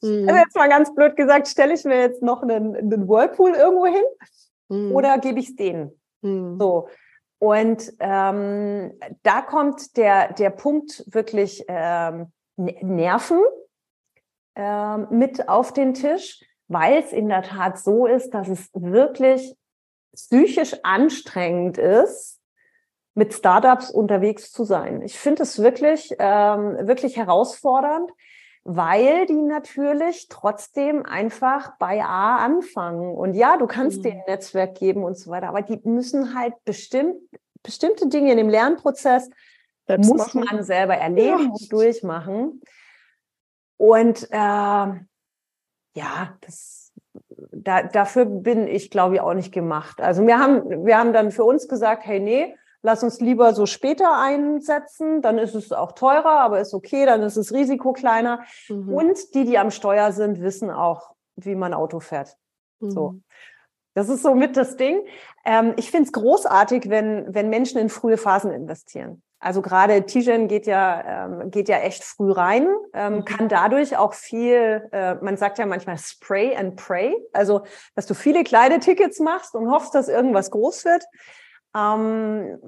mhm. 0.02 0.28
Also 0.30 0.40
jetzt 0.40 0.56
mal 0.56 0.70
ganz 0.70 0.94
blöd 0.94 1.16
gesagt, 1.16 1.48
stelle 1.48 1.74
ich 1.74 1.84
mir 1.86 2.00
jetzt 2.00 2.22
noch 2.22 2.44
einen, 2.44 2.76
einen 2.76 3.08
Whirlpool 3.08 3.52
irgendwo 3.52 3.86
hin 3.86 4.04
mhm. 4.70 4.96
oder 4.96 5.18
gebe 5.18 5.40
ich 5.40 5.50
es 5.50 5.56
denen? 5.56 6.00
Mhm. 6.22 6.58
So. 6.60 6.88
Und 7.40 7.92
ähm, 8.00 8.98
da 9.24 9.42
kommt 9.42 9.98
der, 9.98 10.32
der 10.34 10.50
Punkt 10.50 11.04
wirklich 11.08 11.66
ähm, 11.68 12.32
Nerven 12.56 13.42
ähm, 14.56 15.08
mit 15.10 15.50
auf 15.50 15.74
den 15.74 15.94
Tisch, 15.94 16.42
weil 16.68 17.00
es 17.00 17.12
in 17.12 17.28
der 17.28 17.42
Tat 17.42 17.80
so 17.80 18.06
ist, 18.06 18.30
dass 18.34 18.48
es 18.48 18.70
wirklich 18.74 19.56
psychisch 20.14 20.76
anstrengend 20.84 21.78
ist, 21.78 22.40
mit 23.16 23.34
Startups 23.34 23.92
unterwegs 23.92 24.52
zu 24.52 24.64
sein. 24.64 25.02
Ich 25.02 25.20
finde 25.20 25.44
es 25.44 25.60
wirklich, 25.60 26.16
ähm, 26.20 26.88
wirklich 26.88 27.18
herausfordernd, 27.18 28.12
weil 28.64 29.26
die 29.26 29.42
natürlich 29.42 30.28
trotzdem 30.30 31.06
einfach 31.06 31.78
bei 31.78 32.04
A 32.04 32.38
anfangen. 32.38 33.16
Und 33.16 33.36
ja, 33.36 33.58
du 33.58 33.68
kannst 33.68 34.00
mhm. 34.00 34.04
denen 34.04 34.22
Netzwerk 34.28 34.76
geben 34.76 35.04
und 35.04 35.18
so 35.18 35.30
weiter, 35.30 35.50
aber 35.50 35.62
die 35.62 35.80
müssen 35.84 36.34
halt 36.38 36.54
bestimmt, 36.66 37.16
bestimmte 37.62 38.08
Dinge 38.08 38.32
in 38.32 38.38
dem 38.38 38.50
Lernprozess 38.50 39.30
Selbst 39.88 40.10
muss 40.10 40.34
machen. 40.34 40.46
man 40.50 40.64
selber 40.64 40.96
erleben 40.96 41.40
ja. 41.40 41.50
und 41.50 41.72
durchmachen. 41.72 42.62
Und 43.78 44.28
äh, 44.32 44.38
ja, 45.96 46.38
das, 46.42 46.94
da, 47.52 47.84
dafür 47.84 48.26
bin 48.26 48.68
ich, 48.68 48.90
glaube 48.90 49.16
ich, 49.16 49.22
auch 49.22 49.34
nicht 49.34 49.52
gemacht. 49.52 50.02
Also 50.02 50.26
wir 50.26 50.40
haben, 50.40 50.86
wir 50.86 50.98
haben 50.98 51.14
dann 51.14 51.32
für 51.32 51.44
uns 51.44 51.68
gesagt, 51.68 52.06
hey, 52.06 52.20
nee, 52.20 52.56
lass 52.84 53.02
uns 53.02 53.20
lieber 53.20 53.54
so 53.54 53.66
später 53.66 54.20
einsetzen, 54.20 55.22
dann 55.22 55.40
ist 55.40 55.56
es 55.56 55.72
auch 55.72 55.94
teurer, 55.94 56.42
aber 56.42 56.60
ist 56.60 56.74
okay, 56.74 57.06
dann 57.06 57.24
ist 57.24 57.38
das 57.38 57.52
Risiko 57.52 57.94
kleiner. 57.94 58.42
Mhm. 58.70 58.94
Und 58.94 59.34
die, 59.34 59.46
die 59.46 59.58
am 59.58 59.72
Steuer 59.72 60.12
sind, 60.12 60.42
wissen 60.42 60.70
auch, 60.70 61.16
wie 61.36 61.56
man 61.56 61.74
Auto 61.74 62.00
fährt. 62.00 62.38
Mhm. 62.80 62.92
So. 62.92 63.16
Das 63.96 64.10
ist 64.10 64.22
so 64.22 64.36
mit 64.36 64.58
das 64.58 64.76
Ding. 64.76 65.02
Ähm, 65.46 65.74
ich 65.78 65.92
finde 65.92 66.08
es 66.08 66.12
großartig, 66.12 66.90
wenn, 66.90 67.34
wenn 67.34 67.50
Menschen 67.50 67.80
in 67.80 67.90
frühe 67.90 68.18
Phasen 68.18 68.52
investieren. 68.52 69.22
Also 69.40 69.62
gerade 69.62 70.06
Tijen 70.06 70.48
geht 70.48 70.68
ja, 70.68 71.26
ähm, 71.26 71.52
geht 71.52 71.68
ja 71.68 71.78
echt 71.80 72.04
früh 72.04 72.32
rein, 72.32 72.68
ähm, 72.94 73.16
mhm. 73.16 73.26
kann 73.26 73.50
dadurch 73.50 73.98
auch 73.98 74.14
viel, 74.14 74.88
äh, 74.92 75.16
man 75.16 75.36
sagt 75.38 75.58
ja 75.58 75.66
manchmal 75.66 75.98
Spray 75.98 76.56
and 76.56 76.78
Pray, 76.78 77.14
also 77.34 77.64
dass 77.94 78.06
du 78.06 78.14
viele 78.14 78.44
kleine 78.46 78.80
Tickets 78.80 79.20
machst 79.20 79.54
und 79.54 79.70
hoffst, 79.70 79.96
dass 79.96 80.08
irgendwas 80.08 80.50
groß 80.50 80.86
wird. 80.86 81.04
Ähm, 81.76 82.60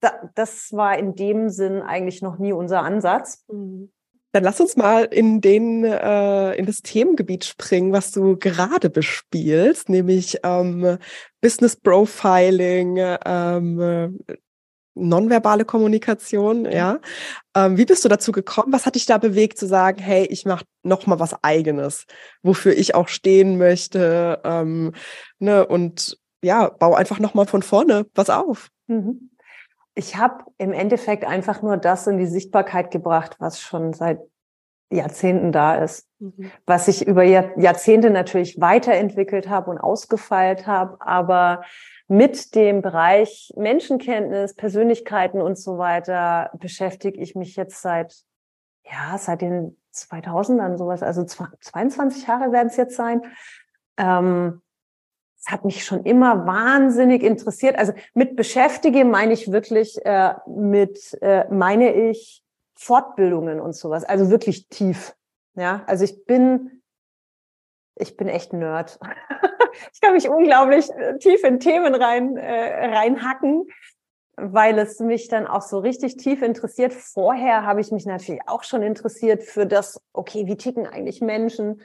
da, 0.00 0.30
das 0.34 0.72
war 0.72 0.98
in 0.98 1.14
dem 1.14 1.48
Sinn 1.48 1.82
eigentlich 1.82 2.22
noch 2.22 2.38
nie 2.38 2.52
unser 2.52 2.82
Ansatz. 2.82 3.44
Mhm. 3.48 3.90
Dann 4.32 4.42
lass 4.42 4.60
uns 4.60 4.76
mal 4.76 5.04
in 5.04 5.40
den 5.40 5.84
äh, 5.84 6.54
in 6.54 6.66
das 6.66 6.82
Themengebiet 6.82 7.44
springen, 7.44 7.92
was 7.92 8.10
du 8.10 8.36
gerade 8.36 8.90
bespielst, 8.90 9.88
nämlich 9.88 10.40
ähm, 10.42 10.98
Business 11.40 11.76
Profiling, 11.76 12.98
ähm, 13.24 14.18
nonverbale 14.96 15.64
Kommunikation. 15.64 16.64
Ja, 16.64 16.98
ähm, 17.54 17.76
wie 17.76 17.84
bist 17.84 18.04
du 18.04 18.08
dazu 18.08 18.32
gekommen? 18.32 18.72
Was 18.72 18.86
hat 18.86 18.96
dich 18.96 19.06
da 19.06 19.18
bewegt 19.18 19.56
zu 19.56 19.66
sagen, 19.66 20.02
hey, 20.02 20.26
ich 20.26 20.44
mache 20.44 20.64
noch 20.82 21.06
mal 21.06 21.20
was 21.20 21.36
Eigenes, 21.44 22.04
wofür 22.42 22.76
ich 22.76 22.96
auch 22.96 23.06
stehen 23.06 23.56
möchte, 23.56 24.40
ähm, 24.42 24.94
ne 25.38 25.64
und 25.64 26.18
ja, 26.44 26.68
bau 26.68 26.94
einfach 26.94 27.18
nochmal 27.18 27.46
von 27.46 27.62
vorne 27.62 28.06
was 28.14 28.30
auf. 28.30 28.70
Mhm. 28.86 29.30
Ich 29.94 30.16
habe 30.16 30.44
im 30.58 30.72
Endeffekt 30.72 31.24
einfach 31.24 31.62
nur 31.62 31.76
das 31.76 32.06
in 32.06 32.18
die 32.18 32.26
Sichtbarkeit 32.26 32.90
gebracht, 32.90 33.36
was 33.38 33.60
schon 33.60 33.92
seit 33.92 34.20
Jahrzehnten 34.90 35.52
da 35.52 35.76
ist, 35.76 36.08
mhm. 36.18 36.50
was 36.66 36.88
ich 36.88 37.06
über 37.06 37.22
Jahrzehnte 37.22 38.10
natürlich 38.10 38.60
weiterentwickelt 38.60 39.48
habe 39.48 39.70
und 39.70 39.78
ausgefeilt 39.78 40.66
habe, 40.66 40.96
aber 41.00 41.62
mit 42.06 42.54
dem 42.54 42.82
Bereich 42.82 43.52
Menschenkenntnis, 43.56 44.54
Persönlichkeiten 44.54 45.40
und 45.40 45.58
so 45.58 45.78
weiter 45.78 46.50
beschäftige 46.54 47.20
ich 47.20 47.34
mich 47.34 47.56
jetzt 47.56 47.80
seit 47.80 48.24
ja 48.84 49.16
seit 49.18 49.40
den 49.40 49.76
2000ern 49.94 50.76
sowas, 50.76 51.02
also 51.02 51.24
22 51.24 52.26
Jahre 52.26 52.52
werden 52.52 52.68
es 52.68 52.76
jetzt 52.76 52.96
sein. 52.96 53.22
Ähm, 53.96 54.60
es 55.44 55.52
hat 55.52 55.64
mich 55.64 55.84
schon 55.84 56.04
immer 56.04 56.46
wahnsinnig 56.46 57.22
interessiert. 57.22 57.76
Also 57.78 57.92
mit 58.14 58.34
beschäftige 58.34 59.04
meine 59.04 59.34
ich 59.34 59.52
wirklich 59.52 60.04
äh, 60.04 60.34
mit, 60.46 61.18
äh, 61.20 61.44
meine 61.52 61.92
ich 61.92 62.42
Fortbildungen 62.74 63.60
und 63.60 63.74
sowas. 63.74 64.04
Also 64.04 64.30
wirklich 64.30 64.68
tief. 64.68 65.14
Ja, 65.54 65.84
also 65.86 66.04
ich 66.04 66.24
bin, 66.24 66.82
ich 67.96 68.16
bin 68.16 68.28
echt 68.28 68.54
Nerd. 68.54 68.98
ich 69.92 70.00
kann 70.00 70.14
mich 70.14 70.28
unglaublich 70.30 70.90
äh, 70.90 71.18
tief 71.18 71.44
in 71.44 71.60
Themen 71.60 71.94
rein, 71.94 72.36
äh, 72.36 72.96
reinhacken. 72.96 73.66
weil 74.36 74.78
es 74.78 74.98
mich 74.98 75.28
dann 75.28 75.46
auch 75.46 75.62
so 75.62 75.78
richtig 75.78 76.16
tief 76.16 76.40
interessiert. 76.42 76.94
Vorher 76.94 77.64
habe 77.64 77.82
ich 77.82 77.92
mich 77.92 78.06
natürlich 78.06 78.40
auch 78.46 78.64
schon 78.64 78.82
interessiert 78.82 79.42
für 79.42 79.66
das, 79.66 80.00
okay, 80.12 80.46
wie 80.46 80.56
ticken 80.56 80.86
eigentlich 80.86 81.20
Menschen? 81.20 81.82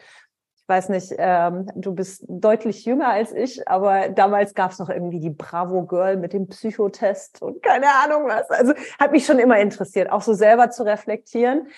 Weiß 0.69 0.89
nicht, 0.89 1.15
ähm, 1.17 1.65
du 1.73 1.95
bist 1.95 2.25
deutlich 2.27 2.85
jünger 2.85 3.09
als 3.09 3.31
ich, 3.31 3.67
aber 3.67 4.09
damals 4.09 4.53
gab 4.53 4.69
es 4.69 4.77
noch 4.77 4.89
irgendwie 4.89 5.19
die 5.19 5.31
Bravo 5.31 5.81
Girl 5.87 6.15
mit 6.15 6.31
dem 6.31 6.47
Psychotest 6.47 7.41
und 7.41 7.63
keine 7.63 7.87
Ahnung 8.03 8.27
was. 8.27 8.51
Also 8.51 8.73
hat 8.99 9.11
mich 9.11 9.25
schon 9.25 9.39
immer 9.39 9.57
interessiert, 9.57 10.11
auch 10.11 10.21
so 10.21 10.35
selber 10.35 10.69
zu 10.69 10.83
reflektieren. 10.83 11.69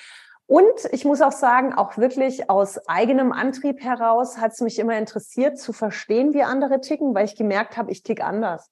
Und 0.45 0.89
ich 0.91 1.05
muss 1.05 1.21
auch 1.21 1.31
sagen, 1.31 1.73
auch 1.73 1.97
wirklich 1.97 2.49
aus 2.49 2.85
eigenem 2.89 3.31
Antrieb 3.31 3.81
heraus 3.81 4.39
hat 4.39 4.51
es 4.51 4.59
mich 4.59 4.77
immer 4.77 4.97
interessiert 4.97 5.57
zu 5.57 5.71
verstehen, 5.71 6.33
wie 6.33 6.43
andere 6.43 6.81
ticken, 6.81 7.15
weil 7.15 7.23
ich 7.23 7.37
gemerkt 7.37 7.77
habe, 7.77 7.91
ich 7.91 8.03
tick 8.03 8.21
anders. 8.21 8.69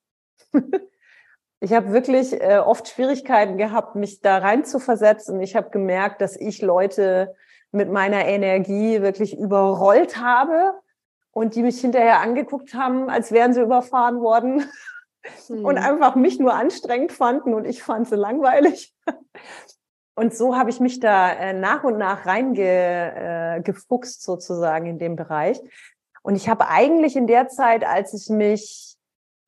ich 1.62 1.72
habe 1.72 1.94
wirklich 1.94 2.34
äh, 2.42 2.58
oft 2.58 2.90
Schwierigkeiten 2.90 3.58
gehabt, 3.58 3.96
mich 3.96 4.20
da 4.20 4.40
rein 4.40 4.66
zu 4.66 4.80
versetzen. 4.80 5.40
Ich 5.40 5.56
habe 5.56 5.70
gemerkt, 5.70 6.20
dass 6.20 6.36
ich 6.36 6.62
Leute 6.62 7.38
mit 7.72 7.92
meiner 7.92 8.26
Energie 8.26 9.02
wirklich 9.02 9.38
überrollt 9.38 10.18
habe 10.18 10.74
und 11.32 11.56
die 11.56 11.64
mich 11.64 11.80
hinterher 11.82 12.20
angeguckt 12.22 12.74
haben, 12.74 13.10
als 13.10 13.32
wären 13.32 13.54
sie 13.54 13.62
überfahren 13.62 14.22
worden 14.22 14.66
hm. 15.48 15.66
und 15.66 15.78
einfach 15.78 16.16
mich 16.16 16.40
nur 16.40 16.54
anstrengend 16.54 17.12
fanden 17.12 17.54
und 17.54 17.66
ich 17.66 17.84
fand 17.84 18.08
sie 18.08 18.16
langweilig. 18.16 18.96
Und 20.16 20.36
so 20.36 20.58
habe 20.58 20.70
ich 20.70 20.82
mich 20.82 21.00
da 21.00 21.32
äh, 21.32 21.54
nach 21.54 21.86
und 21.86 21.98
nach 21.98 22.26
reingefuchst 22.26 24.20
äh, 24.20 24.22
sozusagen 24.22 24.86
in 24.86 25.00
dem 25.00 25.16
Bereich. 25.16 25.62
Und 26.24 26.36
ich 26.36 26.50
habe 26.50 26.68
eigentlich 26.68 27.16
in 27.16 27.26
der 27.26 27.48
Zeit, 27.48 27.86
als 27.86 28.14
ich 28.14 28.28
mich 28.30 28.98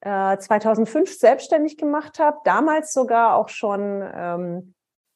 2005 0.04 1.10
äh, 1.10 1.14
selbstständig 1.14 1.78
gemacht 1.78 2.20
habe, 2.20 2.38
damals 2.44 2.94
sogar 2.94 3.36
auch 3.36 3.50
schon 3.50 4.02
ähm, 4.16 4.74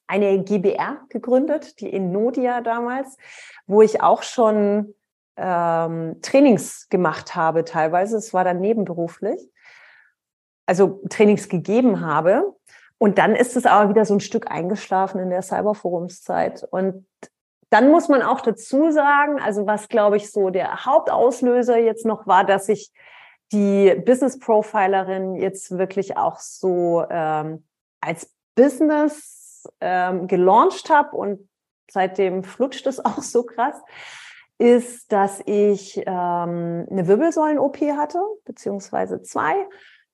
eine 0.08 0.44
GBR 0.44 1.02
gegründet, 1.10 1.80
die 1.80 1.90
Inodia 1.90 2.62
damals, 2.62 3.18
wo 3.66 3.82
ich 3.82 4.02
auch 4.02 4.24
schon 4.24 4.94
ähm, 5.38 6.22
Trainings 6.22 6.88
gemacht 6.90 7.36
habe 7.36 7.66
teilweise. 7.66 8.18
Es 8.18 8.34
war 8.34 8.44
dann 8.44 8.60
nebenberuflich. 8.60 9.40
Also 10.66 11.02
Trainings 11.10 11.50
gegeben 11.50 12.02
habe. 12.02 12.56
Und 12.98 13.18
dann 13.18 13.36
ist 13.36 13.56
es 13.56 13.66
aber 13.66 13.90
wieder 13.90 14.06
so 14.06 14.16
ein 14.16 14.20
Stück 14.20 14.50
eingeschlafen 14.50 15.20
in 15.20 15.30
der 15.30 15.42
Cyberforumszeit. 15.42 16.66
Und 16.72 17.06
dann 17.70 17.92
muss 17.92 18.08
man 18.08 18.22
auch 18.22 18.42
dazu 18.42 18.92
sagen, 18.92 19.40
also 19.40 19.68
was 19.68 19.90
glaube 19.90 20.18
ich 20.18 20.32
so 20.32 20.50
der 20.50 20.86
Hauptauslöser 20.86 21.78
jetzt 21.78 22.06
noch 22.06 22.26
war, 22.26 22.46
dass 22.46 22.70
ich 22.70 22.92
die 23.52 23.94
Business 24.06 24.40
Profilerin 24.40 25.36
jetzt 25.36 25.78
wirklich 25.78 26.18
auch 26.18 26.40
so 26.40 27.06
ähm, 27.10 27.66
als 28.02 28.34
Business 28.56 29.45
ähm, 29.82 30.28
gelauncht 30.28 30.90
habe 30.90 31.16
und 31.16 31.48
seitdem 31.90 32.44
flutscht 32.44 32.88
es 32.88 33.00
auch 33.06 33.22
so 33.22 33.44
krass, 33.44 33.82
ist, 34.58 35.12
dass 35.12 35.42
ich 35.46 35.98
ähm, 35.98 36.88
eine 36.90 37.08
Wirbelsäulen-OP 37.08 37.78
hatte, 37.98 38.20
beziehungsweise 38.46 39.22
zwei, 39.22 39.54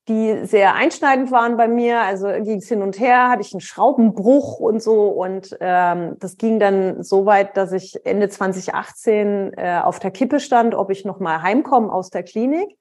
die 0.08 0.45
sehr 0.45 0.74
einschneidend 0.74 1.32
waren 1.32 1.58
bei 1.58 1.68
mir. 1.68 2.02
Also 2.02 2.28
ging 2.28 2.58
es 2.58 2.68
hin 2.68 2.82
und 2.82 2.99
her, 2.99 3.30
hatte 3.30 3.43
ich 3.43 3.54
einen 3.54 3.62
Schraubenbruch 3.62 4.60
und 4.60 4.82
so. 4.82 5.10
Und 5.10 5.56
ähm, 5.60 6.18
das 6.20 6.38
ging 6.38 6.60
dann 6.60 7.04
so 7.04 7.28
weit, 7.28 7.56
dass 7.56 7.72
ich 7.72 8.04
Ende 8.04 8.30
2018 8.30 9.54
äh, 9.56 9.80
auf 9.84 9.99
der 9.99 10.10
Kippe 10.10 10.39
stand, 10.39 10.74
ob 10.74 10.89
ich 10.89 11.06
nochmal 11.06 11.43
heimkomme 11.43 11.93
aus 11.93 12.10
der 12.10 12.24
Klinik. 12.24 12.78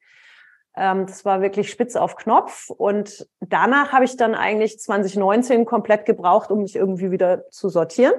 Ähm, 0.81 1.05
das 1.05 1.27
war 1.27 1.43
wirklich 1.43 1.71
spitz 1.71 1.95
auf 1.95 2.17
Knopf. 2.17 2.71
Und 2.71 3.29
danach 3.41 3.93
habe 3.93 4.07
ich 4.07 4.17
dann 4.17 4.35
eigentlich 4.35 4.79
2019 4.79 5.67
komplett 5.67 6.07
gebraucht, 6.07 6.51
um 6.51 6.63
mich 6.63 6.75
irgendwie 6.75 7.11
wieder 7.11 7.47
zu 7.51 7.69
sortieren. 7.69 8.15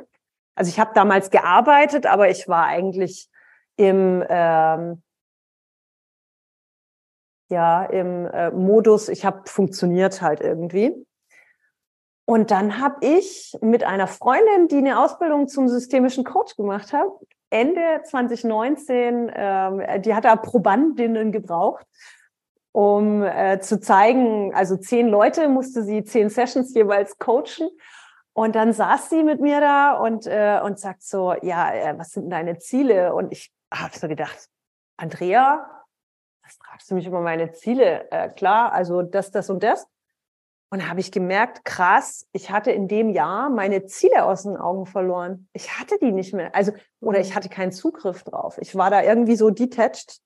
Also 0.53 0.69
ich 0.69 0.79
habe 0.79 0.91
damals 0.93 1.31
gearbeitet, 1.31 2.05
aber 2.05 2.29
ich 2.29 2.47
war 2.47 2.65
eigentlich 2.65 3.29
im 3.77 4.23
ähm, 4.29 5.01
ja 7.49 7.83
im 7.85 8.27
äh, 8.27 8.51
Modus, 8.51 9.09
ich 9.09 9.25
habe 9.25 9.41
funktioniert 9.49 10.21
halt 10.21 10.41
irgendwie. 10.41 10.93
Und 12.25 12.51
dann 12.51 12.79
habe 12.79 12.97
ich 13.01 13.57
mit 13.61 13.83
einer 13.83 14.05
Freundin, 14.05 14.67
die 14.67 14.77
eine 14.77 15.03
Ausbildung 15.03 15.47
zum 15.47 15.67
systemischen 15.67 16.23
Coach 16.23 16.55
gemacht 16.55 16.93
hat, 16.93 17.09
Ende 17.49 18.03
2019, 18.03 19.31
ähm, 19.33 20.01
die 20.03 20.13
hat 20.13 20.25
da 20.25 20.35
Probandinnen 20.35 21.31
gebraucht 21.31 21.87
um 22.71 23.23
äh, 23.23 23.59
zu 23.59 23.79
zeigen, 23.79 24.53
also 24.53 24.77
zehn 24.77 25.07
Leute 25.07 25.49
musste 25.49 25.83
sie 25.83 26.03
zehn 26.03 26.29
Sessions 26.29 26.73
jeweils 26.73 27.17
coachen. 27.17 27.69
Und 28.33 28.55
dann 28.55 28.71
saß 28.71 29.09
sie 29.09 29.23
mit 29.23 29.41
mir 29.41 29.59
da 29.59 29.93
und, 29.93 30.25
äh, 30.25 30.61
und 30.63 30.79
sagt 30.79 31.03
so, 31.03 31.33
ja, 31.41 31.73
äh, 31.73 31.97
was 31.97 32.11
sind 32.11 32.29
deine 32.29 32.59
Ziele? 32.59 33.13
Und 33.13 33.31
ich 33.33 33.51
habe 33.73 33.97
so 33.97 34.07
gedacht, 34.07 34.47
Andrea, 34.97 35.67
was 36.43 36.55
fragst 36.55 36.89
du 36.89 36.95
mich 36.95 37.05
über 37.07 37.19
meine 37.19 37.51
Ziele? 37.51 38.09
Äh, 38.09 38.29
klar, 38.29 38.71
also 38.71 39.01
das, 39.01 39.31
das 39.31 39.49
und 39.49 39.63
das. 39.63 39.85
Und 40.69 40.81
da 40.81 40.87
habe 40.87 41.01
ich 41.01 41.11
gemerkt, 41.11 41.65
krass, 41.65 42.25
ich 42.31 42.49
hatte 42.49 42.71
in 42.71 42.87
dem 42.87 43.09
Jahr 43.09 43.49
meine 43.49 43.85
Ziele 43.85 44.23
aus 44.23 44.43
den 44.43 44.55
Augen 44.55 44.85
verloren. 44.85 45.49
Ich 45.51 45.77
hatte 45.77 45.97
die 45.99 46.13
nicht 46.13 46.33
mehr. 46.33 46.55
Also, 46.55 46.71
oder 47.01 47.19
ich 47.19 47.31
mhm. 47.31 47.35
hatte 47.35 47.49
keinen 47.49 47.73
Zugriff 47.73 48.23
drauf. 48.23 48.57
Ich 48.61 48.75
war 48.75 48.89
da 48.89 49.03
irgendwie 49.03 49.35
so 49.35 49.49
detached 49.49 50.21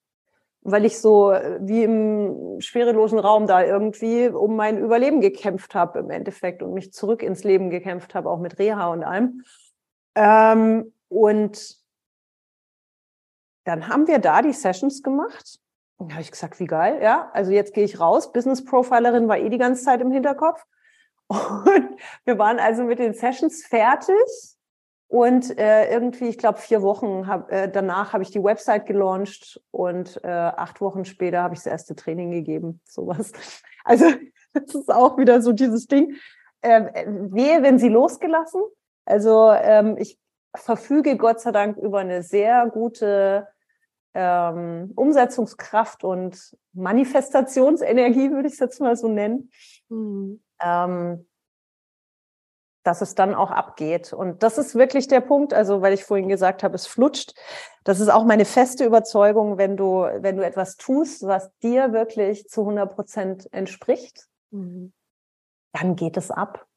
weil 0.65 0.83
ich 0.83 0.99
so 0.99 1.31
äh, 1.31 1.59
wie 1.61 1.83
im 1.83 2.59
schwerelosen 2.59 3.19
Raum 3.19 3.45
da 3.45 3.63
irgendwie 3.63 4.27
um 4.29 4.55
mein 4.55 4.79
Überleben 4.79 5.21
gekämpft 5.21 5.75
habe 5.75 5.99
im 5.99 6.09
Endeffekt 6.09 6.63
und 6.63 6.73
mich 6.73 6.91
zurück 6.91 7.21
ins 7.21 7.43
Leben 7.43 7.69
gekämpft 7.69 8.15
habe, 8.15 8.29
auch 8.29 8.39
mit 8.39 8.57
Reha 8.57 8.87
und 8.87 9.03
allem. 9.03 9.43
Ähm, 10.15 10.91
und 11.07 11.77
dann 13.63 13.87
haben 13.87 14.07
wir 14.07 14.17
da 14.17 14.41
die 14.41 14.53
Sessions 14.53 15.03
gemacht. 15.03 15.59
Und 15.97 16.09
da 16.09 16.15
habe 16.15 16.23
ich 16.23 16.31
gesagt, 16.31 16.59
wie 16.59 16.65
geil, 16.65 16.99
ja. 17.01 17.29
Also 17.33 17.51
jetzt 17.51 17.75
gehe 17.75 17.85
ich 17.85 17.99
raus. 17.99 18.33
Business 18.33 18.65
Profilerin 18.65 19.27
war 19.27 19.37
eh 19.37 19.49
die 19.49 19.59
ganze 19.59 19.83
Zeit 19.83 20.01
im 20.01 20.11
Hinterkopf. 20.11 20.65
Und 21.27 21.99
wir 22.25 22.39
waren 22.39 22.59
also 22.59 22.83
mit 22.83 22.97
den 22.97 23.13
Sessions 23.13 23.63
fertig. 23.65 24.54
Und 25.07 25.57
äh, 25.57 25.91
irgendwie, 25.91 26.27
ich 26.27 26.37
glaube, 26.37 26.57
vier 26.57 26.81
Wochen 26.81 27.27
hab, 27.27 27.51
äh, 27.51 27.69
danach 27.69 28.13
habe 28.13 28.23
ich 28.23 28.31
die 28.31 28.43
Website 28.43 28.85
gelauncht 28.85 29.61
und 29.71 30.19
äh, 30.23 30.27
acht 30.27 30.81
Wochen 30.81 31.05
später 31.05 31.43
habe 31.43 31.53
ich 31.53 31.59
das 31.59 31.71
erste 31.71 31.95
Training 31.95 32.31
gegeben. 32.31 32.81
Sowas. 32.85 33.31
Also 33.87 34.05
das 34.53 34.73
ist 34.73 34.91
auch 34.91 35.15
wieder 35.19 35.43
so 35.43 35.51
dieses 35.51 35.85
Ding. 35.85 36.15
Äh, 36.61 37.05
wehe, 37.05 37.61
wenn 37.61 37.77
sie 37.77 37.87
losgelassen. 37.89 38.63
Also 39.05 39.51
ähm, 39.51 39.95
ich 39.99 40.17
verfüge 40.55 41.17
Gott 41.17 41.39
sei 41.39 41.51
Dank 41.51 41.77
über 41.77 41.99
eine 41.99 42.23
sehr 42.23 42.67
gute 42.67 43.47
ähm, 44.15 44.91
Umsetzungskraft 44.95 46.03
und 46.03 46.55
Manifestationsenergie, 46.73 48.31
würde 48.31 48.47
ich 48.47 48.55
es 48.55 48.59
jetzt 48.59 48.79
mal 48.79 48.95
so 48.95 49.07
nennen. 49.07 49.51
Mhm. 49.89 50.41
Ähm, 50.59 51.27
dass 52.85 53.01
es 53.01 53.15
dann 53.15 53.33
auch 53.33 53.49
abgeht. 53.49 54.13
Und 54.13 54.43
das 54.43 54.59
ist 54.59 54.75
wirklich 54.75 55.07
der 55.07 55.19
Punkt, 55.19 55.53
also 55.53 55.81
weil 55.81 55.93
ich 55.93 56.03
vorhin 56.03 56.29
gesagt 56.29 56.61
habe, 56.61 56.75
es 56.75 56.85
flutscht. 56.85 57.33
Das 57.83 57.99
ist 57.99 58.09
auch 58.09 58.25
meine 58.25 58.45
feste 58.45 58.85
Überzeugung, 58.85 59.57
wenn 59.57 59.75
du, 59.75 60.07
wenn 60.19 60.37
du 60.37 60.45
etwas 60.45 60.77
tust, 60.77 61.25
was 61.25 61.51
dir 61.63 61.93
wirklich 61.93 62.47
zu 62.47 62.61
100 62.61 62.93
Prozent 62.93 63.51
entspricht, 63.51 64.27
mhm. 64.51 64.93
dann 65.73 65.95
geht 65.95 66.15
es 66.15 66.29
ab. 66.29 66.67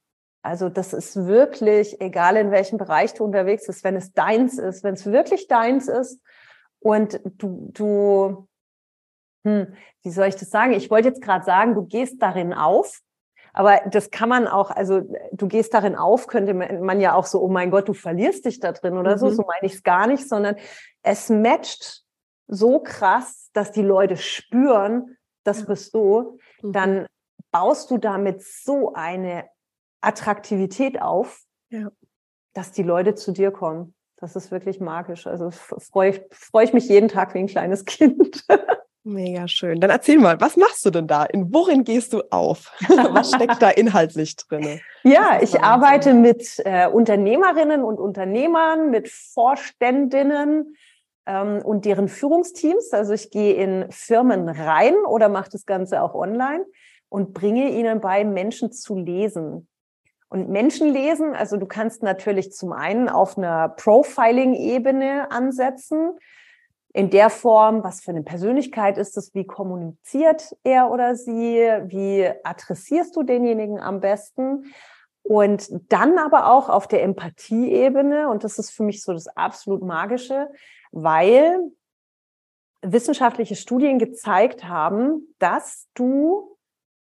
Also 0.40 0.70
das 0.70 0.94
ist 0.94 1.26
wirklich, 1.26 2.00
egal 2.00 2.36
in 2.36 2.50
welchem 2.50 2.78
Bereich 2.78 3.12
du 3.12 3.24
unterwegs 3.24 3.66
bist, 3.66 3.84
wenn 3.84 3.96
es 3.96 4.12
deins 4.12 4.56
ist, 4.56 4.82
wenn 4.84 4.94
es 4.94 5.04
wirklich 5.04 5.46
deins 5.46 5.88
ist 5.88 6.22
und 6.80 7.20
du, 7.24 7.68
du, 7.72 8.48
hm, 9.44 9.74
wie 10.02 10.10
soll 10.10 10.28
ich 10.28 10.36
das 10.36 10.48
sagen? 10.48 10.72
Ich 10.72 10.90
wollte 10.90 11.08
jetzt 11.08 11.20
gerade 11.20 11.44
sagen, 11.44 11.74
du 11.74 11.84
gehst 11.84 12.22
darin 12.22 12.54
auf, 12.54 13.02
aber 13.52 13.80
das 13.90 14.10
kann 14.10 14.28
man 14.28 14.46
auch, 14.46 14.70
also 14.70 15.02
du 15.32 15.48
gehst 15.48 15.74
darin 15.74 15.96
auf, 15.96 16.26
könnte 16.26 16.54
man 16.54 17.00
ja 17.00 17.14
auch 17.14 17.26
so, 17.26 17.40
oh 17.40 17.48
mein 17.48 17.70
Gott, 17.70 17.88
du 17.88 17.94
verlierst 17.94 18.44
dich 18.44 18.60
da 18.60 18.72
drin 18.72 18.96
oder 18.96 19.12
mhm. 19.12 19.18
so. 19.18 19.30
So 19.30 19.42
meine 19.42 19.66
ich 19.66 19.74
es 19.74 19.82
gar 19.82 20.06
nicht, 20.06 20.28
sondern 20.28 20.56
es 21.02 21.28
matcht 21.28 22.04
so 22.46 22.80
krass, 22.80 23.50
dass 23.52 23.72
die 23.72 23.82
Leute 23.82 24.16
spüren, 24.16 25.16
das 25.44 25.66
bist 25.66 25.94
du. 25.94 26.38
Mhm. 26.62 26.72
Dann 26.72 27.06
baust 27.50 27.90
du 27.90 27.98
damit 27.98 28.42
so 28.42 28.92
eine 28.94 29.48
Attraktivität 30.00 31.00
auf, 31.00 31.42
ja. 31.70 31.90
dass 32.54 32.72
die 32.72 32.82
Leute 32.82 33.14
zu 33.14 33.32
dir 33.32 33.50
kommen. 33.50 33.94
Das 34.16 34.34
ist 34.36 34.50
wirklich 34.50 34.80
magisch. 34.80 35.26
Also 35.26 35.50
freue 35.50 36.26
freu 36.30 36.62
ich 36.62 36.72
mich 36.72 36.88
jeden 36.88 37.08
Tag 37.08 37.34
wie 37.34 37.38
ein 37.38 37.46
kleines 37.46 37.84
Kind. 37.84 38.44
Mega 39.04 39.48
schön. 39.48 39.80
Dann 39.80 39.90
erzähl 39.90 40.18
mal, 40.18 40.40
was 40.40 40.56
machst 40.56 40.84
du 40.84 40.90
denn 40.90 41.06
da? 41.06 41.24
In 41.24 41.52
worin 41.52 41.84
gehst 41.84 42.12
du 42.12 42.22
auf? 42.30 42.72
was 42.88 43.32
steckt 43.32 43.62
da 43.62 43.70
inhaltlich 43.70 44.36
drin? 44.36 44.80
Ja, 45.02 45.38
ich 45.40 45.60
arbeite 45.62 46.14
mit 46.14 46.60
äh, 46.64 46.88
Unternehmerinnen 46.88 47.82
und 47.82 47.98
Unternehmern, 47.98 48.90
mit 48.90 49.08
Vorständinnen 49.08 50.76
ähm, 51.26 51.62
und 51.64 51.84
deren 51.84 52.08
Führungsteams. 52.08 52.92
Also 52.92 53.12
ich 53.12 53.30
gehe 53.30 53.54
in 53.54 53.90
Firmen 53.90 54.48
rein 54.48 54.94
oder 55.06 55.28
mache 55.28 55.50
das 55.52 55.64
Ganze 55.64 56.02
auch 56.02 56.14
online 56.14 56.64
und 57.08 57.32
bringe 57.32 57.70
ihnen 57.70 58.00
bei, 58.00 58.24
Menschen 58.24 58.72
zu 58.72 58.96
lesen. 58.96 59.68
Und 60.30 60.50
Menschen 60.50 60.92
lesen, 60.92 61.34
also 61.34 61.56
du 61.56 61.66
kannst 61.66 62.02
natürlich 62.02 62.52
zum 62.52 62.72
einen 62.72 63.08
auf 63.08 63.38
einer 63.38 63.70
Profiling-Ebene 63.70 65.30
ansetzen, 65.30 66.18
in 66.94 67.10
der 67.10 67.30
Form, 67.30 67.84
was 67.84 68.00
für 68.00 68.10
eine 68.10 68.22
Persönlichkeit 68.22 68.98
ist 68.98 69.16
es, 69.16 69.34
wie 69.34 69.44
kommuniziert 69.44 70.56
er 70.64 70.90
oder 70.90 71.14
sie, 71.14 71.58
wie 71.84 72.30
adressierst 72.44 73.14
du 73.14 73.22
denjenigen 73.22 73.78
am 73.78 74.00
besten. 74.00 74.72
Und 75.22 75.68
dann 75.92 76.18
aber 76.18 76.50
auch 76.50 76.70
auf 76.70 76.88
der 76.88 77.02
Empathieebene, 77.02 78.30
und 78.30 78.44
das 78.44 78.58
ist 78.58 78.70
für 78.70 78.82
mich 78.82 79.02
so 79.02 79.12
das 79.12 79.28
absolut 79.28 79.82
Magische, 79.82 80.48
weil 80.90 81.60
wissenschaftliche 82.80 83.56
Studien 83.56 83.98
gezeigt 83.98 84.64
haben, 84.64 85.34
dass 85.38 85.88
du 85.94 86.56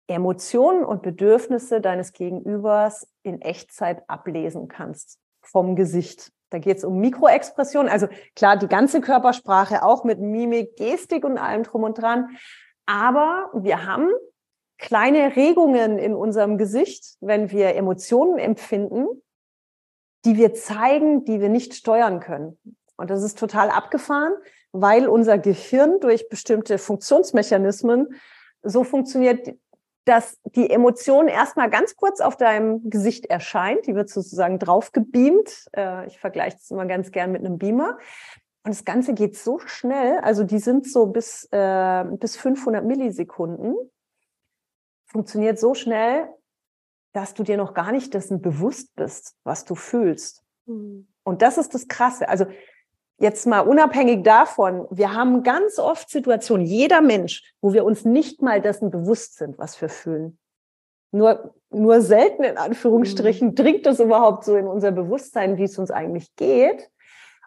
Emotionen 0.06 0.84
und 0.84 1.02
Bedürfnisse 1.02 1.80
deines 1.80 2.12
Gegenübers 2.12 3.08
in 3.22 3.42
Echtzeit 3.42 4.08
ablesen 4.08 4.68
kannst 4.68 5.18
vom 5.42 5.74
Gesicht. 5.74 6.32
Da 6.50 6.58
geht 6.58 6.78
es 6.78 6.84
um 6.84 6.98
Mikroexpression, 7.00 7.88
also 7.88 8.06
klar, 8.34 8.56
die 8.56 8.68
ganze 8.68 9.00
Körpersprache 9.00 9.82
auch 9.82 10.04
mit 10.04 10.20
Mimik, 10.20 10.76
Gestik 10.76 11.24
und 11.24 11.38
allem 11.38 11.64
drum 11.64 11.82
und 11.82 11.98
dran. 11.98 12.36
Aber 12.86 13.50
wir 13.52 13.84
haben 13.84 14.10
kleine 14.78 15.34
Regungen 15.36 15.98
in 15.98 16.14
unserem 16.14 16.58
Gesicht, 16.58 17.16
wenn 17.20 17.50
wir 17.50 17.74
Emotionen 17.74 18.38
empfinden, 18.38 19.06
die 20.24 20.36
wir 20.36 20.54
zeigen, 20.54 21.24
die 21.24 21.40
wir 21.40 21.48
nicht 21.48 21.74
steuern 21.74 22.20
können. 22.20 22.58
Und 22.96 23.10
das 23.10 23.22
ist 23.22 23.38
total 23.38 23.70
abgefahren, 23.70 24.32
weil 24.72 25.08
unser 25.08 25.38
Gehirn 25.38 26.00
durch 26.00 26.28
bestimmte 26.28 26.78
Funktionsmechanismen 26.78 28.08
so 28.62 28.84
funktioniert, 28.84 29.54
dass 30.06 30.40
die 30.54 30.70
Emotion 30.70 31.26
erstmal 31.26 31.68
ganz 31.68 31.96
kurz 31.96 32.20
auf 32.20 32.36
deinem 32.36 32.88
Gesicht 32.88 33.26
erscheint. 33.26 33.86
Die 33.86 33.94
wird 33.96 34.08
sozusagen 34.08 34.60
drauf 34.60 34.92
gebeamt. 34.92 35.66
Äh, 35.76 36.06
ich 36.06 36.18
vergleiche 36.18 36.56
das 36.56 36.70
immer 36.70 36.86
ganz 36.86 37.10
gern 37.10 37.32
mit 37.32 37.44
einem 37.44 37.58
Beamer. 37.58 37.98
Und 38.62 38.70
das 38.70 38.84
Ganze 38.84 39.14
geht 39.14 39.36
so 39.36 39.58
schnell. 39.58 40.18
Also 40.20 40.44
die 40.44 40.60
sind 40.60 40.88
so 40.88 41.06
bis, 41.06 41.48
äh, 41.50 42.04
bis 42.18 42.36
500 42.36 42.84
Millisekunden. 42.84 43.74
Funktioniert 45.06 45.58
so 45.58 45.74
schnell, 45.74 46.28
dass 47.12 47.34
du 47.34 47.42
dir 47.42 47.56
noch 47.56 47.74
gar 47.74 47.90
nicht 47.90 48.14
dessen 48.14 48.40
bewusst 48.40 48.94
bist, 48.94 49.36
was 49.42 49.64
du 49.64 49.74
fühlst. 49.74 50.44
Mhm. 50.66 51.08
Und 51.24 51.42
das 51.42 51.58
ist 51.58 51.74
das 51.74 51.88
Krasse. 51.88 52.28
Also 52.28 52.46
jetzt 53.18 53.46
mal 53.46 53.60
unabhängig 53.60 54.24
davon, 54.24 54.86
wir 54.90 55.14
haben 55.14 55.42
ganz 55.42 55.78
oft 55.78 56.10
Situationen, 56.10 56.66
jeder 56.66 57.00
Mensch, 57.00 57.54
wo 57.60 57.72
wir 57.72 57.84
uns 57.84 58.04
nicht 58.04 58.42
mal 58.42 58.60
dessen 58.60 58.90
bewusst 58.90 59.38
sind, 59.38 59.58
was 59.58 59.80
wir 59.80 59.88
fühlen. 59.88 60.38
Nur, 61.12 61.54
nur 61.70 62.02
selten 62.02 62.44
in 62.44 62.58
Anführungsstrichen 62.58 63.48
mhm. 63.48 63.54
dringt 63.54 63.86
das 63.86 64.00
überhaupt 64.00 64.44
so 64.44 64.56
in 64.56 64.66
unser 64.66 64.92
Bewusstsein, 64.92 65.56
wie 65.56 65.64
es 65.64 65.78
uns 65.78 65.90
eigentlich 65.90 66.34
geht. 66.36 66.90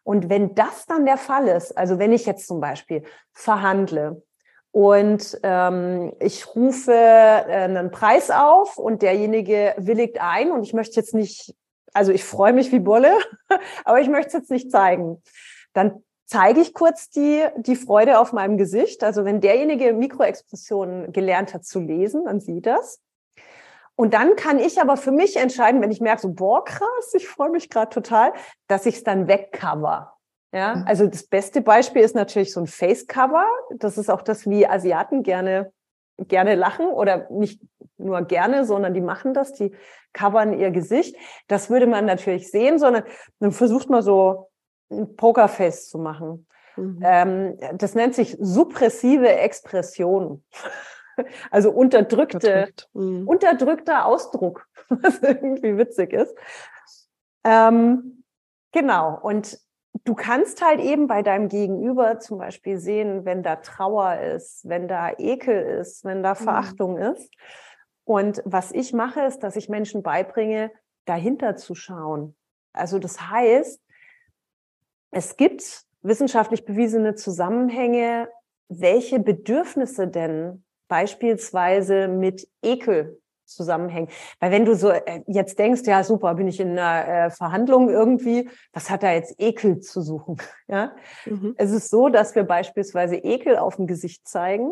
Und 0.04 0.30
wenn 0.30 0.56
das 0.56 0.88
dann 0.88 1.06
der 1.06 1.18
Fall 1.18 1.48
ist, 1.48 1.78
also 1.78 2.00
wenn 2.00 2.14
ich 2.14 2.26
jetzt 2.26 2.48
zum 2.48 2.62
Beispiel 2.62 3.04
verhandle 3.32 4.24
und 4.72 5.40
ähm, 5.44 6.14
ich 6.20 6.56
rufe 6.56 6.94
äh, 6.94 7.64
einen 7.64 7.92
Preis 7.92 8.32
auf 8.32 8.78
und 8.78 9.04
derjenige 9.04 9.76
willigt 9.78 10.20
ein 10.20 10.52
und 10.52 10.64
ich 10.64 10.74
möchte 10.74 11.00
jetzt 11.00 11.14
nicht, 11.14 11.54
also 11.94 12.12
ich 12.12 12.24
freue 12.24 12.54
mich 12.54 12.72
wie 12.72 12.80
Bolle, 12.80 13.14
aber 13.86 14.00
ich 14.00 14.10
möchte 14.10 14.30
es 14.30 14.34
jetzt 14.34 14.52
nicht 14.52 14.72
zeigen 14.72 15.22
dann 15.74 16.04
zeige 16.26 16.62
ich 16.62 16.74
kurz 16.74 17.10
die, 17.10 17.44
die 17.58 17.76
Freude 17.76 18.20
auf 18.20 18.34
meinem 18.34 18.58
Gesicht. 18.58 19.04
Also 19.04 19.26
wenn 19.26 19.42
derjenige 19.42 19.94
Mikroexpressionen 19.94 21.12
gelernt 21.12 21.54
hat 21.54 21.66
zu 21.66 21.80
lesen, 21.80 22.26
dann 22.26 22.40
sieht 22.40 22.68
das. 22.68 23.02
Und 23.96 24.14
dann 24.14 24.36
kann 24.36 24.60
ich 24.60 24.80
aber 24.80 24.96
für 24.96 25.12
mich 25.12 25.36
entscheiden, 25.36 25.82
wenn 25.82 25.92
ich 25.92 26.00
merke, 26.00 26.22
so, 26.22 26.30
boah, 26.32 26.64
krass, 26.64 27.14
ich 27.14 27.28
freue 27.28 27.50
mich 27.50 27.70
gerade 27.70 27.90
total, 27.90 28.32
dass 28.68 28.86
ich 28.86 28.96
es 28.96 29.04
dann 29.04 29.28
wegcover. 29.28 30.14
Ja, 30.54 30.76
mhm. 30.76 30.84
also 30.88 31.08
das 31.08 31.24
beste 31.24 31.62
Beispiel 31.62 32.02
ist 32.02 32.16
natürlich 32.16 32.54
so 32.54 32.62
ein 32.62 32.68
Face-Cover. 32.68 33.46
Das 33.78 33.98
ist 33.98 34.10
auch 34.10 34.22
das, 34.22 34.50
wie 34.50 34.68
Asiaten 34.68 35.24
gerne, 35.24 35.72
gerne 36.18 36.56
lachen 36.56 36.88
oder 36.88 37.28
nicht 37.30 37.62
nur 37.98 38.22
gerne, 38.22 38.66
sondern 38.66 38.94
die 38.94 39.02
machen 39.02 39.34
das, 39.34 39.52
die 39.54 39.76
covern 40.14 40.58
ihr 40.58 40.72
Gesicht. 40.72 41.16
Das 41.48 41.70
würde 41.70 41.88
man 41.88 42.06
natürlich 42.06 42.50
sehen, 42.50 42.80
sondern 42.80 43.04
dann 43.40 43.52
versucht 43.52 43.90
man 43.90 44.02
so 44.02 44.49
ein 44.92 45.16
Pokerface 45.16 45.90
zu 45.90 45.98
machen. 45.98 46.48
Mhm. 46.76 47.00
Ähm, 47.04 47.58
das 47.76 47.96
nennt 47.96 48.16
sich 48.16 48.38
suppressive 48.40 49.30
Expression. 49.30 50.44
Also 51.52 51.72
unterdrückte, 51.72 52.70
mhm. 52.94 53.28
unterdrückter 53.28 54.06
Ausdruck, 54.06 54.66
was 54.90 55.20
irgendwie 55.22 55.78
witzig 55.78 56.14
ist. 56.14 56.34
Ähm, 57.44 58.24
genau. 58.72 59.20
Und 59.22 59.60
du 60.06 60.16
kannst 60.16 60.66
halt 60.66 60.80
eben 60.80 61.08
bei 61.08 61.22
deinem 61.22 61.50
Gegenüber 61.50 62.20
zum 62.20 62.38
Beispiel 62.38 62.78
sehen, 62.78 63.26
wenn 63.26 63.44
da 63.44 63.58
Trauer 63.58 64.20
ist, 64.20 64.68
wenn 64.68 64.88
da 64.88 65.12
Ekel 65.18 65.62
ist, 65.62 66.06
wenn 66.06 66.24
da 66.24 66.36
mhm. 66.36 66.38
Verachtung 66.38 66.94
mhm. 66.94 67.14
ist. 67.14 67.30
Und 68.06 68.42
was 68.46 68.72
ich 68.72 68.94
mache, 68.94 69.22
ist, 69.22 69.40
dass 69.44 69.56
ich 69.56 69.70
Menschen 69.70 70.04
beibringe, 70.04 70.72
dahinter 71.06 71.56
zu 71.56 71.76
schauen. 71.76 72.36
Also 72.74 72.98
das 72.98 73.30
heißt, 73.30 73.82
es 75.12 75.38
gibt 75.38 75.84
wissenschaftlich 76.02 76.66
bewiesene 76.66 77.16
Zusammenhänge, 77.16 78.30
welche 78.70 79.20
Bedürfnisse 79.20 80.08
denn 80.08 80.64
beispielsweise 80.88 82.08
mit 82.08 82.48
Ekel 82.62 83.20
zusammenhängen. 83.46 84.10
Weil 84.40 84.52
wenn 84.52 84.66
du 84.66 84.76
so 84.76 84.90
äh, 84.90 85.24
jetzt 85.28 85.58
denkst, 85.60 85.82
ja 85.86 86.04
super, 86.04 86.36
bin 86.36 86.48
ich 86.48 86.60
in 86.60 86.78
einer 86.78 87.08
äh, 87.08 87.30
Verhandlung 87.32 87.90
irgendwie, 87.90 88.50
was 88.74 88.90
hat 88.90 89.04
da 89.04 89.12
jetzt 89.12 89.36
Ekel 89.40 89.80
zu 89.80 90.02
suchen? 90.02 90.38
Ja, 90.68 90.96
mhm. 91.26 91.56
es 91.58 91.72
ist 91.72 91.90
so, 91.90 92.10
dass 92.10 92.36
wir 92.36 92.44
beispielsweise 92.44 93.16
Ekel 93.16 93.58
auf 93.58 93.78
dem 93.78 93.88
Gesicht 93.88 94.28
zeigen, 94.28 94.70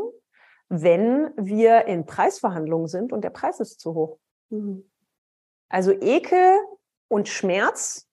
wenn 0.70 1.32
wir 1.38 1.86
in 1.86 2.06
Preisverhandlungen 2.06 2.88
sind 2.88 3.12
und 3.12 3.24
der 3.24 3.32
Preis 3.32 3.60
ist 3.60 3.80
zu 3.80 3.96
hoch. 3.96 4.20
Mhm. 4.50 4.88
Also 5.70 5.92
Ekel 5.92 6.60
und 7.08 7.28
Schmerz 7.28 8.07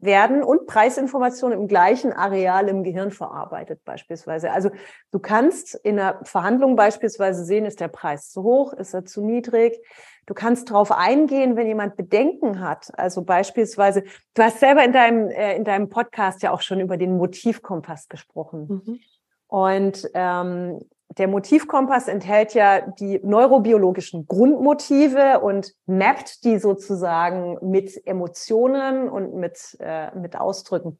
werden 0.00 0.42
und 0.42 0.66
Preisinformationen 0.66 1.58
im 1.58 1.68
gleichen 1.68 2.12
Areal 2.12 2.68
im 2.68 2.82
Gehirn 2.82 3.10
verarbeitet 3.10 3.84
beispielsweise. 3.84 4.50
Also 4.50 4.70
du 5.10 5.18
kannst 5.18 5.74
in 5.74 5.98
einer 5.98 6.20
Verhandlung 6.24 6.76
beispielsweise 6.76 7.44
sehen, 7.44 7.66
ist 7.66 7.80
der 7.80 7.88
Preis 7.88 8.30
zu 8.30 8.42
hoch, 8.42 8.72
ist 8.72 8.94
er 8.94 9.04
zu 9.04 9.22
niedrig. 9.22 9.78
Du 10.26 10.34
kannst 10.34 10.70
darauf 10.70 10.92
eingehen, 10.92 11.56
wenn 11.56 11.66
jemand 11.66 11.96
Bedenken 11.96 12.60
hat. 12.60 12.90
Also 12.96 13.22
beispielsweise, 13.22 14.04
du 14.34 14.42
hast 14.42 14.60
selber 14.60 14.84
in 14.84 14.92
deinem, 14.92 15.28
äh, 15.28 15.56
in 15.56 15.64
deinem 15.64 15.88
Podcast 15.88 16.42
ja 16.42 16.52
auch 16.52 16.62
schon 16.62 16.80
über 16.80 16.96
den 16.96 17.16
Motivkompass 17.16 18.08
gesprochen. 18.08 18.82
Mhm. 18.84 19.00
Und 19.48 20.08
ähm, 20.14 20.80
der 21.18 21.28
Motivkompass 21.28 22.08
enthält 22.08 22.54
ja 22.54 22.80
die 22.80 23.20
neurobiologischen 23.22 24.26
Grundmotive 24.26 25.40
und 25.40 25.74
mappt 25.86 26.44
die 26.44 26.58
sozusagen 26.58 27.58
mit 27.60 28.06
Emotionen 28.06 29.08
und 29.08 29.34
mit, 29.34 29.76
äh, 29.80 30.14
mit 30.16 30.36
Ausdrücken. 30.36 30.98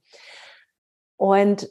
Und 1.16 1.70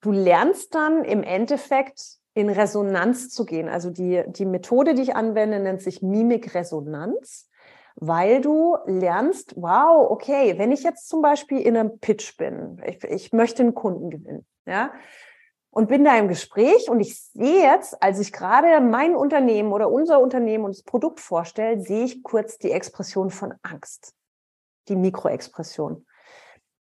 du 0.00 0.12
lernst 0.12 0.74
dann 0.74 1.04
im 1.04 1.22
Endeffekt 1.22 2.00
in 2.34 2.50
Resonanz 2.50 3.30
zu 3.30 3.44
gehen. 3.44 3.68
Also 3.68 3.90
die, 3.90 4.22
die 4.26 4.44
Methode, 4.44 4.94
die 4.94 5.02
ich 5.02 5.16
anwende, 5.16 5.58
nennt 5.58 5.82
sich 5.82 6.02
Mimikresonanz, 6.02 7.48
weil 7.96 8.42
du 8.42 8.76
lernst, 8.86 9.54
wow, 9.56 10.10
okay, 10.10 10.58
wenn 10.58 10.70
ich 10.70 10.82
jetzt 10.82 11.08
zum 11.08 11.22
Beispiel 11.22 11.60
in 11.60 11.76
einem 11.76 11.98
Pitch 11.98 12.36
bin, 12.36 12.80
ich, 12.86 13.02
ich 13.04 13.32
möchte 13.32 13.62
einen 13.62 13.74
Kunden 13.74 14.10
gewinnen, 14.10 14.46
ja, 14.66 14.92
und 15.76 15.88
bin 15.88 16.04
da 16.04 16.16
im 16.16 16.28
Gespräch 16.28 16.88
und 16.88 17.00
ich 17.00 17.20
sehe 17.20 17.60
jetzt, 17.60 18.02
als 18.02 18.18
ich 18.18 18.32
gerade 18.32 18.80
mein 18.80 19.14
Unternehmen 19.14 19.74
oder 19.74 19.90
unser 19.90 20.20
Unternehmen 20.20 20.64
und 20.64 20.74
das 20.74 20.82
Produkt 20.82 21.20
vorstelle, 21.20 21.82
sehe 21.82 22.04
ich 22.04 22.22
kurz 22.22 22.56
die 22.56 22.70
Expression 22.70 23.28
von 23.28 23.52
Angst, 23.60 24.14
die 24.88 24.96
Mikroexpression. 24.96 26.06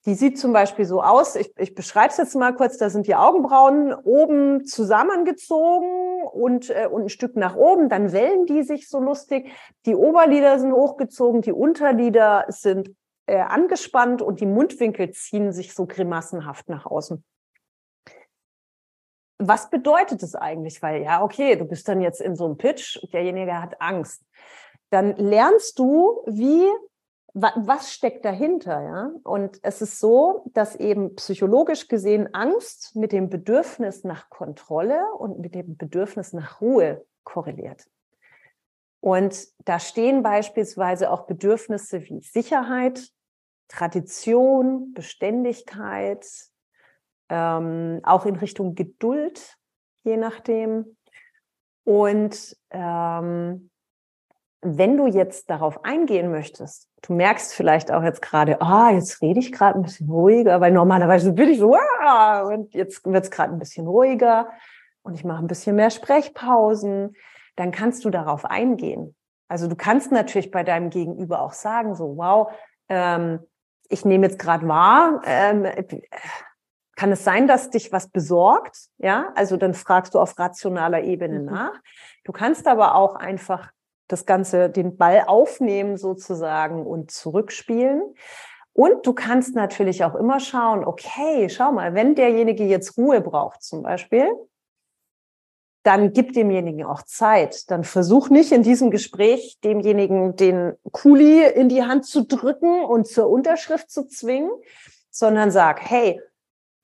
Die 0.08 0.16
sieht 0.16 0.40
zum 0.40 0.54
Beispiel 0.54 0.86
so 0.86 1.04
aus, 1.04 1.36
ich, 1.36 1.54
ich 1.60 1.76
beschreibe 1.76 2.10
es 2.10 2.18
jetzt 2.18 2.36
mal 2.36 2.56
kurz, 2.56 2.80
da 2.80 2.90
sind 2.90 3.06
die 3.06 3.14
Augenbrauen 3.14 3.94
oben 3.94 4.66
zusammengezogen 4.66 6.24
und, 6.24 6.72
äh, 6.72 6.88
und 6.92 7.04
ein 7.04 7.10
Stück 7.10 7.36
nach 7.36 7.56
oben, 7.56 7.90
dann 7.90 8.12
wellen 8.12 8.48
die 8.48 8.64
sich 8.64 8.90
so 8.90 9.00
lustig, 9.00 9.52
die 9.86 9.94
Oberlider 9.94 10.58
sind 10.58 10.74
hochgezogen, 10.74 11.44
die 11.44 11.54
Unterlider 11.54 12.46
sind 12.48 12.96
äh, 13.28 13.38
angespannt 13.38 14.24
und 14.24 14.40
die 14.40 14.48
Mundwinkel 14.48 15.12
ziehen 15.12 15.52
sich 15.52 15.76
so 15.76 15.86
grimassenhaft 15.86 16.70
nach 16.70 16.88
außen 16.88 17.24
was 19.40 19.70
bedeutet 19.70 20.22
es 20.22 20.36
eigentlich? 20.36 20.82
Weil 20.82 21.02
ja, 21.02 21.24
okay, 21.24 21.56
du 21.56 21.66
bist 21.66 21.88
dann 21.88 22.02
jetzt 22.02 22.22
in 22.22 22.36
so 22.36 22.46
einem 22.46 22.58
Pitch, 22.58 23.00
derjenige 23.14 23.60
hat 23.60 23.82
Angst. 23.82 24.24
Dann 24.90 25.16
lernst 25.16 25.80
du, 25.80 26.22
wie, 26.28 26.68
was 27.34 27.94
steckt 27.94 28.26
dahinter, 28.26 28.82
ja? 28.82 29.12
Und 29.24 29.60
es 29.62 29.82
ist 29.82 30.00
so, 30.00 30.44
dass 30.54 30.76
eben 30.76 31.16
psychologisch 31.16 31.88
gesehen 31.88 32.34
Angst 32.34 32.96
mit 32.96 33.12
dem 33.12 33.30
Bedürfnis 33.30 34.04
nach 34.04 34.30
Kontrolle 34.30 35.02
und 35.18 35.40
mit 35.40 35.56
dem 35.56 35.78
Bedürfnis 35.78 36.34
nach 36.34 36.60
Ruhe 36.60 37.06
korreliert. 37.24 37.86
Und 39.00 39.48
da 39.66 39.80
stehen 39.80 40.24
beispielsweise 40.24 41.12
auch 41.12 41.28
Bedürfnisse 41.28 42.04
wie 42.04 42.20
Sicherheit, 42.20 43.10
Tradition, 43.70 44.94
Beständigkeit, 44.94 46.26
ähm, 47.30 48.02
auch 48.04 48.26
in 48.26 48.36
Richtung 48.36 48.76
Geduld, 48.76 49.58
je 50.04 50.18
nachdem. 50.18 50.98
Und 51.84 52.58
ähm, 52.72 53.70
wenn 54.62 54.98
du 54.98 55.08
jetzt 55.08 55.50
darauf 55.50 55.86
eingehen 55.86 56.32
möchtest, 56.32 56.90
du 57.02 57.14
merkst 57.14 57.54
vielleicht 57.54 57.92
auch 57.92 58.04
jetzt 58.04 58.22
gerade, 58.22 58.62
ah, 58.62 58.92
jetzt 58.92 59.22
rede 59.22 59.40
ich 59.40 59.52
gerade 59.52 59.80
ein 59.80 59.84
bisschen 59.84 60.10
ruhiger, 60.10 60.60
weil 60.60 60.72
normalerweise 60.72 61.32
bin 61.32 61.50
ich 61.50 61.60
so, 61.60 61.76
ah, 62.02 62.42
und 62.42 62.74
jetzt 62.74 63.06
wird 63.06 63.24
es 63.24 63.32
gerade 63.32 63.54
ein 63.54 63.60
bisschen 63.60 63.88
ruhiger 63.88 64.50
und 65.02 65.14
ich 65.14 65.24
mache 65.24 65.42
ein 65.42 65.48
bisschen 65.48 65.76
mehr 65.78 65.90
Sprechpausen, 65.90 67.16
dann 67.56 67.72
kannst 67.72 68.04
du 68.04 68.10
darauf 68.10 68.46
eingehen. 68.46 69.16
Also 69.48 69.68
du 69.68 69.76
kannst 69.76 70.12
natürlich 70.12 70.52
bei 70.52 70.64
deinem 70.64 70.90
Gegenüber 70.90 71.42
auch 71.42 71.54
sagen, 71.54 71.96
so, 71.96 72.18
wow, 72.18 72.52
ähm, 72.90 73.40
ich 73.88 74.06
nehme 74.06 74.28
jetzt 74.28 74.40
gerade 74.40 74.68
wahr, 74.68 75.22
ähm, 75.26 75.66
kann 77.00 77.14
es 77.14 77.24
sein, 77.24 77.48
dass 77.48 77.70
dich 77.70 77.94
was 77.94 78.10
besorgt? 78.10 78.90
Ja, 78.98 79.32
also 79.36 79.56
dann 79.56 79.74
fragst 79.74 80.16
du 80.16 80.20
auf 80.20 80.38
rationaler 80.38 81.02
Ebene 81.04 81.40
mhm. 81.40 81.46
nach. 81.46 81.74
Du 82.26 82.34
kannst 82.34 82.68
aber 82.68 82.96
auch 82.96 83.16
einfach 83.16 83.72
das 84.10 84.26
Ganze, 84.26 84.70
den 84.70 84.98
Ball 84.98 85.24
aufnehmen 85.26 85.96
sozusagen 85.96 86.86
und 86.86 87.10
zurückspielen. 87.10 88.02
Und 88.74 89.08
du 89.08 89.14
kannst 89.14 89.56
natürlich 89.56 90.04
auch 90.04 90.14
immer 90.14 90.42
schauen, 90.42 90.84
okay, 90.84 91.48
schau 91.48 91.72
mal, 91.72 91.94
wenn 91.94 92.16
derjenige 92.16 92.66
jetzt 92.66 92.98
Ruhe 92.98 93.22
braucht 93.22 93.64
zum 93.64 93.82
Beispiel, 93.82 94.28
dann 95.84 96.12
gib 96.12 96.34
demjenigen 96.34 96.84
auch 96.86 97.04
Zeit. 97.04 97.72
Dann 97.72 97.86
versuch 97.86 98.30
nicht 98.30 98.52
in 98.52 98.62
diesem 98.62 98.92
Gespräch 98.92 99.58
demjenigen 99.64 100.36
den 100.36 100.74
Kuli 100.92 101.48
in 101.48 101.70
die 101.70 101.84
Hand 101.84 102.06
zu 102.06 102.26
drücken 102.26 102.84
und 102.84 103.08
zur 103.08 103.30
Unterschrift 103.30 103.90
zu 103.90 104.06
zwingen, 104.06 104.52
sondern 105.12 105.50
sag, 105.50 105.80
hey, 105.80 106.22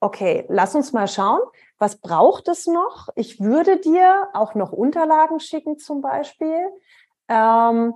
okay, 0.00 0.44
lass 0.48 0.74
uns 0.74 0.92
mal 0.92 1.08
schauen, 1.08 1.40
was 1.78 1.96
braucht 1.96 2.48
es 2.48 2.66
noch? 2.66 3.08
Ich 3.16 3.40
würde 3.40 3.78
dir 3.78 4.28
auch 4.32 4.54
noch 4.54 4.72
Unterlagen 4.72 5.40
schicken 5.40 5.78
zum 5.78 6.00
Beispiel 6.00 6.68
ähm, 7.28 7.94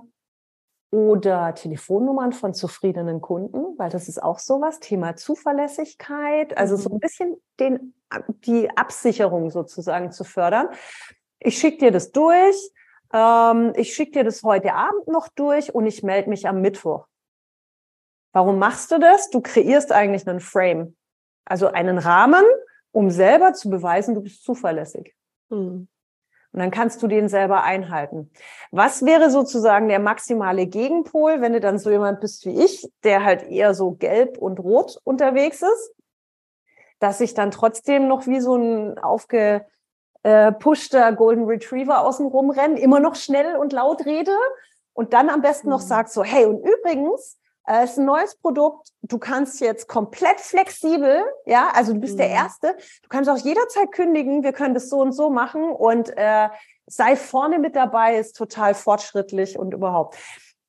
oder 0.91 1.55
Telefonnummern 1.55 2.33
von 2.33 2.53
zufriedenen 2.53 3.21
Kunden, 3.21 3.77
weil 3.77 3.89
das 3.89 4.07
ist 4.07 4.21
auch 4.21 4.39
sowas, 4.39 4.79
Thema 4.79 5.15
Zuverlässigkeit, 5.15 6.57
also 6.57 6.75
so 6.75 6.89
ein 6.89 6.95
mhm. 6.95 6.99
bisschen 6.99 7.41
den, 7.59 7.93
die 8.45 8.69
Absicherung 8.75 9.49
sozusagen 9.49 10.11
zu 10.11 10.23
fördern. 10.23 10.67
Ich 11.39 11.57
schicke 11.57 11.77
dir 11.77 11.91
das 11.91 12.11
durch, 12.11 12.71
ähm, 13.13 13.73
ich 13.75 13.93
schicke 13.93 14.11
dir 14.11 14.23
das 14.23 14.43
heute 14.43 14.73
Abend 14.73 15.07
noch 15.07 15.29
durch 15.29 15.73
und 15.73 15.85
ich 15.85 16.03
melde 16.03 16.29
mich 16.29 16.47
am 16.47 16.61
Mittwoch. 16.61 17.07
Warum 18.33 18.59
machst 18.59 18.91
du 18.91 18.99
das? 18.99 19.29
Du 19.29 19.41
kreierst 19.41 19.91
eigentlich 19.91 20.27
einen 20.27 20.39
Frame, 20.39 20.95
also 21.45 21.67
einen 21.67 21.97
Rahmen, 21.97 22.43
um 22.91 23.09
selber 23.09 23.53
zu 23.53 23.69
beweisen, 23.69 24.15
du 24.15 24.21
bist 24.21 24.43
zuverlässig. 24.43 25.15
Mhm. 25.49 25.87
Und 26.53 26.59
dann 26.59 26.71
kannst 26.71 27.01
du 27.01 27.07
den 27.07 27.29
selber 27.29 27.63
einhalten. 27.63 28.29
Was 28.71 29.05
wäre 29.05 29.31
sozusagen 29.31 29.87
der 29.87 29.99
maximale 29.99 30.67
Gegenpol, 30.67 31.39
wenn 31.39 31.53
du 31.53 31.61
dann 31.61 31.79
so 31.79 31.89
jemand 31.89 32.19
bist 32.19 32.45
wie 32.45 32.61
ich, 32.61 32.91
der 33.03 33.23
halt 33.23 33.43
eher 33.43 33.73
so 33.73 33.91
gelb 33.91 34.37
und 34.37 34.59
rot 34.59 34.99
unterwegs 35.05 35.61
ist, 35.61 35.93
dass 36.99 37.21
ich 37.21 37.33
dann 37.33 37.51
trotzdem 37.51 38.09
noch 38.09 38.27
wie 38.27 38.41
so 38.41 38.55
ein 38.55 38.99
aufgepushter 38.99 41.13
Golden 41.13 41.45
Retriever 41.45 42.01
außen 42.01 42.25
rumrenne, 42.25 42.77
immer 42.79 42.99
noch 42.99 43.15
schnell 43.15 43.55
und 43.55 43.71
laut 43.71 44.05
rede 44.05 44.35
und 44.93 45.13
dann 45.13 45.29
am 45.29 45.41
besten 45.41 45.69
noch 45.69 45.81
mhm. 45.81 45.87
sag 45.87 46.09
so, 46.09 46.21
hey, 46.21 46.43
und 46.45 46.59
übrigens, 46.59 47.39
es 47.65 47.91
ist 47.91 47.99
ein 47.99 48.05
neues 48.05 48.35
Produkt. 48.35 48.89
Du 49.01 49.17
kannst 49.17 49.61
jetzt 49.61 49.87
komplett 49.87 50.39
flexibel, 50.39 51.23
ja, 51.45 51.69
also 51.73 51.93
du 51.93 51.99
bist 51.99 52.15
mhm. 52.15 52.19
der 52.19 52.29
Erste. 52.29 52.75
Du 53.03 53.09
kannst 53.09 53.29
auch 53.29 53.37
jederzeit 53.37 53.91
kündigen. 53.91 54.43
Wir 54.43 54.53
können 54.53 54.73
das 54.73 54.89
so 54.89 54.99
und 54.99 55.11
so 55.11 55.29
machen 55.29 55.71
und 55.71 56.15
äh, 56.17 56.49
sei 56.87 57.15
vorne 57.15 57.59
mit 57.59 57.75
dabei, 57.75 58.17
ist 58.17 58.35
total 58.35 58.73
fortschrittlich 58.73 59.57
und 59.57 59.73
überhaupt. 59.73 60.17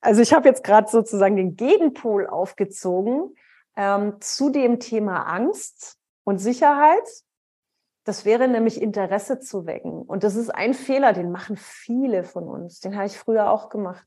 Also 0.00 0.20
ich 0.20 0.32
habe 0.32 0.48
jetzt 0.48 0.64
gerade 0.64 0.90
sozusagen 0.90 1.36
den 1.36 1.56
Gegenpol 1.56 2.26
aufgezogen 2.26 3.34
ähm, 3.76 4.20
zu 4.20 4.50
dem 4.50 4.80
Thema 4.80 5.22
Angst 5.22 5.96
und 6.24 6.38
Sicherheit. 6.38 7.08
Das 8.04 8.24
wäre 8.24 8.48
nämlich 8.48 8.82
Interesse 8.82 9.38
zu 9.38 9.64
wecken. 9.64 10.02
Und 10.02 10.24
das 10.24 10.34
ist 10.34 10.50
ein 10.50 10.74
Fehler, 10.74 11.12
den 11.12 11.30
machen 11.30 11.56
viele 11.56 12.24
von 12.24 12.48
uns. 12.48 12.80
Den 12.80 12.96
habe 12.96 13.06
ich 13.06 13.16
früher 13.16 13.50
auch 13.50 13.68
gemacht. 13.68 14.06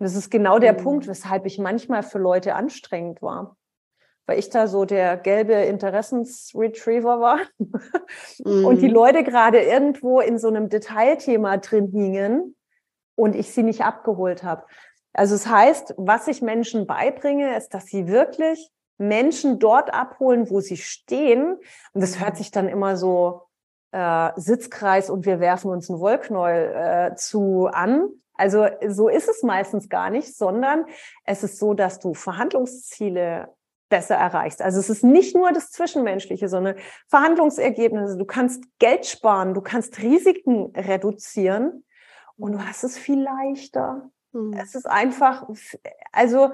Und 0.00 0.04
das 0.04 0.16
ist 0.16 0.30
genau 0.30 0.58
der 0.58 0.72
mhm. 0.72 0.78
Punkt, 0.78 1.06
weshalb 1.06 1.44
ich 1.44 1.58
manchmal 1.58 2.02
für 2.02 2.18
Leute 2.18 2.54
anstrengend 2.54 3.20
war. 3.20 3.58
Weil 4.26 4.38
ich 4.38 4.48
da 4.48 4.66
so 4.66 4.86
der 4.86 5.18
gelbe 5.18 5.52
Interessensretriever 5.52 7.20
war. 7.20 7.38
Mhm. 8.42 8.64
Und 8.64 8.80
die 8.80 8.88
mhm. 8.88 8.94
Leute 8.94 9.22
gerade 9.22 9.60
irgendwo 9.60 10.20
in 10.20 10.38
so 10.38 10.48
einem 10.48 10.70
Detailthema 10.70 11.58
drin 11.58 11.88
hingen 11.88 12.56
und 13.14 13.36
ich 13.36 13.52
sie 13.52 13.62
nicht 13.62 13.82
abgeholt 13.82 14.42
habe. 14.42 14.64
Also 15.12 15.34
es 15.34 15.42
das 15.42 15.52
heißt, 15.52 15.94
was 15.98 16.28
ich 16.28 16.40
Menschen 16.40 16.86
beibringe, 16.86 17.54
ist, 17.54 17.74
dass 17.74 17.84
sie 17.84 18.06
wirklich 18.06 18.70
Menschen 18.96 19.58
dort 19.58 19.92
abholen, 19.92 20.48
wo 20.48 20.60
sie 20.60 20.78
stehen. 20.78 21.56
Und 21.92 22.00
das 22.00 22.18
hört 22.20 22.34
mhm. 22.34 22.38
sich 22.38 22.50
dann 22.50 22.68
immer 22.68 22.96
so 22.96 23.42
äh, 23.92 24.30
Sitzkreis 24.36 25.10
und 25.10 25.26
wir 25.26 25.40
werfen 25.40 25.70
uns 25.70 25.90
ein 25.90 25.98
Wollknäuel 25.98 27.10
äh, 27.12 27.14
zu 27.16 27.66
an. 27.66 28.08
Also 28.40 28.66
so 28.88 29.08
ist 29.08 29.28
es 29.28 29.42
meistens 29.42 29.88
gar 29.88 30.08
nicht, 30.08 30.34
sondern 30.34 30.86
es 31.24 31.42
ist 31.42 31.58
so, 31.58 31.74
dass 31.74 31.98
du 31.98 32.14
Verhandlungsziele 32.14 33.54
besser 33.90 34.14
erreichst. 34.14 34.62
Also 34.62 34.80
es 34.80 34.88
ist 34.88 35.04
nicht 35.04 35.36
nur 35.36 35.52
das 35.52 35.70
Zwischenmenschliche, 35.70 36.48
sondern 36.48 36.76
Verhandlungsergebnisse. 37.08 38.16
Du 38.16 38.24
kannst 38.24 38.64
Geld 38.78 39.04
sparen, 39.04 39.52
du 39.52 39.60
kannst 39.60 40.00
Risiken 40.00 40.72
reduzieren 40.74 41.84
und 42.36 42.52
du 42.52 42.64
hast 42.64 42.82
es 42.82 42.96
viel 42.96 43.22
leichter. 43.22 44.10
Mhm. 44.32 44.54
Es 44.54 44.74
ist 44.74 44.86
einfach, 44.86 45.46
also 46.12 46.50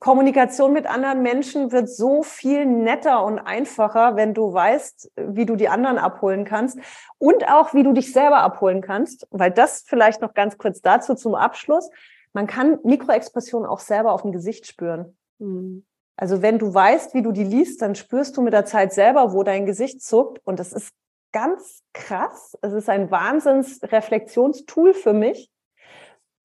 Kommunikation 0.00 0.72
mit 0.72 0.86
anderen 0.86 1.22
Menschen 1.22 1.72
wird 1.72 1.88
so 1.88 2.22
viel 2.22 2.66
netter 2.66 3.24
und 3.24 3.38
einfacher, 3.38 4.16
wenn 4.16 4.34
du 4.34 4.52
weißt, 4.52 5.10
wie 5.16 5.46
du 5.46 5.56
die 5.56 5.68
anderen 5.68 5.98
abholen 5.98 6.44
kannst 6.44 6.78
und 7.18 7.48
auch, 7.48 7.74
wie 7.74 7.82
du 7.82 7.92
dich 7.92 8.12
selber 8.12 8.38
abholen 8.38 8.80
kannst, 8.80 9.26
weil 9.30 9.50
das 9.50 9.82
vielleicht 9.86 10.20
noch 10.20 10.34
ganz 10.34 10.58
kurz 10.58 10.82
dazu 10.82 11.14
zum 11.14 11.34
Abschluss. 11.34 11.90
Man 12.32 12.46
kann 12.46 12.78
Mikroexpressionen 12.84 13.68
auch 13.68 13.80
selber 13.80 14.12
auf 14.12 14.22
dem 14.22 14.32
Gesicht 14.32 14.66
spüren. 14.66 15.16
Mhm. 15.38 15.84
Also 16.16 16.42
wenn 16.42 16.58
du 16.58 16.72
weißt, 16.72 17.14
wie 17.14 17.22
du 17.22 17.32
die 17.32 17.44
liest, 17.44 17.80
dann 17.80 17.94
spürst 17.94 18.36
du 18.36 18.42
mit 18.42 18.52
der 18.52 18.66
Zeit 18.66 18.92
selber, 18.92 19.32
wo 19.32 19.42
dein 19.42 19.66
Gesicht 19.66 20.02
zuckt 20.02 20.40
und 20.44 20.60
das 20.60 20.72
ist 20.72 20.92
ganz 21.32 21.82
krass. 21.92 22.56
Es 22.60 22.72
ist 22.72 22.88
ein 22.88 23.10
Wahnsinns-Reflexionstool 23.10 24.94
für 24.94 25.12
mich 25.12 25.50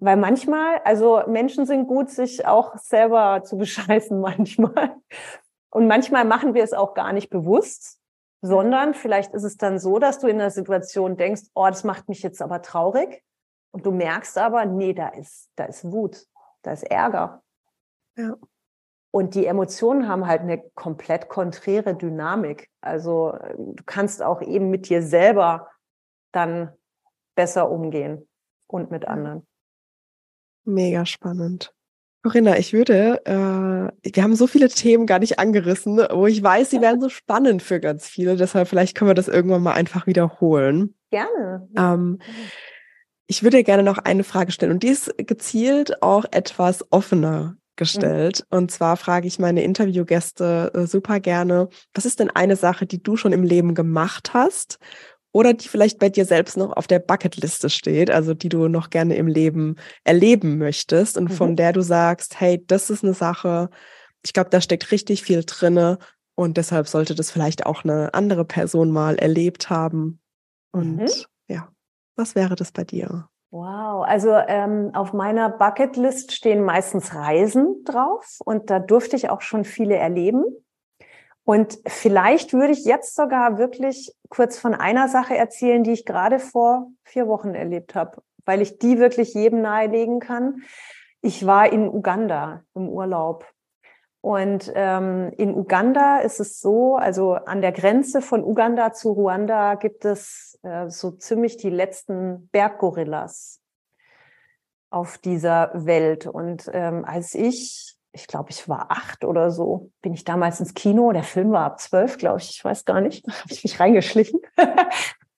weil 0.04 0.18
manchmal, 0.18 0.80
also 0.84 1.24
Menschen 1.28 1.66
sind 1.66 1.88
gut, 1.88 2.10
sich 2.10 2.46
auch 2.46 2.78
selber 2.78 3.44
zu 3.44 3.58
bescheißen 3.58 4.20
manchmal. 4.20 4.98
Und 5.70 5.88
manchmal 5.88 6.26
machen 6.26 6.54
wir 6.54 6.64
es 6.64 6.74
auch 6.74 6.94
gar 6.94 7.14
nicht 7.14 7.30
bewusst, 7.30 8.00
sondern 8.42 8.94
vielleicht 8.94 9.34
ist 9.34 9.44
es 9.44 9.58
dann 9.58 9.80
so, 9.80 10.00
dass 10.00 10.20
du 10.20 10.28
in 10.28 10.38
der 10.38 10.52
Situation 10.52 11.16
denkst, 11.16 11.44
oh, 11.56 11.68
das 11.68 11.86
macht 11.86 12.10
mich 12.10 12.22
jetzt 12.22 12.42
aber 12.42 12.62
traurig. 12.62 13.24
Und 13.72 13.86
du 13.86 13.92
merkst 13.92 14.38
aber, 14.38 14.66
nee, 14.66 14.94
da 14.94 15.08
ist, 15.08 15.50
da 15.56 15.66
ist 15.66 15.90
Wut, 15.90 16.28
da 16.62 16.74
ist 16.74 16.84
Ärger. 16.84 17.42
Ja. 18.18 18.36
Und 19.10 19.36
die 19.36 19.46
Emotionen 19.46 20.08
haben 20.08 20.28
halt 20.28 20.42
eine 20.42 20.62
komplett 20.76 21.30
konträre 21.30 21.96
Dynamik. 21.96 22.70
Also 22.82 23.38
du 23.58 23.84
kannst 23.86 24.22
auch 24.22 24.42
eben 24.42 24.70
mit 24.70 24.90
dir 24.90 25.02
selber 25.02 25.70
dann 26.34 26.74
besser 27.36 27.72
umgehen 27.72 28.28
und 28.68 28.92
mit 28.92 29.08
anderen. 29.08 29.48
Mega 30.66 31.06
spannend. 31.06 31.74
Corinna, 32.24 32.58
ich 32.58 32.72
würde, 32.72 33.26
äh, 33.26 34.14
wir 34.14 34.24
haben 34.24 34.36
so 34.36 34.48
viele 34.48 34.70
Themen 34.70 35.06
gar 35.06 35.20
nicht 35.20 35.40
angerissen, 35.40 35.98
wo 35.98 36.26
ich 36.26 36.42
weiß, 36.42 36.70
sie 36.70 36.80
werden 36.80 37.02
so 37.02 37.10
spannend 37.10 37.62
für 37.62 37.82
ganz 37.82 38.08
viele. 38.08 38.38
Deshalb 38.38 38.70
vielleicht 38.70 38.96
können 38.96 39.10
wir 39.10 39.16
das 39.16 39.28
irgendwann 39.28 39.62
mal 39.62 39.74
einfach 39.74 40.08
wiederholen. 40.08 40.96
Gerne. 41.12 41.68
Ähm, 41.78 42.20
ich 43.28 43.44
würde 43.44 43.64
gerne 43.64 43.84
noch 43.84 43.98
eine 43.98 44.24
Frage 44.24 44.54
stellen 44.54 44.72
und 44.72 44.84
die 44.84 44.88
ist 44.88 45.14
gezielt 45.18 46.02
auch 46.02 46.24
etwas 46.32 46.86
offener 46.92 47.58
gestellt. 47.76 48.46
Mhm. 48.50 48.58
Und 48.58 48.72
zwar 48.72 48.96
frage 48.96 49.28
ich 49.28 49.40
meine 49.40 49.64
Interviewgäste 49.64 50.72
äh, 50.74 50.86
super 50.86 51.20
gerne, 51.20 51.68
was 51.94 52.06
ist 52.06 52.20
denn 52.20 52.30
eine 52.30 52.56
Sache, 52.56 52.86
die 52.86 53.04
du 53.04 53.18
schon 53.18 53.34
im 53.34 53.44
Leben 53.44 53.76
gemacht 53.76 54.34
hast 54.34 54.80
oder 55.34 55.54
die 55.54 55.68
vielleicht 55.68 56.00
bei 56.00 56.08
dir 56.08 56.26
selbst 56.26 56.56
noch 56.56 56.72
auf 56.78 56.88
der 56.88 57.00
Bucketliste 57.00 57.70
steht, 57.70 58.10
also 58.10 58.34
die 58.34 58.50
du 58.50 58.70
noch 58.70 58.90
gerne 58.90 59.16
im 59.16 59.28
Leben 59.28 59.76
erleben 60.06 60.58
möchtest 60.58 61.18
und 61.18 61.32
mhm. 61.32 61.34
von 61.34 61.56
der 61.58 61.74
du 61.74 61.82
sagst, 61.82 62.40
hey, 62.40 62.64
das 62.66 62.90
ist 62.90 63.04
eine 63.04 63.14
Sache, 63.14 63.70
ich 64.24 64.32
glaube, 64.32 64.50
da 64.50 64.62
steckt 64.62 64.92
richtig 64.92 65.24
viel 65.24 65.44
drinne 65.46 65.98
und 66.36 66.58
deshalb 66.58 66.88
sollte 66.88 67.16
das 67.16 67.32
vielleicht 67.32 67.66
auch 67.66 67.84
eine 67.84 68.14
andere 68.14 68.46
Person 68.46 68.92
mal 68.92 69.16
erlebt 69.16 69.70
haben. 69.70 70.22
Und 70.72 70.98
mhm. 70.98 71.08
ja, 71.48 71.68
was 72.16 72.36
wäre 72.36 72.56
das 72.56 72.72
bei 72.72 72.84
dir? 72.84 73.28
Wow, 73.52 74.04
also 74.04 74.32
ähm, 74.32 74.92
auf 74.94 75.14
meiner 75.14 75.50
Bucketlist 75.50 76.32
stehen 76.32 76.64
meistens 76.64 77.14
Reisen 77.14 77.84
drauf 77.86 78.40
und 78.44 78.70
da 78.70 78.80
durfte 78.80 79.16
ich 79.16 79.30
auch 79.30 79.42
schon 79.42 79.64
viele 79.64 79.96
erleben. 79.96 80.44
Und 81.46 81.78
vielleicht 81.86 82.54
würde 82.54 82.74
ich 82.74 82.86
jetzt 82.86 83.16
sogar 83.16 83.58
wirklich 83.58 84.14
kurz 84.30 84.58
von 84.58 84.74
einer 84.74 85.10
Sache 85.10 85.36
erzählen, 85.36 85.84
die 85.84 85.92
ich 85.92 86.06
gerade 86.06 86.40
vor 86.40 86.88
vier 87.04 87.28
Wochen 87.28 87.54
erlebt 87.54 87.96
habe, 87.96 88.22
weil 88.46 88.62
ich 88.62 88.80
die 88.80 88.98
wirklich 88.98 89.34
jedem 89.34 89.62
nahelegen 89.62 90.20
kann. 90.20 90.64
Ich 91.22 91.46
war 91.46 91.72
in 91.72 91.88
Uganda 91.88 92.64
im 92.76 92.88
Urlaub. 92.88 93.46
Und 94.22 94.72
ähm, 94.74 95.34
in 95.36 95.54
Uganda 95.54 96.20
ist 96.20 96.40
es 96.40 96.62
so, 96.62 96.96
also 96.96 97.34
an 97.34 97.62
der 97.62 97.74
Grenze 97.74 98.22
von 98.22 98.42
Uganda 98.42 98.94
zu 98.94 99.12
Ruanda 99.12 99.76
gibt 99.76 100.06
es 100.06 100.58
äh, 100.64 100.90
so 100.90 101.12
ziemlich 101.12 101.58
die 101.58 101.70
letzten 101.70 102.48
Berggorillas 102.54 103.60
auf 104.90 105.18
dieser 105.18 105.72
Welt. 105.74 106.26
Und 106.26 106.70
ähm, 106.72 107.04
als 107.04 107.36
ich, 107.36 107.93
ich 108.14 108.28
glaube, 108.28 108.52
ich 108.52 108.70
war 108.70 108.92
acht 108.92 109.26
oder 109.26 109.52
so, 109.52 109.92
bin 110.02 110.14
ich 110.14 110.24
damals 110.24 110.60
ins 110.60 110.76
Kino. 110.76 111.12
Der 111.12 111.24
Film 111.24 111.52
war 111.52 111.66
ab 111.66 111.80
zwölf, 111.80 112.18
glaube 112.18 112.40
ich, 112.40 112.52
ich 112.52 112.64
weiß 112.64 112.86
gar 112.86 113.02
nicht, 113.02 113.28
habe 113.28 113.52
ich 113.52 113.64
mich 113.64 113.80
reingeschlichen. 113.80 114.40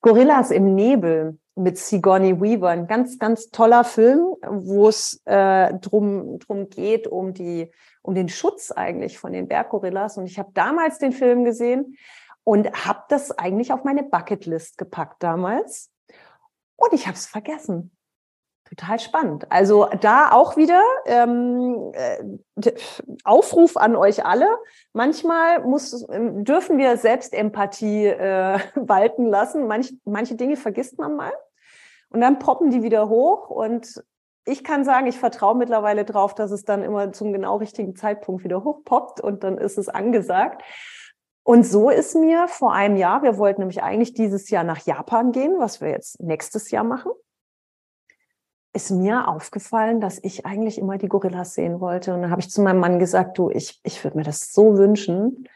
Gorillas 0.01 0.51
im 0.51 0.75
Nebel 0.75 1.39
mit 1.55 1.77
Sigourney 1.77 2.39
Weaver, 2.39 2.69
ein 2.69 2.85
ganz, 2.85 3.17
ganz 3.17 3.49
toller 3.49 3.85
Film, 3.85 4.35
wo 4.45 4.89
es 4.89 5.21
äh, 5.25 5.73
drum, 5.75 6.37
drum 6.39 6.69
geht, 6.69 7.07
um 7.07 7.33
die, 7.33 7.71
um 8.01 8.13
den 8.13 8.27
Schutz 8.27 8.71
eigentlich 8.71 9.17
von 9.17 9.31
den 9.31 9.47
Berggorillas. 9.47 10.17
Und 10.17 10.25
ich 10.25 10.37
habe 10.37 10.51
damals 10.53 10.99
den 10.99 11.13
Film 11.13 11.45
gesehen 11.45 11.97
und 12.43 12.71
habe 12.85 13.03
das 13.07 13.31
eigentlich 13.31 13.71
auf 13.71 13.85
meine 13.85 14.03
Bucketlist 14.03 14.77
gepackt 14.77 15.23
damals. 15.23 15.91
Und 16.75 16.93
ich 16.93 17.07
habe 17.07 17.15
es 17.15 17.25
vergessen. 17.25 17.94
Total 18.67 18.99
spannend. 18.99 19.45
Also 19.51 19.87
da 20.01 20.31
auch 20.31 20.57
wieder 20.57 20.81
ähm, 21.05 21.91
äh, 21.93 22.71
Aufruf 23.23 23.77
an 23.77 23.95
euch 23.95 24.25
alle. 24.25 24.47
Manchmal 24.91 25.63
muss, 25.63 26.07
ähm, 26.09 26.43
dürfen 26.43 26.79
wir 26.79 26.97
Selbstempathie 26.97 28.07
äh, 28.07 28.57
walten 28.75 29.27
lassen. 29.27 29.67
Manch, 29.67 29.93
manche 30.03 30.35
Dinge 30.35 30.57
vergisst 30.57 30.97
man 30.97 31.15
mal 31.15 31.31
und 32.09 32.21
dann 32.21 32.39
poppen 32.39 32.71
die 32.71 32.81
wieder 32.81 33.07
hoch. 33.07 33.51
Und 33.51 34.03
ich 34.45 34.63
kann 34.63 34.83
sagen, 34.83 35.05
ich 35.05 35.19
vertraue 35.19 35.55
mittlerweile 35.55 36.03
drauf, 36.03 36.33
dass 36.33 36.49
es 36.49 36.65
dann 36.65 36.81
immer 36.81 37.13
zum 37.13 37.33
genau 37.33 37.57
richtigen 37.57 37.95
Zeitpunkt 37.95 38.43
wieder 38.43 38.63
hochpoppt 38.63 39.21
und 39.21 39.43
dann 39.43 39.59
ist 39.59 39.77
es 39.77 39.89
angesagt. 39.89 40.63
Und 41.43 41.67
so 41.67 41.91
ist 41.91 42.15
mir 42.15 42.47
vor 42.47 42.73
einem 42.73 42.95
Jahr, 42.95 43.21
wir 43.21 43.37
wollten 43.37 43.61
nämlich 43.61 43.83
eigentlich 43.83 44.15
dieses 44.15 44.49
Jahr 44.49 44.63
nach 44.63 44.79
Japan 44.79 45.31
gehen, 45.31 45.59
was 45.59 45.81
wir 45.81 45.89
jetzt 45.89 46.19
nächstes 46.19 46.71
Jahr 46.71 46.83
machen 46.83 47.11
ist 48.75 48.91
mir 48.91 49.27
aufgefallen, 49.27 50.01
dass 50.01 50.19
ich 50.21 50.45
eigentlich 50.45 50.77
immer 50.77 50.97
die 50.97 51.07
Gorillas 51.07 51.53
sehen 51.53 51.79
wollte. 51.79 52.13
Und 52.13 52.21
dann 52.21 52.31
habe 52.31 52.41
ich 52.41 52.51
zu 52.51 52.61
meinem 52.61 52.79
Mann 52.79 52.99
gesagt, 52.99 53.37
du, 53.37 53.49
ich, 53.49 53.79
ich 53.83 54.03
würde 54.03 54.17
mir 54.17 54.23
das 54.23 54.51
so 54.53 54.77
wünschen. 54.77 55.47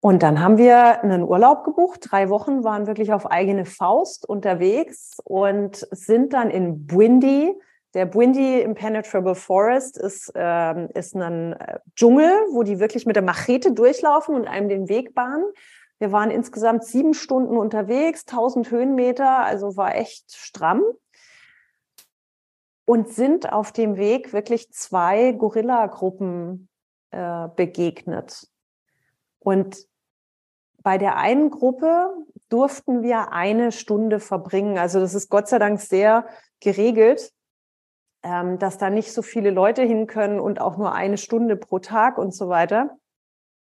Und 0.00 0.22
dann 0.22 0.40
haben 0.40 0.58
wir 0.58 1.02
einen 1.02 1.22
Urlaub 1.22 1.64
gebucht. 1.64 2.00
Drei 2.10 2.28
Wochen 2.28 2.62
waren 2.62 2.86
wirklich 2.86 3.12
auf 3.12 3.30
eigene 3.30 3.64
Faust 3.64 4.28
unterwegs 4.28 5.16
und 5.24 5.86
sind 5.90 6.34
dann 6.34 6.50
in 6.50 6.86
Bwindi. 6.86 7.54
Der 7.94 8.04
Bwindi 8.04 8.60
Impenetrable 8.60 9.34
Forest 9.34 9.96
ist, 9.96 10.30
ähm, 10.34 10.90
ist 10.92 11.16
ein 11.16 11.54
äh, 11.54 11.78
Dschungel, 11.96 12.30
wo 12.52 12.62
die 12.62 12.78
wirklich 12.78 13.06
mit 13.06 13.16
der 13.16 13.22
Machete 13.22 13.72
durchlaufen 13.72 14.34
und 14.34 14.46
einem 14.46 14.68
den 14.68 14.88
Weg 14.90 15.14
bahnen. 15.14 15.44
Wir 15.98 16.12
waren 16.12 16.30
insgesamt 16.30 16.84
sieben 16.84 17.14
Stunden 17.14 17.56
unterwegs, 17.56 18.26
1000 18.28 18.70
Höhenmeter, 18.70 19.38
also 19.38 19.78
war 19.78 19.94
echt 19.96 20.36
stramm 20.36 20.82
und 22.86 23.08
sind 23.08 23.52
auf 23.52 23.72
dem 23.72 23.96
Weg 23.96 24.32
wirklich 24.32 24.72
zwei 24.72 25.32
Gorilla-Gruppen 25.32 26.68
äh, 27.10 27.48
begegnet. 27.54 28.48
Und 29.38 29.76
bei 30.82 30.96
der 30.96 31.16
einen 31.16 31.50
Gruppe 31.50 32.14
durften 32.48 33.02
wir 33.02 33.32
eine 33.32 33.72
Stunde 33.72 34.20
verbringen. 34.20 34.78
Also 34.78 35.00
das 35.00 35.14
ist 35.14 35.28
Gott 35.28 35.48
sei 35.48 35.58
Dank 35.58 35.80
sehr 35.80 36.28
geregelt, 36.60 37.32
ähm, 38.22 38.60
dass 38.60 38.78
da 38.78 38.88
nicht 38.88 39.12
so 39.12 39.20
viele 39.20 39.50
Leute 39.50 39.82
hin 39.82 40.06
können 40.06 40.38
und 40.38 40.60
auch 40.60 40.76
nur 40.76 40.92
eine 40.92 41.18
Stunde 41.18 41.56
pro 41.56 41.80
Tag 41.80 42.18
und 42.18 42.32
so 42.32 42.48
weiter. 42.48 42.96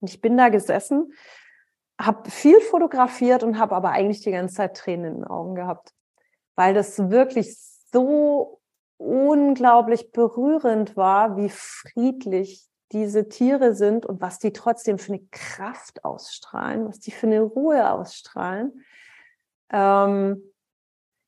Und 0.00 0.10
ich 0.10 0.20
bin 0.20 0.36
da 0.36 0.48
gesessen, 0.48 1.12
habe 2.00 2.30
viel 2.30 2.60
fotografiert 2.60 3.42
und 3.42 3.58
habe 3.58 3.74
aber 3.74 3.90
eigentlich 3.90 4.20
die 4.20 4.30
ganze 4.30 4.54
Zeit 4.54 4.76
Tränen 4.76 5.06
in 5.06 5.14
den 5.14 5.24
Augen 5.24 5.56
gehabt, 5.56 5.92
weil 6.54 6.72
das 6.72 7.10
wirklich 7.10 7.56
so 7.92 8.57
unglaublich 8.98 10.12
berührend 10.12 10.96
war, 10.96 11.36
wie 11.36 11.48
friedlich 11.48 12.68
diese 12.92 13.28
Tiere 13.28 13.74
sind 13.74 14.06
und 14.06 14.20
was 14.20 14.38
die 14.38 14.52
trotzdem 14.52 14.98
für 14.98 15.12
eine 15.12 15.22
Kraft 15.30 16.04
ausstrahlen, 16.04 16.88
was 16.88 17.00
die 17.00 17.10
für 17.10 17.26
eine 17.26 17.42
Ruhe 17.42 17.90
ausstrahlen, 17.90 18.84
ähm, 19.70 20.42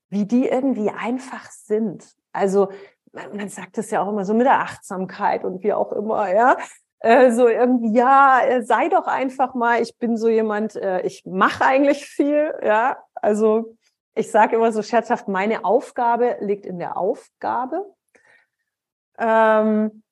wie 0.08 0.26
die 0.26 0.48
irgendwie 0.48 0.90
einfach 0.90 1.50
sind. 1.50 2.14
Also 2.32 2.70
man, 3.12 3.36
man 3.36 3.48
sagt 3.48 3.78
es 3.78 3.90
ja 3.90 4.02
auch 4.02 4.08
immer 4.08 4.24
so 4.24 4.34
mit 4.34 4.46
der 4.46 4.60
Achtsamkeit 4.60 5.44
und 5.44 5.62
wie 5.62 5.72
auch 5.72 5.92
immer, 5.92 6.32
ja. 6.32 6.56
Äh, 7.02 7.32
so 7.32 7.48
irgendwie, 7.48 7.96
ja, 7.96 8.40
äh, 8.42 8.62
sei 8.62 8.88
doch 8.88 9.06
einfach 9.06 9.54
mal, 9.54 9.80
ich 9.80 9.96
bin 9.96 10.18
so 10.18 10.28
jemand, 10.28 10.76
äh, 10.76 11.00
ich 11.02 11.24
mache 11.24 11.64
eigentlich 11.64 12.04
viel, 12.06 12.54
ja. 12.62 12.98
Also 13.14 13.76
ich 14.14 14.30
sage 14.30 14.56
immer 14.56 14.72
so 14.72 14.82
scherzhaft, 14.82 15.28
meine 15.28 15.64
Aufgabe 15.64 16.36
liegt 16.40 16.66
in 16.66 16.78
der 16.78 16.96
Aufgabe. 16.96 17.94
Ähm, 19.18 20.02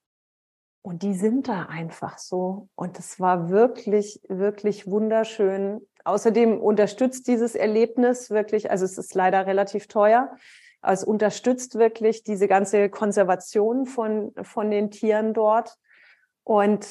und 0.83 1.03
die 1.03 1.15
sind 1.15 1.49
da 1.49 1.65
einfach 1.65 2.19
so. 2.19 2.69
Und 2.75 2.99
es 2.99 3.21
war 3.21 3.51
wirklich, 3.51 4.21
wirklich 4.29 4.87
wunderschön. 4.87 5.87
Außerdem 6.05 6.61
unterstützt 6.61 7.27
dieses 7.27 7.55
Erlebnis 7.55 8.31
wirklich, 8.31 8.71
also 8.71 8.85
es 8.85 8.97
ist 8.97 9.15
leider 9.15 9.47
relativ 9.47 9.89
teuer, 9.89 10.35
aber 10.81 10.93
es 10.93 11.05
unterstützt 11.05 11.75
wirklich 11.75 12.23
diese 12.23 12.49
ganze 12.49 12.89
Konservation 12.89 13.85
von, 13.85 14.33
von 14.43 14.71
den 14.71 14.91
Tieren 14.91 15.35
dort. 15.35 15.77
Und 16.45 16.89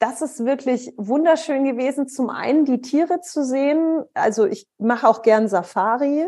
das 0.00 0.22
ist 0.22 0.44
wirklich 0.44 0.92
wunderschön 0.96 1.64
gewesen, 1.64 2.08
zum 2.08 2.30
einen 2.30 2.64
die 2.64 2.80
Tiere 2.80 3.20
zu 3.20 3.44
sehen. 3.44 4.02
Also 4.14 4.46
ich 4.46 4.66
mache 4.78 5.06
auch 5.06 5.20
gern 5.20 5.46
Safari. 5.46 6.26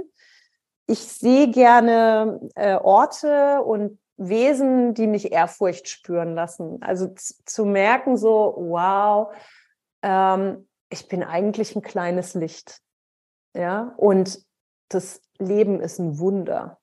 Ich 0.86 0.98
sehe 0.98 1.50
gerne 1.50 2.50
äh, 2.54 2.76
Orte 2.76 3.62
und 3.62 3.98
Wesen, 4.18 4.92
die 4.92 5.06
mich 5.06 5.32
Ehrfurcht 5.32 5.88
spüren 5.88 6.34
lassen. 6.34 6.82
Also 6.82 7.14
zu 7.46 7.64
merken, 7.64 8.18
so, 8.18 8.54
wow, 8.58 9.34
ähm, 10.02 10.68
ich 10.90 11.08
bin 11.08 11.24
eigentlich 11.24 11.74
ein 11.74 11.82
kleines 11.82 12.34
Licht. 12.34 12.82
Ja, 13.54 13.94
und 13.96 14.44
das 14.90 15.22
Leben 15.38 15.80
ist 15.80 15.98
ein 15.98 16.18
Wunder. 16.18 16.78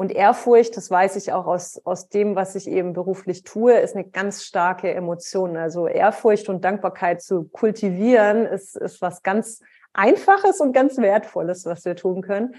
Und 0.00 0.12
Ehrfurcht, 0.12 0.78
das 0.78 0.90
weiß 0.90 1.16
ich 1.16 1.30
auch 1.30 1.44
aus, 1.44 1.78
aus 1.84 2.08
dem, 2.08 2.34
was 2.34 2.54
ich 2.54 2.66
eben 2.68 2.94
beruflich 2.94 3.44
tue, 3.44 3.74
ist 3.74 3.94
eine 3.94 4.08
ganz 4.08 4.44
starke 4.44 4.90
Emotion. 4.90 5.58
Also 5.58 5.86
Ehrfurcht 5.88 6.48
und 6.48 6.64
Dankbarkeit 6.64 7.20
zu 7.20 7.44
kultivieren, 7.44 8.46
ist, 8.46 8.78
ist 8.78 9.02
was 9.02 9.22
ganz 9.22 9.60
Einfaches 9.92 10.62
und 10.62 10.72
ganz 10.72 10.96
Wertvolles, 10.96 11.66
was 11.66 11.84
wir 11.84 11.96
tun 11.96 12.22
können. 12.22 12.54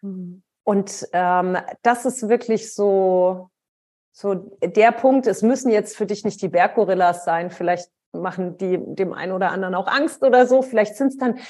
Mhm. 0.00 0.42
Und 0.64 1.06
ähm, 1.12 1.58
das 1.82 2.06
ist 2.06 2.30
wirklich 2.30 2.72
so, 2.72 3.50
so 4.10 4.48
der 4.64 4.92
Punkt. 4.92 5.26
Es 5.26 5.42
müssen 5.42 5.70
jetzt 5.70 5.98
für 5.98 6.06
dich 6.06 6.24
nicht 6.24 6.40
die 6.40 6.48
Berggorillas 6.48 7.26
sein. 7.26 7.50
Vielleicht 7.50 7.90
machen 8.12 8.56
die 8.56 8.78
dem 8.82 9.12
einen 9.12 9.32
oder 9.32 9.50
anderen 9.50 9.74
auch 9.74 9.86
Angst 9.86 10.22
oder 10.22 10.46
so. 10.46 10.62
Vielleicht 10.62 10.96
sind 10.96 11.08
es 11.08 11.18
dann 11.18 11.40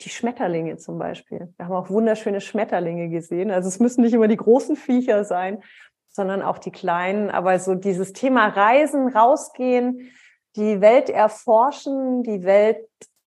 die 0.00 0.08
Schmetterlinge 0.08 0.76
zum 0.76 0.98
Beispiel. 0.98 1.52
Wir 1.56 1.66
haben 1.66 1.74
auch 1.74 1.90
wunderschöne 1.90 2.40
Schmetterlinge 2.40 3.08
gesehen. 3.08 3.50
Also 3.50 3.68
es 3.68 3.78
müssen 3.78 4.02
nicht 4.02 4.14
immer 4.14 4.28
die 4.28 4.36
großen 4.36 4.76
Viecher 4.76 5.24
sein, 5.24 5.62
sondern 6.08 6.42
auch 6.42 6.58
die 6.58 6.70
kleinen. 6.70 7.30
Aber 7.30 7.58
so 7.58 7.74
dieses 7.74 8.12
Thema 8.12 8.48
Reisen, 8.48 9.08
rausgehen, 9.08 10.10
die 10.56 10.80
Welt 10.80 11.10
erforschen, 11.10 12.22
die 12.22 12.44
Welt 12.44 12.86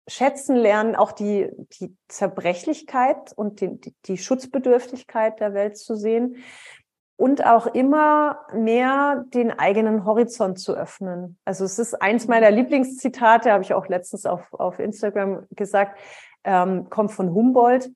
schätzen 0.07 0.55
lernen, 0.55 0.95
auch 0.95 1.11
die, 1.11 1.49
die 1.79 1.95
Zerbrechlichkeit 2.07 3.33
und 3.35 3.61
die, 3.61 3.79
die, 3.79 3.95
die 4.05 4.17
Schutzbedürftigkeit 4.17 5.39
der 5.39 5.53
Welt 5.53 5.77
zu 5.77 5.95
sehen 5.95 6.37
und 7.17 7.45
auch 7.45 7.67
immer 7.67 8.45
mehr 8.53 9.25
den 9.33 9.51
eigenen 9.51 10.05
Horizont 10.05 10.59
zu 10.59 10.73
öffnen. 10.73 11.37
Also 11.45 11.63
es 11.63 11.79
ist 11.79 11.95
eins 12.01 12.27
meiner 12.27 12.51
Lieblingszitate, 12.51 13.51
habe 13.51 13.63
ich 13.63 13.73
auch 13.73 13.87
letztens 13.87 14.25
auf, 14.25 14.53
auf 14.53 14.79
Instagram 14.79 15.47
gesagt 15.51 15.97
ähm, 16.45 16.89
kommt 16.89 17.11
von 17.11 17.33
Humboldt. 17.33 17.89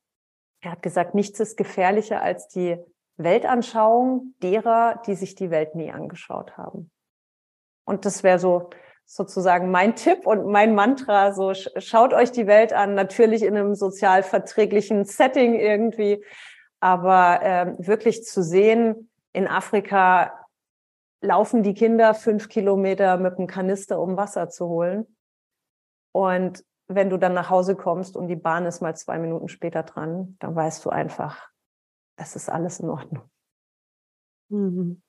Er 0.62 0.72
hat 0.72 0.82
gesagt, 0.82 1.16
nichts 1.16 1.40
ist 1.40 1.56
gefährlicher 1.56 2.22
als 2.22 2.48
die 2.50 2.78
Weltanschauung 3.16 4.36
derer, 4.42 5.02
die 5.06 5.16
sich 5.16 5.36
die 5.36 5.50
Welt 5.52 5.76
nie 5.76 5.92
angeschaut 5.92 6.58
haben. 6.58 6.92
Und 7.86 8.06
das 8.06 8.24
wäre 8.24 8.40
so 8.40 8.70
sozusagen 9.06 9.72
mein 9.72 9.96
Tipp 9.96 10.28
und 10.28 10.46
mein 10.46 10.76
Mantra. 10.76 11.34
So 11.34 11.54
schaut 11.54 12.14
euch 12.14 12.32
die 12.32 12.46
Welt 12.46 12.74
an, 12.74 12.94
natürlich 12.94 13.44
in 13.44 13.58
einem 13.58 13.74
sozial 13.76 14.22
verträglichen 14.24 15.06
Setting 15.06 15.56
irgendwie, 15.56 16.24
Aber 16.80 17.42
äh, 17.42 17.74
wirklich 17.80 18.24
zu 18.24 18.42
sehen, 18.44 19.10
in 19.34 19.48
Afrika 19.48 20.34
laufen 21.22 21.64
die 21.64 21.74
Kinder 21.74 22.14
fünf 22.14 22.48
Kilometer 22.48 23.18
mit 23.18 23.38
einem 23.38 23.48
Kanister, 23.48 24.00
um 24.00 24.16
Wasser 24.16 24.50
zu 24.50 24.68
holen. 24.68 25.18
Und 26.14 26.64
wenn 26.90 27.10
du 27.10 27.18
dann 27.18 27.34
nach 27.34 27.50
Hause 27.52 27.76
kommst 27.76 28.18
und 28.18 28.28
die 28.28 28.36
Bahn 28.36 28.66
ist 28.66 28.82
mal 28.82 28.96
zwei 28.96 29.20
Minuten 29.20 29.48
später 29.48 29.84
dran, 29.84 30.36
dann 30.40 30.56
weißt 30.56 30.84
du 30.84 30.90
einfach, 30.90 31.50
es 32.18 32.36
ist 32.36 32.50
alles 32.50 32.80
in 32.80 32.90
Ordnung. 32.90 33.30
Mhm. 34.50 35.02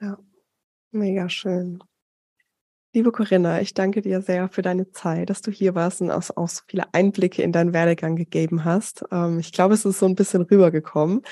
Ja, 0.00 0.18
mega 0.90 1.28
schön. 1.28 1.78
Liebe 2.92 3.12
Corinna, 3.12 3.60
ich 3.60 3.74
danke 3.74 4.02
dir 4.02 4.22
sehr 4.22 4.48
für 4.48 4.62
deine 4.62 4.90
Zeit, 4.90 5.30
dass 5.30 5.40
du 5.40 5.52
hier 5.52 5.76
warst 5.76 6.00
und 6.00 6.10
auch, 6.10 6.24
auch 6.36 6.48
so 6.48 6.62
viele 6.66 6.84
Einblicke 6.92 7.42
in 7.42 7.52
deinen 7.52 7.72
Werdegang 7.72 8.16
gegeben 8.16 8.64
hast. 8.64 9.04
Ähm, 9.12 9.38
ich 9.38 9.52
glaube, 9.52 9.74
es 9.74 9.84
ist 9.84 10.00
so 10.00 10.06
ein 10.06 10.16
bisschen 10.16 10.42
rübergekommen 10.42 11.22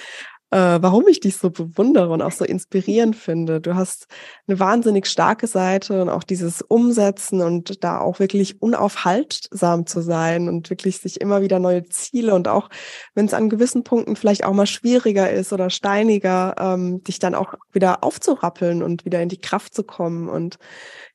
äh, 0.50 0.78
warum 0.80 1.08
ich 1.08 1.20
dich 1.20 1.36
so 1.36 1.50
bewundere 1.50 2.10
und 2.10 2.22
auch 2.22 2.32
so 2.32 2.44
inspirierend 2.44 3.16
finde. 3.16 3.60
Du 3.60 3.74
hast 3.74 4.06
eine 4.46 4.60
wahnsinnig 4.60 5.06
starke 5.06 5.48
Seite 5.48 6.00
und 6.00 6.08
auch 6.08 6.22
dieses 6.22 6.62
Umsetzen 6.62 7.42
und 7.42 7.82
da 7.82 8.00
auch 8.00 8.20
wirklich 8.20 8.62
unaufhaltsam 8.62 9.86
zu 9.86 10.00
sein 10.00 10.48
und 10.48 10.70
wirklich 10.70 10.98
sich 10.98 11.20
immer 11.20 11.42
wieder 11.42 11.58
neue 11.58 11.84
Ziele 11.88 12.34
und 12.34 12.46
auch, 12.46 12.68
wenn 13.14 13.26
es 13.26 13.34
an 13.34 13.48
gewissen 13.48 13.82
Punkten 13.82 14.14
vielleicht 14.14 14.44
auch 14.44 14.52
mal 14.52 14.66
schwieriger 14.66 15.30
ist 15.30 15.52
oder 15.52 15.68
steiniger, 15.68 16.54
ähm, 16.58 17.02
dich 17.02 17.18
dann 17.18 17.34
auch 17.34 17.54
wieder 17.72 18.04
aufzurappeln 18.04 18.84
und 18.84 19.04
wieder 19.04 19.20
in 19.20 19.28
die 19.28 19.40
Kraft 19.40 19.74
zu 19.74 19.82
kommen. 19.82 20.28
Und 20.28 20.58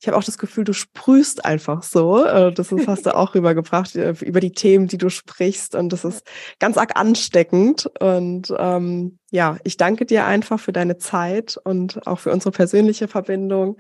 ich 0.01 0.07
habe 0.07 0.17
auch 0.17 0.23
das 0.23 0.38
Gefühl, 0.38 0.65
du 0.65 0.73
sprühst 0.73 1.45
einfach 1.45 1.84
so. 1.84 2.25
Äh, 2.25 2.51
das 2.51 2.71
ist, 2.71 2.88
hast 2.88 3.05
du 3.05 3.15
auch 3.15 3.34
rübergebracht 3.34 3.95
äh, 3.95 4.13
über 4.21 4.41
die 4.41 4.51
Themen, 4.51 4.88
die 4.88 4.97
du 4.97 5.09
sprichst. 5.09 5.75
Und 5.75 5.93
das 5.93 6.03
ist 6.03 6.27
ganz 6.59 6.77
arg 6.77 6.99
ansteckend. 6.99 7.89
Und 7.99 8.53
ähm, 8.57 9.19
ja, 9.32 9.57
ich 9.63 9.77
danke 9.77 10.05
dir 10.05 10.25
einfach 10.25 10.59
für 10.59 10.73
deine 10.73 10.97
Zeit 10.97 11.57
und 11.63 12.05
auch 12.05 12.19
für 12.19 12.32
unsere 12.32 12.51
persönliche 12.51 13.07
Verbindung. 13.07 13.77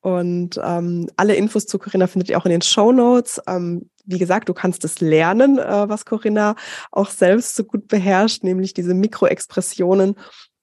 Und 0.00 0.60
ähm, 0.62 1.08
alle 1.16 1.34
Infos 1.34 1.66
zu 1.66 1.78
Corinna 1.78 2.06
findet 2.06 2.30
ihr 2.30 2.38
auch 2.38 2.46
in 2.46 2.52
den 2.52 2.62
Show 2.62 2.92
Notes. 2.92 3.40
Ähm, 3.46 3.90
wie 4.04 4.18
gesagt, 4.18 4.48
du 4.48 4.54
kannst 4.54 4.84
es 4.84 5.00
lernen, 5.00 5.58
äh, 5.58 5.88
was 5.88 6.04
Corinna 6.04 6.54
auch 6.92 7.10
selbst 7.10 7.56
so 7.56 7.64
gut 7.64 7.88
beherrscht, 7.88 8.42
nämlich 8.42 8.72
diese 8.72 8.94
Mikroexpressionen 8.94 10.14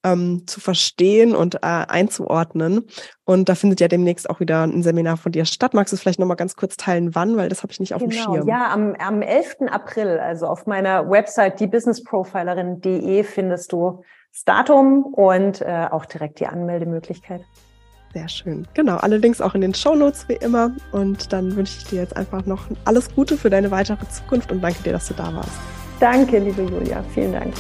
ähm, 0.04 0.44
zu 0.48 0.60
verstehen 0.60 1.36
und 1.36 1.56
äh, 1.56 1.60
einzuordnen. 1.62 2.88
Und 3.26 3.50
da 3.50 3.56
findet 3.56 3.80
ja 3.82 3.88
demnächst 3.88 4.30
auch 4.30 4.40
wieder 4.40 4.64
ein 4.64 4.84
Seminar 4.84 5.18
von 5.18 5.32
dir 5.32 5.46
statt. 5.46 5.74
Magst 5.74 5.92
du 5.92 5.96
es 5.96 6.02
vielleicht 6.02 6.20
nochmal 6.20 6.38
ganz 6.38 6.56
kurz 6.56 6.76
teilen, 6.78 7.14
wann? 7.16 7.38
Weil 7.38 7.50
das 7.50 7.64
habe 7.64 7.72
ich 7.72 7.80
nicht 7.80 7.94
auf 7.94 8.02
genau, 8.02 8.14
dem 8.14 8.36
Schirm. 8.36 8.48
Ja, 8.48 8.72
am, 8.72 8.96
am 8.96 9.22
11. 9.22 9.70
April, 9.70 10.20
also 10.20 10.48
auf 10.48 10.66
meiner 10.66 11.10
Website 11.10 11.60
diebusinessprofilerin.de 11.60 13.24
findest 13.24 13.72
du 13.72 14.04
das 14.34 14.44
Datum 14.46 15.04
und 15.04 15.62
äh, 15.62 15.88
auch 15.92 16.06
direkt 16.06 16.40
die 16.40 16.48
Anmeldemöglichkeit. 16.48 17.42
Sehr 18.14 18.28
schön. 18.28 18.68
Genau, 18.74 18.98
alle 18.98 19.18
Links 19.18 19.42
auch 19.42 19.56
in 19.56 19.62
den 19.62 19.74
Show 19.74 19.96
Notes 19.96 20.28
wie 20.28 20.34
immer. 20.34 20.72
Und 20.92 21.34
dann 21.34 21.56
wünsche 21.56 21.80
ich 21.80 21.86
dir 21.86 22.02
jetzt 22.02 22.16
einfach 22.16 22.46
noch 22.46 22.68
alles 22.86 23.14
Gute 23.14 23.38
für 23.38 23.50
deine 23.50 23.72
weitere 23.72 24.08
Zukunft 24.10 24.52
und 24.52 24.62
danke 24.62 24.84
dir, 24.84 24.94
dass 24.94 25.08
du 25.08 25.14
da 25.14 25.34
warst. 25.34 25.52
Danke, 26.00 26.40
liebe 26.40 26.64
Julia. 26.64 27.04
Vielen 27.14 27.34
Dank. 27.34 27.54